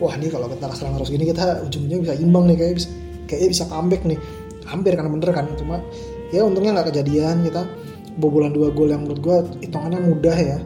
wah 0.00 0.16
nih 0.16 0.32
kalau 0.32 0.48
kita 0.48 0.72
serang 0.72 0.96
terus 0.96 1.12
gini 1.12 1.24
kita 1.28 1.62
ujungnya 1.68 1.96
bisa 2.00 2.14
imbang 2.16 2.44
nih 2.48 2.56
kayak 2.56 2.74
bisa 2.80 2.88
kayaknya 3.28 3.48
bisa 3.52 3.64
comeback 3.68 4.02
nih. 4.08 4.18
Hampir 4.64 4.92
kan 4.96 5.04
bener 5.12 5.30
kan. 5.36 5.46
Cuma 5.60 5.84
ya 6.32 6.48
untungnya 6.48 6.80
nggak 6.80 6.96
kejadian 6.96 7.44
kita. 7.44 7.68
Bobolan 8.16 8.52
dua 8.52 8.72
gol 8.72 8.88
yang 8.92 9.04
menurut 9.04 9.20
gue 9.20 9.36
hitungannya 9.68 10.00
mudah 10.00 10.36
ya. 10.36 10.58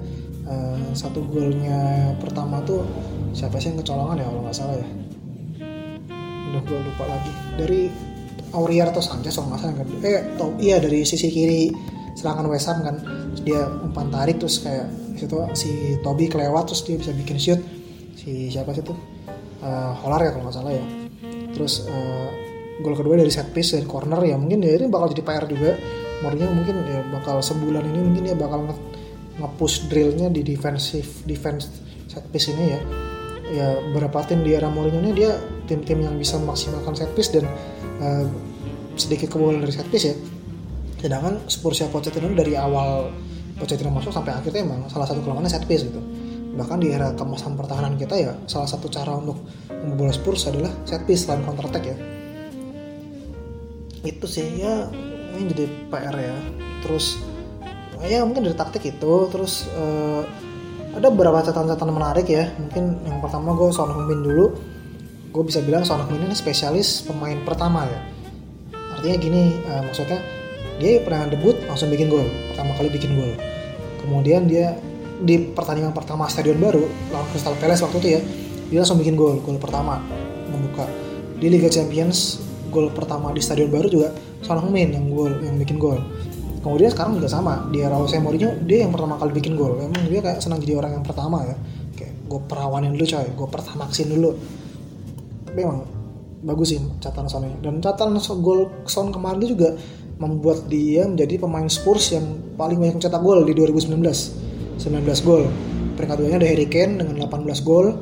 Uh, 0.46 0.94
satu 0.94 1.26
golnya 1.26 2.14
pertama 2.22 2.62
tuh 2.62 2.86
siapa 3.36 3.60
sih 3.60 3.68
yang 3.68 3.84
kecolongan 3.84 4.16
ya 4.16 4.26
kalau 4.32 4.40
nggak 4.48 4.56
salah 4.56 4.76
ya? 4.80 4.88
Udah 6.48 6.62
gue 6.64 6.78
lupa 6.80 7.04
lagi. 7.04 7.32
Dari 7.60 7.80
Aurier 8.56 8.88
atau 8.88 9.04
Sanchez 9.04 9.36
kalau 9.36 9.52
nggak 9.52 9.60
salah 9.60 9.74
kan 9.76 9.86
eh 10.00 10.24
tau 10.40 10.56
iya 10.56 10.80
dari 10.80 11.04
sisi 11.04 11.28
kiri 11.28 11.68
serangan 12.16 12.48
West 12.48 12.72
Ham 12.72 12.80
kan. 12.80 12.96
Dia 13.44 13.68
umpan 13.68 14.08
tarik 14.08 14.40
terus 14.40 14.64
kayak 14.64 14.88
situ 15.20 15.36
si 15.52 16.00
Toby 16.00 16.32
kelewat 16.32 16.72
terus 16.72 16.80
dia 16.88 16.96
bisa 16.96 17.12
bikin 17.12 17.36
shoot. 17.36 17.60
Si 18.16 18.48
siapa 18.48 18.72
sih 18.72 18.80
tuh 18.80 18.96
uh, 19.60 19.92
Holar 20.00 20.24
ya 20.24 20.32
kalau 20.32 20.48
nggak 20.48 20.56
salah 20.56 20.72
ya. 20.72 20.84
Terus 21.52 21.84
uh, 21.92 22.32
gol 22.80 22.96
kedua 22.96 23.20
dari 23.20 23.28
set 23.28 23.52
piece 23.52 23.76
dari 23.76 23.84
corner 23.84 24.24
ya 24.24 24.40
mungkin 24.40 24.64
ya 24.64 24.80
ini 24.80 24.88
bakal 24.88 25.12
jadi 25.12 25.20
PR 25.20 25.44
juga. 25.44 25.76
Mourinho 26.24 26.48
mungkin 26.48 26.80
ya 26.88 27.04
bakal 27.12 27.44
sebulan 27.44 27.84
ini 27.92 28.00
mungkin 28.00 28.22
dia 28.24 28.32
bakal 28.32 28.64
nge, 28.64 28.76
nge-push 29.36 29.92
drillnya 29.92 30.32
di 30.32 30.40
defensive 30.40 31.28
defense 31.28 31.68
set 32.08 32.24
piece 32.32 32.48
ini 32.56 32.72
ya 32.72 32.80
ya 33.52 33.78
berapa 33.94 34.26
tim 34.26 34.42
di 34.42 34.54
era 34.54 34.66
Mourinho 34.66 34.98
ini 35.02 35.12
dia 35.14 35.38
tim-tim 35.70 36.02
yang 36.02 36.18
bisa 36.18 36.38
memaksimalkan 36.38 36.94
set 36.98 37.10
piece 37.14 37.30
dan 37.30 37.46
uh, 38.02 38.26
sedikit 38.98 39.30
kebobolan 39.30 39.62
dari 39.62 39.74
set 39.74 39.86
piece 39.90 40.06
ya. 40.10 40.16
Sedangkan 40.98 41.44
Spurs 41.46 41.78
ya 41.84 41.88
Pochettino 41.92 42.32
dari 42.32 42.56
awal 42.56 43.12
Pochettino 43.60 43.92
masuk 43.92 44.10
sampai 44.10 44.34
akhirnya 44.34 44.64
emang 44.64 44.88
salah 44.90 45.06
satu 45.06 45.22
kelemahannya 45.22 45.52
set 45.52 45.64
piece 45.68 45.86
gitu. 45.86 46.00
Bahkan 46.56 46.80
di 46.80 46.88
era 46.90 47.12
kemasan 47.12 47.54
pertahanan 47.54 48.00
kita 48.00 48.16
ya 48.16 48.32
salah 48.48 48.66
satu 48.66 48.88
cara 48.88 49.12
untuk 49.12 49.36
membobol 49.70 50.10
Spurs 50.10 50.48
adalah 50.48 50.72
set 50.88 51.04
piece 51.04 51.28
selain 51.28 51.44
counter 51.44 51.68
attack 51.68 51.84
ya. 51.92 51.96
Itu 54.02 54.26
sih 54.26 54.64
ya 54.64 54.88
ini 55.36 55.52
jadi 55.52 55.64
PR 55.92 56.16
ya. 56.16 56.36
Terus 56.80 57.20
ya 58.04 58.24
mungkin 58.24 58.44
dari 58.44 58.56
taktik 58.56 58.84
itu 58.84 59.14
terus 59.32 59.68
uh, 59.76 60.24
ada 60.96 61.12
beberapa 61.12 61.44
catatan-catatan 61.44 61.92
menarik 61.92 62.26
ya. 62.26 62.48
Mungkin 62.56 63.04
yang 63.04 63.20
pertama 63.20 63.52
gue 63.52 63.68
Son 63.68 63.92
Heung-min 63.92 64.24
dulu. 64.24 64.56
Gue 65.30 65.44
bisa 65.44 65.60
bilang 65.60 65.84
Son 65.84 66.00
Heung-min 66.00 66.32
ini 66.32 66.36
spesialis 66.36 67.04
pemain 67.04 67.36
pertama 67.44 67.84
ya. 67.84 68.00
Artinya 68.96 69.16
gini 69.20 69.42
uh, 69.68 69.84
maksudnya 69.84 70.24
dia 70.80 71.00
pernah 71.04 71.28
debut 71.28 71.56
langsung 71.68 71.92
bikin 71.92 72.08
gol 72.08 72.24
pertama 72.52 72.72
kali 72.80 72.88
bikin 72.88 73.12
gol. 73.12 73.32
Kemudian 74.00 74.48
dia 74.48 74.76
di 75.20 75.52
pertandingan 75.52 75.92
pertama 75.92 76.28
stadion 76.28 76.60
baru 76.60 76.84
lawan 77.12 77.28
Crystal 77.32 77.56
Palace 77.56 77.80
waktu 77.84 77.96
itu 78.04 78.08
ya 78.16 78.20
dia 78.72 78.78
langsung 78.84 79.00
bikin 79.00 79.16
gol 79.16 79.36
gol 79.44 79.60
pertama 79.60 80.00
membuka. 80.48 80.88
Di 81.36 81.52
Liga 81.52 81.68
Champions 81.68 82.40
gol 82.72 82.88
pertama 82.88 83.28
di 83.36 83.44
stadion 83.44 83.68
baru 83.68 83.92
juga 83.92 84.08
Son 84.40 84.56
Heung-min 84.56 84.96
yang 84.96 85.12
gol 85.12 85.32
yang 85.44 85.60
bikin 85.60 85.76
gol 85.76 86.00
kemudian 86.66 86.90
sekarang 86.90 87.14
juga 87.22 87.30
sama. 87.30 87.70
Di 87.70 87.78
era 87.86 87.94
Jose 87.94 88.18
Mourinho 88.18 88.58
dia 88.66 88.82
yang 88.82 88.90
pertama 88.90 89.14
kali 89.14 89.30
bikin 89.38 89.54
gol. 89.54 89.78
Emang 89.78 90.02
dia 90.10 90.18
kayak 90.18 90.42
senang 90.42 90.58
jadi 90.58 90.82
orang 90.82 90.98
yang 90.98 91.06
pertama 91.06 91.46
ya. 91.46 91.54
Kayak 91.94 92.14
gue 92.26 92.40
perawanin 92.50 92.90
dulu 92.98 93.06
coy. 93.06 93.26
Gue 93.38 93.48
pertamaksin 93.48 94.10
dulu. 94.10 94.34
Tapi 95.46 95.58
emang 95.62 95.86
bagus 96.42 96.76
sih 96.76 96.80
catatan 97.00 97.26
Son 97.26 97.42
ini 97.42 97.56
dan 97.64 97.80
catatan 97.80 98.20
gol 98.44 98.68
Son 98.86 99.08
kemarin 99.10 99.40
itu 99.40 99.56
juga 99.56 99.74
membuat 100.16 100.68
dia 100.68 101.04
menjadi 101.08 101.40
pemain 101.42 101.68
Spurs 101.68 102.12
yang 102.12 102.24
paling 102.56 102.80
banyak 102.80 103.00
mencetak 103.00 103.20
gol 103.20 103.44
di 103.44 103.52
2019 103.52 103.96
19 103.96 105.26
gol. 105.26 105.48
Peringkat 105.96 106.16
duanya 106.20 106.36
ada 106.44 106.48
Harry 106.48 106.68
Kane 106.68 107.00
dengan 107.00 107.16
18 107.24 107.64
gol. 107.64 107.96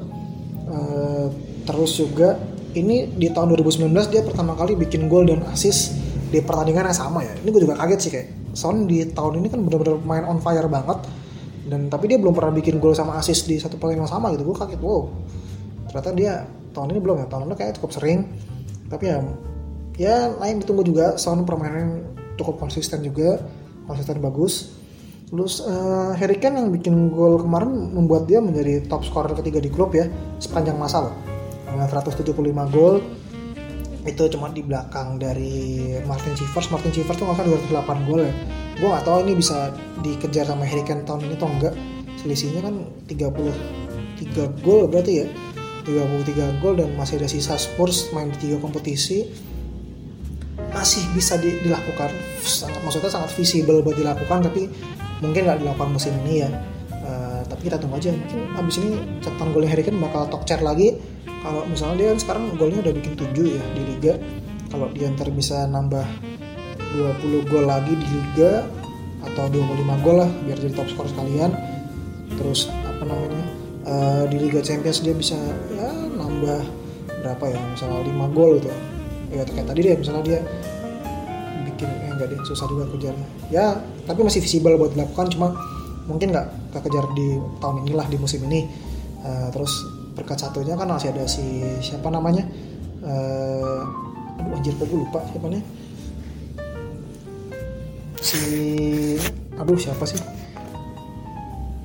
Uh, 0.65 1.29
terus 1.69 1.95
juga 2.01 2.41
ini 2.75 3.07
di 3.07 3.31
tahun 3.31 3.55
2019 3.55 3.91
dia 4.11 4.23
pertama 4.27 4.59
kali 4.59 4.75
bikin 4.75 5.07
gol 5.07 5.31
dan 5.31 5.47
assist 5.51 5.95
di 6.35 6.43
pertandingan 6.43 6.91
yang 6.91 6.99
sama 6.99 7.23
ya. 7.23 7.31
Ini 7.39 7.49
gue 7.55 7.63
juga 7.63 7.79
kaget 7.79 8.01
sih 8.03 8.11
kayak 8.11 8.29
Son 8.55 8.91
di 8.91 9.07
tahun 9.07 9.43
ini 9.43 9.51
kan 9.51 9.63
benar-benar 9.63 10.03
main 10.03 10.25
on 10.27 10.43
fire 10.43 10.67
banget. 10.67 10.99
Dan 11.65 11.87
tapi 11.87 12.11
dia 12.11 12.19
belum 12.19 12.35
pernah 12.35 12.51
bikin 12.51 12.83
gol 12.83 12.93
sama 12.95 13.15
assist 13.19 13.47
di 13.47 13.63
satu 13.63 13.79
pertandingan 13.79 14.07
yang 14.07 14.11
sama 14.11 14.35
gitu. 14.35 14.43
Gue 14.51 14.57
kaget 14.59 14.81
wow. 14.83 15.07
Ternyata 15.91 16.11
dia 16.19 16.33
tahun 16.75 16.91
ini 16.91 17.01
belum 17.03 17.17
ya. 17.23 17.27
Tahun 17.31 17.47
lalu 17.47 17.55
kayak 17.55 17.79
cukup 17.79 17.91
sering. 17.95 18.27
Tapi 18.91 19.05
ya 19.07 19.19
ya 19.95 20.17
lain 20.43 20.59
ditunggu 20.59 20.83
juga. 20.83 21.15
Son 21.15 21.47
permainan 21.47 22.03
cukup 22.35 22.59
konsisten 22.59 23.03
juga. 23.07 23.39
Konsisten 23.87 24.19
bagus. 24.19 24.75
Terus 25.31 25.63
uh, 25.67 26.15
Harry 26.15 26.39
Kane 26.39 26.63
yang 26.63 26.71
bikin 26.71 27.11
gol 27.11 27.43
kemarin 27.43 27.91
membuat 27.91 28.31
dia 28.31 28.39
menjadi 28.39 28.87
top 28.87 29.03
scorer 29.03 29.35
ketiga 29.35 29.59
di 29.59 29.71
klub 29.71 29.91
ya 29.95 30.07
sepanjang 30.39 30.79
masa 30.79 31.11
loh. 31.11 31.15
Dengan 31.67 31.91
175 31.91 32.39
gol 32.71 33.03
itu 34.05 34.29
cuma 34.37 34.53
di 34.53 34.61
belakang 34.61 35.17
dari 35.17 35.97
Martin 36.05 36.37
Chivers 36.37 36.69
Martin 36.69 36.93
Chivers 36.93 37.17
tuh 37.17 37.25
nggak 37.25 37.49
208 37.73 38.05
gol 38.05 38.29
ya. 38.29 38.33
Gue 38.77 38.89
nggak 38.93 39.05
tahu 39.09 39.17
ini 39.25 39.33
bisa 39.33 39.73
dikejar 40.05 40.45
sama 40.45 40.69
Harry 40.69 40.85
Kane 40.85 41.09
tahun 41.09 41.25
ini 41.25 41.35
atau 41.41 41.49
enggak. 41.49 41.75
Selisihnya 42.21 42.61
kan 42.61 42.85
33 43.09 44.61
gol 44.61 44.93
berarti 44.93 45.25
ya. 45.25 45.27
33 45.89 46.61
gol 46.61 46.77
dan 46.77 46.93
masih 46.97 47.17
ada 47.21 47.29
sisa 47.29 47.57
Spurs 47.57 48.13
main 48.13 48.29
di 48.29 48.37
tiga 48.45 48.61
kompetisi. 48.61 49.25
Masih 50.77 51.09
bisa 51.17 51.41
di, 51.41 51.57
dilakukan. 51.65 52.13
Sangat 52.45 52.85
maksudnya 52.85 53.09
sangat 53.09 53.33
visible 53.33 53.81
buat 53.81 53.97
dilakukan 53.97 54.53
tapi 54.53 54.69
mungkin 55.25 55.49
nggak 55.49 55.65
dilakukan 55.65 55.89
musim 55.97 56.13
ini 56.29 56.45
ya. 56.45 56.53
Uh, 57.01 57.41
tapi 57.49 57.73
kita 57.73 57.81
tunggu 57.81 57.97
aja. 57.97 58.13
Mungkin 58.13 58.53
abis 58.53 58.85
ini 58.85 59.01
catatan 59.25 59.49
golnya 59.57 59.73
Harry 59.73 59.81
Kane 59.81 59.97
bakal 59.97 60.29
talk 60.29 60.45
chair 60.45 60.61
lagi 60.61 60.93
kalau 61.45 61.61
misalnya 61.69 61.97
dia 62.01 62.09
kan 62.17 62.19
sekarang 62.25 62.45
golnya 62.57 62.81
udah 62.81 62.95
bikin 62.97 63.13
7 63.21 63.37
ya 63.61 63.65
di 63.77 63.83
Liga. 63.85 64.17
Kalau 64.73 64.89
dia 64.97 65.13
ntar 65.13 65.29
bisa 65.29 65.69
nambah 65.69 66.03
20 66.97 67.53
gol 67.53 67.69
lagi 67.69 67.93
di 67.93 68.07
Liga 68.09 68.65
atau 69.21 69.45
25 69.53 70.05
gol 70.05 70.25
lah 70.25 70.31
biar 70.49 70.57
jadi 70.57 70.73
top 70.73 70.89
skor 70.89 71.05
sekalian. 71.05 71.53
Terus 72.41 72.73
apa 72.89 73.05
namanya 73.05 73.45
uh, 73.85 74.25
di 74.33 74.41
Liga 74.41 74.65
Champions 74.65 75.05
dia 75.05 75.13
bisa 75.13 75.37
ya 75.77 75.93
nambah 76.17 76.65
berapa 77.21 77.45
ya 77.53 77.61
misalnya 77.77 78.01
5 78.09 78.33
gol 78.33 78.51
gitu. 78.57 78.73
Ya 79.29 79.45
kayak 79.45 79.69
tadi 79.69 79.81
deh 79.85 80.01
misalnya 80.01 80.23
dia 80.25 80.41
bikin 81.69 81.89
ya 81.93 82.09
enggak 82.17 82.29
deh 82.33 82.41
susah 82.49 82.65
juga 82.73 82.89
kejarnya. 82.89 83.29
Ya 83.53 83.85
tapi 84.09 84.25
masih 84.25 84.41
visible 84.41 84.81
buat 84.81 84.97
dilakukan 84.97 85.29
cuma 85.37 85.53
mungkin 86.09 86.33
nggak 86.33 86.73
kekejar 86.73 87.05
di 87.13 87.37
tahun 87.61 87.85
inilah 87.85 88.09
di 88.09 88.17
musim 88.17 88.41
ini. 88.49 88.65
Uh, 89.21 89.53
terus 89.53 89.94
berkat 90.15 90.39
satunya 90.39 90.79
kan 90.79 90.87
masih 90.89 91.11
ada 91.11 91.27
si 91.27 91.43
siapa 91.83 92.09
namanya? 92.09 92.47
Uh, 93.05 93.85
anjir 94.55 94.73
kok 94.79 94.87
gue 94.89 94.97
lupa 94.97 95.21
siapa 95.29 95.47
nih 95.51 95.63
si 98.25 98.41
aduh 99.61 99.77
siapa 99.77 100.03
sih? 100.09 100.19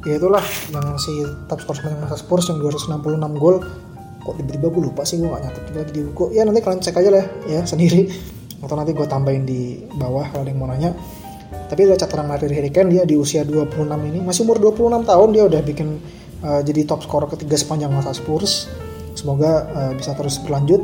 Ya 0.07 0.15
itulah 0.15 0.41
yang 0.71 0.95
si 0.95 1.11
top 1.51 1.59
sepanjang 1.59 1.99
masa 1.99 2.15
Spurs 2.15 2.47
yang 2.47 2.63
266 2.63 3.35
gol. 3.35 3.59
Kok 4.23 4.33
tiba-tiba 4.39 4.67
gue 4.71 4.83
lupa 4.87 5.03
sih 5.03 5.19
gue 5.19 5.27
gak 5.27 5.43
nyatet 5.43 5.63
lagi 5.75 5.91
di 5.91 6.01
buku. 6.07 6.31
Ya 6.31 6.47
nanti 6.47 6.63
kalian 6.63 6.79
cek 6.79 6.95
aja 6.95 7.09
lah 7.11 7.25
ya 7.43 7.61
sendiri. 7.71 8.07
Atau 8.63 8.79
nanti 8.79 8.95
gue 8.95 9.03
tambahin 9.03 9.43
di 9.43 9.83
bawah 9.99 10.31
kalau 10.31 10.47
ada 10.47 10.49
yang 10.55 10.59
mau 10.63 10.71
nanya. 10.71 10.95
Tapi 11.69 11.85
ada 11.85 11.99
catatan 11.99 12.31
dari 12.33 12.55
Harry 12.55 12.71
Kane 12.73 12.89
dia 12.89 13.03
di 13.05 13.13
usia 13.13 13.45
26 13.45 13.85
ini 13.85 14.25
masih 14.25 14.41
umur 14.47 14.57
26 14.57 15.05
tahun 15.05 15.27
dia 15.35 15.43
udah 15.45 15.61
bikin 15.61 15.89
uh, 16.43 16.61
jadi 16.63 16.87
top 16.87 17.03
skor 17.03 17.27
ketiga 17.27 17.55
sepanjang 17.59 17.91
masa 17.91 18.15
Spurs. 18.15 18.69
Semoga 19.17 19.67
uh, 19.75 19.91
bisa 19.95 20.15
terus 20.15 20.39
berlanjut. 20.39 20.81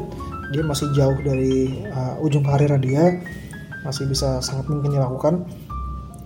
Dia 0.53 0.61
masih 0.61 0.91
jauh 0.93 1.17
dari 1.23 1.83
uh, 1.89 2.19
ujung 2.21 2.45
karir 2.45 2.71
dia. 2.79 3.19
Masih 3.87 4.09
bisa 4.09 4.41
sangat 4.41 4.67
mungkin 4.67 4.93
dilakukan. 4.93 5.45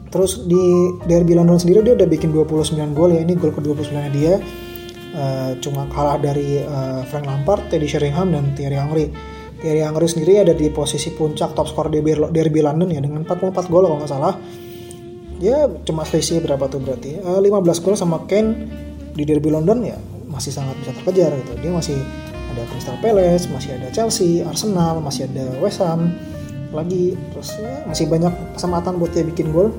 Terus 0.10 0.50
di 0.50 0.98
derby 1.06 1.38
London 1.38 1.62
sendiri 1.62 1.86
dia 1.86 1.94
udah 1.94 2.10
bikin 2.10 2.34
29 2.34 2.98
gol 2.98 3.14
ya. 3.14 3.22
Ini 3.22 3.34
gol 3.38 3.54
ke 3.54 3.62
29 3.62 3.94
nya 3.94 4.12
dia. 4.12 4.34
Uh, 5.10 5.58
cuma 5.62 5.90
kalah 5.90 6.22
dari 6.22 6.62
uh, 6.62 7.02
Frank 7.10 7.26
Lampard, 7.26 7.66
Teddy 7.70 7.90
Sheringham 7.90 8.34
dan 8.34 8.54
Thierry 8.54 8.78
Henry. 8.78 9.10
Thierry 9.60 9.84
Henry 9.84 10.08
sendiri 10.08 10.40
ada 10.40 10.56
di 10.56 10.72
posisi 10.72 11.12
puncak 11.12 11.52
top 11.58 11.68
skor 11.68 11.92
derby, 11.92 12.16
derby 12.32 12.62
London 12.64 12.94
ya 12.94 13.02
dengan 13.04 13.26
44 13.28 13.68
gol 13.68 13.86
kalau 13.90 13.98
nggak 14.00 14.12
salah. 14.12 14.34
Ya 15.40 15.72
cuma 15.88 16.04
selisih 16.04 16.44
berapa 16.44 16.68
tuh 16.68 16.84
berarti? 16.84 17.20
Uh, 17.22 17.40
15 17.42 17.84
gol 17.84 17.96
sama 17.96 18.24
Kane 18.28 18.89
di 19.20 19.28
derby 19.28 19.52
London 19.52 19.84
ya 19.84 20.00
masih 20.32 20.56
sangat 20.56 20.80
bisa 20.80 20.96
terkejar 20.96 21.36
gitu. 21.36 21.52
Dia 21.60 21.72
masih 21.76 22.00
ada 22.56 22.64
Crystal 22.72 22.98
Palace 23.04 23.46
masih 23.52 23.76
ada 23.76 23.88
Chelsea 23.92 24.40
Arsenal 24.48 25.04
masih 25.04 25.28
ada 25.28 25.46
West 25.60 25.84
Ham 25.84 26.16
lagi. 26.72 27.20
Terus 27.36 27.60
ya, 27.60 27.84
masih 27.84 28.06
banyak 28.08 28.32
kesempatan 28.56 28.96
buat 28.96 29.12
dia 29.12 29.28
bikin 29.28 29.52
gol 29.52 29.76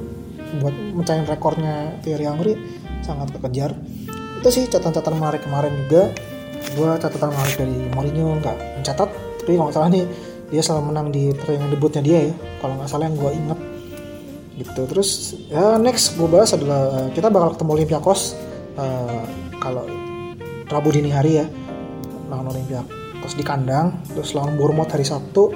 buat 0.60 0.74
mencapai 0.92 1.24
rekornya 1.24 1.94
Thierry 2.02 2.26
Henry 2.26 2.58
sangat 3.06 3.30
kekejar 3.38 3.72
itu 4.40 4.48
sih 4.48 4.64
catatan-catatan 4.72 5.20
menarik 5.20 5.44
kemarin 5.44 5.72
juga. 5.84 6.12
Gue 6.76 6.90
catatan 7.00 7.32
menarik 7.32 7.56
dari 7.56 7.76
Mourinho 7.92 8.36
nggak 8.40 8.56
mencatat 8.80 9.08
tapi 9.40 9.56
kalau 9.56 9.68
nggak 9.68 9.76
salah 9.76 9.90
nih 9.92 10.04
dia 10.50 10.60
selalu 10.64 10.82
menang 10.92 11.06
di 11.14 11.30
pertandingan 11.32 11.70
debutnya 11.72 12.02
dia 12.04 12.18
ya. 12.28 12.34
Kalau 12.60 12.74
nggak 12.76 12.88
salah 12.90 13.04
yang 13.08 13.16
gue 13.16 13.30
inget 13.32 13.58
gitu. 14.60 14.82
Terus 14.88 15.10
ya 15.48 15.76
next 15.80 16.16
gue 16.16 16.28
bahas 16.28 16.52
adalah 16.56 17.08
kita 17.12 17.28
bakal 17.28 17.56
ketemu 17.56 17.70
Olympiakos 17.80 18.20
uh, 18.76 19.24
kalau 19.58 19.86
Rabu 20.70 20.94
dini 20.94 21.10
hari 21.10 21.42
ya 21.42 21.46
lawan 22.30 22.54
Olympiakos 22.54 23.34
di 23.34 23.42
kandang 23.42 23.98
terus 24.14 24.38
lawan 24.38 24.54
Bournemouth 24.54 24.90
hari 24.90 25.02
Sabtu. 25.02 25.50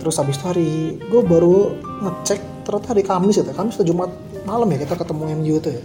Terus 0.00 0.16
habis 0.16 0.36
itu 0.40 0.44
hari 0.48 0.70
gue 0.96 1.22
baru 1.24 1.76
ngecek 2.04 2.64
ternyata 2.64 2.92
hari 2.92 3.04
Kamis 3.04 3.40
ya 3.40 3.44
Kamis 3.52 3.76
atau 3.80 3.88
Jumat 3.88 4.12
malam 4.44 4.68
ya 4.72 4.84
kita 4.84 4.96
ketemu 5.00 5.22
MU 5.40 5.54
itu 5.60 5.68
ya. 5.72 5.82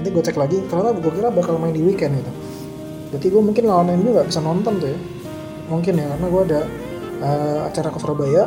Nanti 0.00 0.08
gue 0.08 0.22
cek 0.24 0.36
lagi 0.36 0.56
ternyata 0.68 0.96
gue 0.96 1.12
kira 1.12 1.28
bakal 1.28 1.60
main 1.60 1.72
di 1.76 1.84
weekend 1.84 2.16
gitu. 2.16 2.32
Jadi 3.16 3.26
gue 3.28 3.42
mungkin 3.44 3.64
lawan 3.68 3.92
MU 4.00 4.16
gak 4.16 4.28
bisa 4.28 4.40
nonton 4.40 4.72
tuh 4.80 4.88
ya. 4.88 4.98
Mungkin 5.68 5.92
ya 6.00 6.06
karena 6.16 6.26
gue 6.32 6.42
ada 6.48 6.60
uh, 7.20 7.60
acara 7.68 7.88
ke 7.92 7.98
Surabaya. 8.00 8.44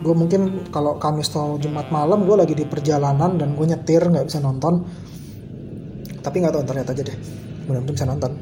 Gue 0.00 0.14
mungkin 0.16 0.68
kalau 0.72 0.96
Kamis 0.96 1.28
atau 1.32 1.60
Jumat 1.60 1.88
malam 1.92 2.24
gue 2.24 2.36
lagi 2.36 2.54
di 2.56 2.64
perjalanan 2.64 3.36
dan 3.36 3.52
gue 3.52 3.66
nyetir 3.68 4.00
nggak 4.00 4.28
bisa 4.28 4.40
nonton 4.40 4.84
tapi 6.26 6.42
nggak 6.42 6.58
tahu 6.58 6.64
ternyata 6.66 6.90
aja 6.90 7.02
deh. 7.06 7.16
Mudah-mudahan 7.70 7.94
bisa 7.94 8.06
nonton. 8.10 8.32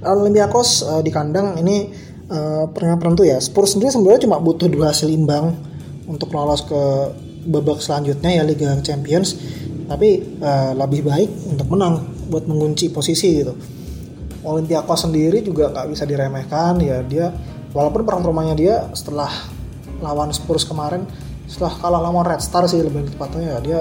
Olympiakos 0.00 0.68
uh, 0.88 1.04
di 1.04 1.12
kandang 1.12 1.60
ini 1.60 1.92
uh, 2.32 2.64
pernah 2.72 2.96
penentu 2.96 3.28
ya. 3.28 3.36
Spurs 3.36 3.76
sendiri 3.76 3.92
sebenarnya 3.92 4.24
cuma 4.24 4.40
butuh 4.40 4.72
dua 4.72 4.96
hasil 4.96 5.12
imbang 5.12 5.52
untuk 6.08 6.32
lolos 6.32 6.64
ke 6.64 6.80
babak 7.44 7.84
selanjutnya 7.84 8.40
ya 8.40 8.42
Liga 8.48 8.72
Champions. 8.80 9.36
Tapi 9.84 10.40
uh, 10.40 10.72
lebih 10.72 11.04
baik 11.04 11.28
untuk 11.52 11.68
menang 11.68 12.08
buat 12.32 12.48
mengunci 12.48 12.88
posisi 12.88 13.44
gitu. 13.44 13.52
Olympiakos 14.40 15.04
sendiri 15.04 15.44
juga 15.44 15.68
nggak 15.68 15.86
bisa 15.92 16.08
diremehkan 16.08 16.80
ya. 16.80 17.04
Dia 17.04 17.28
walaupun 17.76 18.08
perang 18.08 18.24
rumahnya 18.24 18.56
dia 18.56 18.74
setelah 18.96 19.28
lawan 20.00 20.32
Spurs 20.32 20.64
kemarin 20.64 21.04
setelah 21.44 21.76
kalah 21.76 22.00
lawan 22.00 22.24
Red 22.24 22.40
Star 22.40 22.64
sih 22.64 22.80
lebih 22.80 23.12
tepatnya 23.12 23.44
ya. 23.44 23.58
Dia 23.60 23.80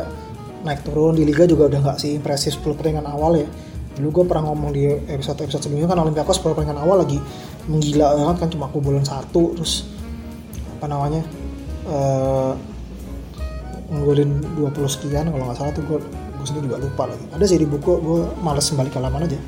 naik 0.64 0.84
turun. 0.84 1.16
Di 1.16 1.24
liga 1.24 1.44
juga 1.48 1.68
udah 1.72 1.80
nggak 1.80 1.98
sih 2.00 2.16
impresif 2.16 2.60
10 2.60 2.78
pertandingan 2.78 3.08
awal 3.08 3.40
ya. 3.40 3.48
Dulu 4.00 4.08
gue 4.12 4.24
pernah 4.32 4.48
ngomong 4.52 4.72
di 4.72 4.88
episode 4.88 5.44
episode 5.44 5.68
sebelumnya 5.68 5.92
kan 5.92 6.00
Olympiakos 6.00 6.40
10 6.40 6.56
pertandingan 6.56 6.80
awal 6.80 7.04
lagi 7.04 7.20
menggila 7.68 8.16
banget 8.16 8.36
kan 8.42 8.50
cuma 8.50 8.66
kebobolan 8.72 9.04
satu 9.06 9.54
terus 9.54 9.86
apa 10.80 10.88
namanya 10.88 11.22
uh, 11.86 12.56
ngunggulin 13.92 14.30
20 14.56 14.96
sekian 14.96 15.28
kalau 15.28 15.44
nggak 15.44 15.58
salah 15.60 15.74
tuh 15.76 15.84
gue 15.84 16.00
gue 16.40 16.46
sendiri 16.48 16.72
juga 16.72 16.80
lupa 16.80 17.04
lagi. 17.12 17.26
Ada 17.36 17.44
sih 17.44 17.60
di 17.60 17.68
buku 17.68 17.92
gue 18.00 18.22
males 18.40 18.64
kembali 18.72 18.88
ke 18.88 18.98
halaman 19.04 19.28
aja. 19.28 19.40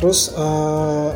Terus 0.00 0.32
uh, 0.32 1.12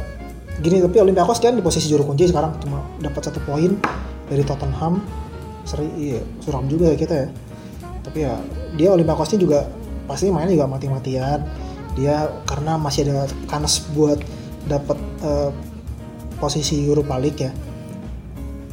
gini 0.61 0.85
tapi 0.85 1.01
Olympiakos 1.01 1.41
kan 1.41 1.57
di 1.57 1.65
posisi 1.65 1.89
juru 1.89 2.05
kunci 2.05 2.29
sekarang 2.29 2.61
cuma 2.61 2.85
dapat 3.01 3.33
satu 3.33 3.41
poin 3.49 3.81
dari 4.29 4.45
Tottenham. 4.45 5.01
Seri 5.65 5.89
iya 5.97 6.21
suram 6.45 6.69
juga 6.69 6.93
ya 6.93 6.97
kita 7.01 7.15
ya 7.17 7.29
tapi 8.05 8.29
ya 8.29 8.37
dia 8.77 8.93
Olympiakosnya 8.93 9.41
juga 9.41 9.67
pasti 10.05 10.29
mainnya 10.29 10.55
juga 10.61 10.69
mati-matian. 10.69 11.41
Dia 11.97 12.29
karena 12.45 12.77
masih 12.77 13.09
ada 13.09 13.31
kanas 13.49 13.89
buat 13.97 14.21
dapat 14.69 14.99
uh, 15.25 15.51
posisi 16.37 16.85
Europa 16.85 17.17
League 17.17 17.41
ya. 17.41 17.51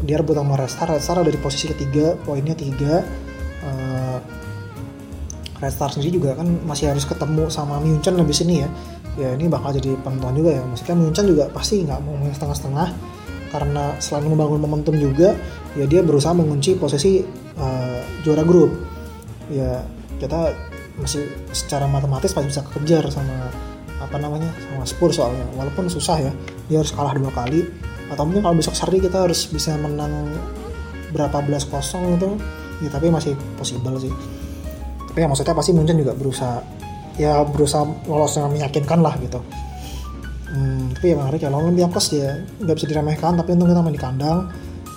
Dia 0.04 0.20
rebut 0.20 0.36
sama 0.36 0.58
Red 0.60 0.70
Star. 0.70 0.88
Red 0.91 1.02
Star 1.02 1.22
dari 1.24 1.39
posisi 1.39 1.72
ketiga 1.72 2.20
poinnya 2.28 2.58
tiga. 2.58 3.06
Uh, 3.63 4.20
Red 5.62 5.74
Star 5.78 5.94
sendiri 5.94 6.17
juga 6.17 6.34
kan 6.34 6.50
masih 6.65 6.89
harus 6.91 7.06
ketemu 7.06 7.48
sama 7.48 7.78
Munchen 7.80 8.17
lebih 8.17 8.34
sini 8.34 8.65
ya. 8.65 8.70
Ya 9.20 9.30
ini 9.38 9.48
bakal 9.48 9.78
jadi 9.78 9.96
penonton 10.02 10.41
juga 10.41 10.58
ya. 10.58 10.63
Maksudnya 10.65 10.96
Munchen 10.98 11.26
juga 11.30 11.44
pasti 11.54 11.86
nggak 11.86 12.00
mau 12.02 12.17
main 12.17 12.34
setengah-setengah. 12.34 12.89
Karena 13.52 13.94
selain 14.02 14.32
membangun 14.32 14.64
momentum 14.64 14.95
juga 14.95 15.36
ya 15.78 15.86
dia 15.86 16.01
berusaha 16.01 16.32
mengunci 16.34 16.76
posisi 16.80 17.22
uh, 17.60 17.99
juara 18.26 18.41
grup 18.41 18.91
ya 19.52 19.84
kita 20.18 20.56
masih 20.95 21.28
secara 21.52 21.86
matematis 21.91 22.32
pasti 22.32 22.47
bisa 22.52 22.64
kejar 22.72 23.04
sama 23.12 23.52
apa 24.02 24.18
namanya 24.18 24.49
sama 24.72 24.84
Spurs 24.88 25.20
soalnya. 25.20 25.45
Walaupun 25.60 25.91
susah 25.91 26.18
ya 26.18 26.32
dia 26.72 26.82
harus 26.82 26.95
kalah 26.95 27.14
dua 27.14 27.30
kali. 27.36 27.68
Atau 28.12 28.28
mungkin 28.28 28.43
kalau 28.43 28.56
besok 28.60 28.76
seri 28.76 28.99
kita 28.99 29.24
harus 29.24 29.47
bisa 29.47 29.76
menang 29.80 30.36
berapa 31.16 31.43
belas 31.43 31.64
kosong 31.68 32.20
itu 32.20 32.30
ya 32.84 32.89
tapi 32.91 33.08
masih 33.08 33.38
possible 33.56 33.95
sih. 34.02 34.12
Tapi 35.12 35.18
ya 35.24 35.28
maksudnya 35.28 35.56
pasti 35.56 35.72
Munchen 35.76 35.99
juga 35.99 36.16
berusaha 36.16 36.60
ya 37.20 37.43
berusaha 37.43 37.84
lolos 38.08 38.36
dengan 38.36 38.52
meyakinkan 38.56 38.99
lah 38.99 39.16
gitu. 39.20 39.39
Hmm, 40.52 40.91
tapi 40.91 41.12
ya 41.12 41.16
menarik 41.16 41.39
ya 41.39 41.47
lawan 41.47 41.72
Olympiakos 41.72 42.06
ya 42.12 42.36
nggak 42.60 42.76
bisa 42.76 42.88
diremehkan 42.91 43.39
tapi 43.39 43.56
untung 43.56 43.72
kita 43.72 43.80
main 43.80 43.95
di 43.95 44.02
kandang. 44.02 44.52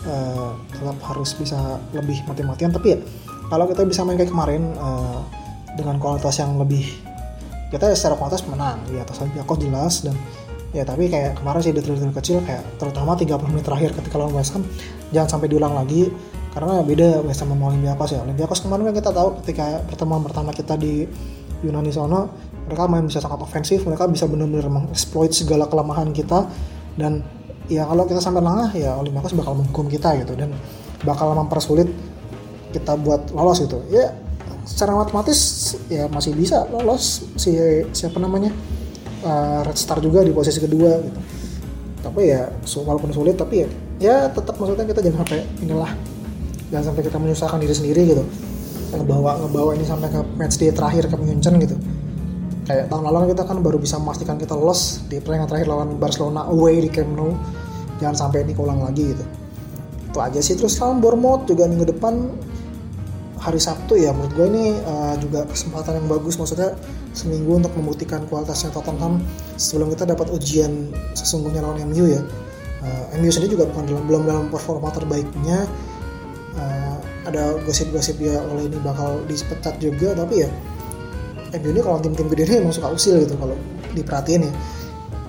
Uh, 0.05 0.53
tetap 0.69 1.01
harus 1.01 1.33
bisa 1.39 1.81
lebih 1.97 2.21
mati-matian. 2.29 2.69
Tapi 2.75 2.87
ya 2.93 2.99
kalau 3.55 3.71
kita 3.71 3.87
bisa 3.87 4.03
main 4.03 4.19
kayak 4.19 4.35
kemarin 4.35 4.75
uh, 4.83 5.23
dengan 5.79 6.03
kualitas 6.03 6.43
yang 6.43 6.59
lebih 6.59 6.91
kita 7.71 7.95
secara 7.95 8.19
kualitas 8.19 8.43
menang. 8.51 8.83
Di 8.91 8.99
atas 8.99 9.23
Olympiakos 9.23 9.59
jelas 9.63 9.95
dan 10.03 10.19
ya 10.75 10.83
tapi 10.83 11.07
kayak 11.07 11.39
kemarin 11.39 11.63
sih 11.63 11.71
detail-detail 11.71 12.15
kecil 12.19 12.37
kayak 12.43 12.67
terutama 12.83 13.15
30 13.15 13.31
menit 13.47 13.63
terakhir 13.63 13.95
ketika 13.95 14.19
lawan 14.19 14.35
West 14.35 14.59
Ham 14.59 14.67
jangan 15.15 15.39
sampai 15.39 15.47
diulang 15.47 15.71
lagi 15.71 16.11
karena 16.51 16.83
beda 16.83 17.23
West 17.23 17.47
Ham 17.47 17.55
sama 17.55 17.71
Olympiakos 17.71 18.11
ya. 18.11 18.21
Olympiakos 18.27 18.59
kemarin 18.67 18.91
kan 18.91 18.95
kita 18.99 19.11
tahu 19.15 19.29
ketika 19.43 19.67
pertemuan 19.87 20.23
pertama 20.27 20.51
kita 20.51 20.75
di 20.75 21.07
Yunani 21.63 21.95
sono 21.95 22.35
mereka 22.67 22.91
main 22.91 23.07
bisa 23.07 23.23
sangat 23.23 23.39
ofensif 23.39 23.87
mereka 23.87 24.11
bisa 24.11 24.27
benar-benar 24.27 24.67
mengeksploit 24.67 25.31
segala 25.31 25.71
kelemahan 25.71 26.11
kita 26.11 26.51
dan 26.99 27.23
ya 27.71 27.87
kalau 27.87 28.03
kita 28.03 28.19
sampai 28.19 28.43
lengah 28.43 28.75
ya 28.75 28.99
Olympiakos 28.99 29.31
bakal 29.39 29.55
menghukum 29.55 29.87
kita 29.87 30.19
gitu 30.19 30.35
dan 30.35 30.51
bakal 31.07 31.33
mempersulit 31.39 31.87
kita 32.75 32.99
buat 32.99 33.31
lolos 33.31 33.63
gitu. 33.63 33.79
Ya 33.95 34.11
secara 34.65 34.97
matematis 34.97 35.73
ya 35.93 36.09
masih 36.09 36.33
bisa 36.33 36.65
lolos 36.73 37.29
si 37.37 37.55
siapa 37.93 38.17
namanya 38.17 38.51
uh, 39.23 39.61
Red 39.63 39.77
Star 39.77 40.01
juga 40.01 40.25
di 40.27 40.33
posisi 40.35 40.59
kedua 40.59 40.99
gitu. 40.99 41.21
Tapi 42.03 42.21
ya 42.29 42.51
walaupun 42.85 43.15
sulit 43.15 43.39
tapi 43.39 43.65
ya 43.65 43.69
ya 44.03 44.17
tetap 44.29 44.59
maksudnya 44.59 44.85
kita 44.85 45.01
jangan 45.01 45.25
sampai 45.25 45.41
inilah 45.63 45.93
jangan 46.69 46.85
sampai 46.91 47.03
kita 47.07 47.17
menyusahkan 47.23 47.59
diri 47.63 47.75
sendiri 47.77 48.03
gitu. 48.11 48.25
Ngebawa 48.95 49.43
ngebawa 49.47 49.71
ini 49.79 49.87
sampai 49.87 50.09
ke 50.11 50.21
match 50.37 50.57
day 50.59 50.71
terakhir 50.75 51.07
ke 51.07 51.17
München 51.17 51.55
gitu. 51.63 51.77
Kayak 52.65 52.89
tahun 52.89 53.05
lalu 53.05 53.37
kita 53.37 53.45
kan 53.45 53.61
baru 53.61 53.77
bisa 53.77 54.01
memastikan 54.01 54.41
kita 54.41 54.57
lolos 54.57 55.05
di 55.13 55.21
pertandingan 55.21 55.49
terakhir 55.53 55.69
lawan 55.69 56.01
Barcelona 56.01 56.49
away 56.49 56.81
di 56.81 56.89
Camp 56.89 57.13
Nou. 57.13 57.37
Jangan 58.01 58.17
sampai 58.17 58.49
ini 58.49 58.57
keulang 58.57 58.81
lagi 58.81 59.13
gitu. 59.13 59.25
Itu 60.09 60.19
aja 60.19 60.41
sih. 60.41 60.57
Terus 60.57 60.81
lawan 60.81 61.05
Bournemouth 61.05 61.45
juga 61.45 61.69
minggu 61.69 61.93
depan 61.93 62.33
hari 63.45 63.61
Sabtu 63.61 64.01
ya 64.01 64.09
menurut 64.17 64.33
gue 64.33 64.47
ini 64.57 64.65
uh, 64.89 65.13
juga 65.21 65.45
kesempatan 65.45 66.01
yang 66.01 66.09
bagus 66.09 66.41
maksudnya 66.41 66.73
seminggu 67.13 67.61
untuk 67.61 67.77
membuktikan 67.77 68.25
kualitasnya 68.33 68.73
Tottenham 68.73 69.21
sebelum 69.61 69.93
kita 69.93 70.09
dapat 70.09 70.33
ujian 70.33 70.89
sesungguhnya 71.13 71.61
lawan 71.61 71.85
MU 71.93 72.09
ya. 72.09 72.25
Uh, 72.81 73.21
MU 73.21 73.29
sendiri 73.29 73.61
juga 73.61 73.69
bukan 73.69 73.85
dalam 73.85 74.05
belum 74.09 74.23
dalam 74.25 74.47
performa 74.49 74.89
terbaiknya. 74.97 75.69
Uh, 76.57 76.97
ada 77.29 77.57
gosip-gosip 77.69 78.17
ya 78.21 78.41
oleh 78.49 78.69
ini 78.69 78.81
bakal 78.81 79.21
dipecat 79.29 79.77
juga 79.81 80.17
tapi 80.17 80.45
ya 80.45 80.49
MU 81.61 81.69
ini 81.69 81.81
kalau 81.85 82.01
tim-tim 82.01 82.27
gede 82.33 82.49
ini 82.49 82.55
emang 82.65 82.73
suka 82.73 82.97
usil 82.97 83.21
gitu 83.29 83.37
kalau 83.37 83.57
diperhatiin 83.93 84.49
ya. 84.49 84.53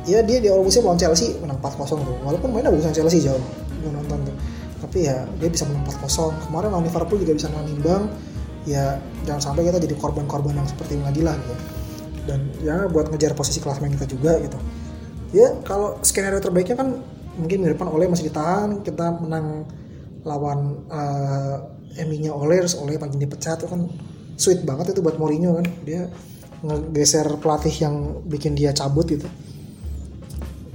Ya 0.06 0.20
dia 0.24 0.38
di 0.40 0.48
awal 0.48 0.64
musim 0.64 0.88
lawan 0.88 1.02
Chelsea 1.02 1.36
menang 1.44 1.60
4-0 1.60 2.00
tuh 2.00 2.16
walaupun 2.24 2.54
mainnya 2.56 2.72
bagusan 2.72 2.96
Chelsea 2.96 3.20
jauh 3.20 3.42
gue 3.84 3.92
nonton 3.92 4.18
tuh 4.24 4.36
tapi 4.82 5.08
ya 5.08 5.24
dia 5.40 5.50
bisa 5.50 5.64
menang 5.68 5.88
4-0 5.88 6.48
kemarin 6.50 6.70
lawan 6.76 6.86
Liverpool 6.86 7.20
juga 7.22 7.34
bisa 7.36 7.48
menang 7.52 7.68
ya 8.66 9.00
jangan 9.24 9.42
sampai 9.52 9.70
kita 9.70 9.78
jadi 9.80 9.96
korban-korban 9.96 10.58
yang 10.58 10.68
seperti 10.68 11.00
ini 11.00 11.04
lagi 11.06 11.22
lah 11.24 11.36
gitu. 11.38 11.56
Dan 12.26 12.40
ya 12.66 12.90
buat 12.90 13.14
ngejar 13.14 13.38
posisi 13.38 13.62
kelas 13.62 13.80
main 13.80 13.94
kita 13.94 14.10
juga 14.10 14.42
gitu. 14.42 14.58
Ya 15.32 15.54
kalau 15.64 16.02
skenario 16.02 16.42
terbaiknya 16.42 16.76
kan 16.80 16.90
mungkin 17.38 17.58
minggu 17.62 17.78
depan 17.78 17.88
Oleh 17.94 18.10
masih 18.10 18.34
ditahan. 18.34 18.82
Kita 18.82 19.22
menang 19.22 19.70
lawan 20.26 20.90
uh, 20.90 21.56
Eminya 22.02 22.34
Oleh 22.34 22.66
terus 22.66 22.76
Oleh 22.82 22.98
pagi 22.98 23.22
dipecat. 23.22 23.62
Itu 23.62 23.70
kan 23.70 23.86
sweet 24.36 24.66
banget 24.66 24.98
itu 24.98 25.06
buat 25.06 25.22
Mourinho 25.22 25.62
kan. 25.62 25.68
Dia 25.86 26.10
ngegeser 26.66 27.30
pelatih 27.38 27.76
yang 27.78 28.26
bikin 28.26 28.58
dia 28.58 28.74
cabut 28.74 29.06
gitu 29.06 29.30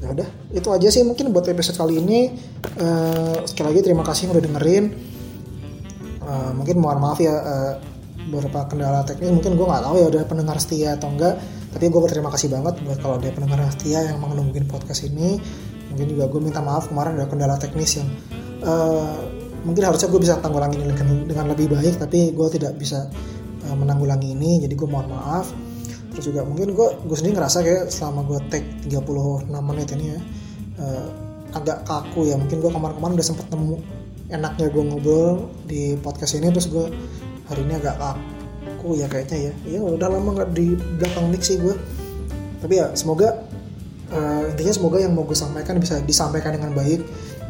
ya 0.00 0.08
udah 0.16 0.28
itu 0.56 0.68
aja 0.72 0.88
sih 0.88 1.04
mungkin 1.04 1.30
buat 1.30 1.44
episode 1.46 1.76
kali 1.76 2.00
ini. 2.00 2.32
Uh, 2.80 3.44
sekali 3.44 3.76
lagi 3.76 3.80
terima 3.84 4.04
kasih 4.04 4.32
udah 4.32 4.42
dengerin. 4.42 4.84
Uh, 6.24 6.50
mungkin 6.56 6.80
mohon 6.80 6.98
maaf 7.00 7.20
ya 7.20 7.34
uh, 7.36 7.72
beberapa 8.32 8.64
kendala 8.68 9.04
teknis. 9.04 9.28
Mungkin 9.28 9.56
gue 9.56 9.66
nggak 9.68 9.84
tahu 9.84 9.96
ya 10.00 10.06
udah 10.08 10.22
pendengar 10.24 10.56
setia 10.56 10.96
atau 10.96 11.12
enggak. 11.12 11.36
Tapi 11.70 11.84
gue 11.86 12.00
berterima 12.02 12.32
kasih 12.34 12.48
banget 12.50 12.82
buat 12.82 12.98
kalau 12.98 13.20
ada 13.20 13.30
pendengar 13.30 13.60
setia 13.76 14.10
yang 14.10 14.18
mau 14.18 14.32
nungguin 14.32 14.66
podcast 14.66 15.04
ini. 15.06 15.38
Mungkin 15.92 16.06
juga 16.16 16.24
gue 16.32 16.40
minta 16.40 16.64
maaf 16.64 16.88
kemarin 16.88 17.18
ada 17.20 17.26
kendala 17.28 17.60
teknis 17.60 18.00
yang 18.00 18.08
uh, 18.64 19.20
mungkin 19.62 19.84
harusnya 19.84 20.08
gue 20.08 20.20
bisa 20.22 20.40
tanggulangi 20.40 20.80
ini 20.80 20.92
dengan 21.28 21.46
lebih 21.52 21.70
baik. 21.70 22.00
Tapi 22.00 22.32
gue 22.32 22.48
tidak 22.56 22.72
bisa 22.80 23.06
uh, 23.68 23.76
menanggulangi 23.76 24.32
ini. 24.32 24.64
Jadi 24.64 24.74
gue 24.74 24.88
mohon 24.88 25.12
maaf 25.12 25.69
terus 26.10 26.24
juga 26.30 26.42
mungkin 26.42 26.74
gue 26.74 26.88
gue 27.06 27.16
sendiri 27.16 27.38
ngerasa 27.38 27.58
kayak 27.62 27.84
selama 27.88 28.26
gue 28.26 28.38
take 28.50 28.66
36 28.90 29.46
menit 29.46 29.88
ini 29.94 30.06
ya 30.14 30.20
uh, 30.82 31.08
agak 31.54 31.82
kaku 31.86 32.30
ya. 32.30 32.36
Mungkin 32.38 32.62
gue 32.62 32.70
kemarin-kemarin 32.70 33.14
udah 33.18 33.26
sempet 33.26 33.46
nemu 33.50 33.76
enaknya 34.30 34.66
gue 34.70 34.82
ngobrol 34.86 35.50
di 35.66 35.98
podcast 35.98 36.38
ini 36.38 36.54
terus 36.54 36.70
gue 36.70 36.86
hari 37.50 37.66
ini 37.66 37.74
agak 37.78 37.98
kaku 37.98 38.98
ya 38.98 39.06
kayaknya 39.10 39.50
ya. 39.50 39.78
Ya 39.78 39.80
udah 39.82 40.08
lama 40.10 40.42
nggak 40.42 40.50
di 40.54 40.74
belakang 40.98 41.30
mic 41.30 41.42
sih 41.42 41.58
gue 41.58 41.74
tapi 42.60 42.76
ya 42.76 42.92
semoga 42.92 43.40
uh, 44.12 44.42
intinya 44.52 44.72
semoga 44.76 45.00
yang 45.00 45.16
mau 45.16 45.24
gue 45.24 45.38
sampaikan 45.38 45.80
bisa 45.80 45.98
disampaikan 46.04 46.52
dengan 46.54 46.76
baik 46.76 47.00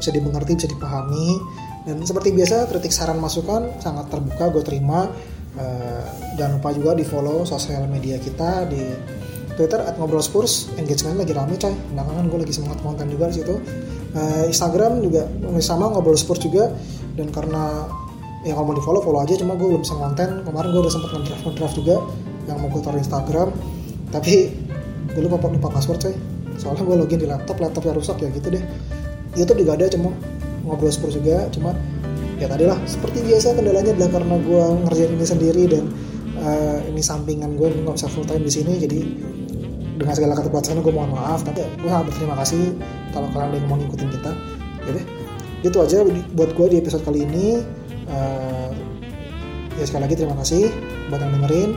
bisa 0.01 0.11
dimengerti 0.13 0.57
bisa 0.57 0.69
dipahami. 0.71 1.37
Dan 1.81 2.05
seperti 2.05 2.37
biasa 2.37 2.69
kritik 2.69 2.93
saran 2.93 3.17
masukan 3.17 3.81
sangat 3.81 4.13
terbuka 4.13 4.53
gue 4.53 4.63
terima 4.65 5.09
Uh, 5.51 6.07
jangan 6.39 6.63
lupa 6.63 6.71
juga 6.71 6.91
di 6.95 7.03
follow 7.03 7.43
sosial 7.43 7.91
media 7.91 8.23
kita 8.23 8.71
di 8.71 8.95
Twitter 9.59 9.83
at 9.83 9.99
ngobrol 9.99 10.23
Spurs 10.23 10.71
engagement 10.79 11.19
lagi 11.19 11.35
rame 11.35 11.59
coy. 11.59 11.75
Belakangan 11.93 12.25
gue 12.31 12.39
lagi 12.39 12.55
semangat 12.55 12.79
konten 12.81 13.07
juga 13.11 13.29
di 13.29 13.43
situ. 13.43 13.59
Uh, 14.15 14.47
Instagram 14.47 15.03
juga 15.03 15.27
sama 15.61 15.91
ngobrol 15.91 16.17
Spurs 16.17 16.41
juga. 16.41 16.71
Dan 17.19 17.35
karena 17.35 17.85
ya 18.47 18.57
kalau 18.57 18.73
mau 18.73 18.77
di 18.79 18.81
follow 18.81 19.03
follow 19.03 19.21
aja. 19.21 19.37
Cuma 19.37 19.59
gue 19.59 19.69
belum 19.69 19.83
bisa 19.83 19.99
konten. 19.99 20.47
Kemarin 20.47 20.69
gue 20.71 20.81
udah 20.87 20.95
sempet 20.95 21.11
ngedraft 21.13 21.43
ngedraft 21.45 21.75
juga 21.77 21.97
yang 22.49 22.57
mau 22.63 22.71
gue 22.71 22.81
taruh 22.81 23.01
Instagram. 23.03 23.49
Tapi 24.15 24.35
gue 25.13 25.23
lupa 25.27 25.43
lupa 25.51 25.69
password 25.69 25.99
coy. 25.99 26.15
Soalnya 26.57 26.87
gue 26.87 26.97
login 26.97 27.19
di 27.21 27.29
laptop 27.29 27.59
laptopnya 27.59 27.93
rusak 27.99 28.23
ya 28.23 28.31
gitu 28.31 28.49
deh. 28.55 28.65
YouTube 29.35 29.67
juga 29.67 29.77
ada 29.77 29.93
cuma 29.93 30.15
ngobrol 30.65 30.95
Spurs 30.95 31.19
juga. 31.19 31.51
Cuma 31.53 31.75
ya 32.41 32.49
tadi 32.49 32.65
lah. 32.65 32.79
Seperti 32.89 33.21
biasa 33.21 33.53
kendalanya 33.53 33.93
adalah 33.93 34.11
karena 34.17 34.37
gue 34.41 34.63
ngerjain 34.89 35.13
ini 35.13 35.27
sendiri 35.29 35.63
dan 35.69 35.85
uh, 36.41 36.81
ini 36.89 37.03
sampingan 37.05 37.55
gue 37.61 37.69
nggak 37.69 37.95
bisa 37.95 38.09
full 38.09 38.25
time 38.25 38.43
di 38.43 38.53
sini 38.53 38.81
jadi 38.81 39.01
dengan 40.01 40.17
segala 40.17 40.33
keterbatasan 40.41 40.81
gue 40.81 40.91
mohon 40.91 41.13
maaf. 41.13 41.45
Tapi 41.45 41.61
gue 41.61 41.89
sangat 41.93 42.09
berterima 42.09 42.35
kasih 42.41 42.63
kalau 43.13 43.29
kalian 43.31 43.61
yang 43.61 43.67
mau 43.69 43.77
ngikutin 43.77 44.09
kita. 44.09 44.33
Ya 44.89 44.91
deh. 44.97 45.07
Itu 45.61 45.77
aja 45.85 46.01
buat 46.33 46.57
gue 46.57 46.67
di 46.73 46.77
episode 46.81 47.05
kali 47.05 47.29
ini. 47.29 47.61
Uh, 48.09 48.73
ya 49.79 49.85
sekali 49.87 50.09
lagi 50.09 50.17
terima 50.17 50.35
kasih 50.41 50.73
buat 51.13 51.21
yang 51.21 51.37
dengerin. 51.37 51.71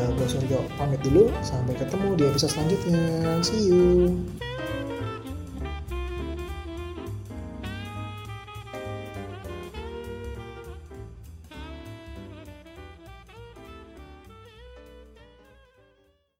Uh, 0.00 0.10
gue 0.16 0.26
Suryo 0.26 0.64
pamit 0.80 1.04
dulu. 1.04 1.28
Sampai 1.44 1.76
ketemu 1.76 2.16
di 2.16 2.24
episode 2.24 2.56
selanjutnya. 2.56 3.04
See 3.44 3.68
you 3.68 4.16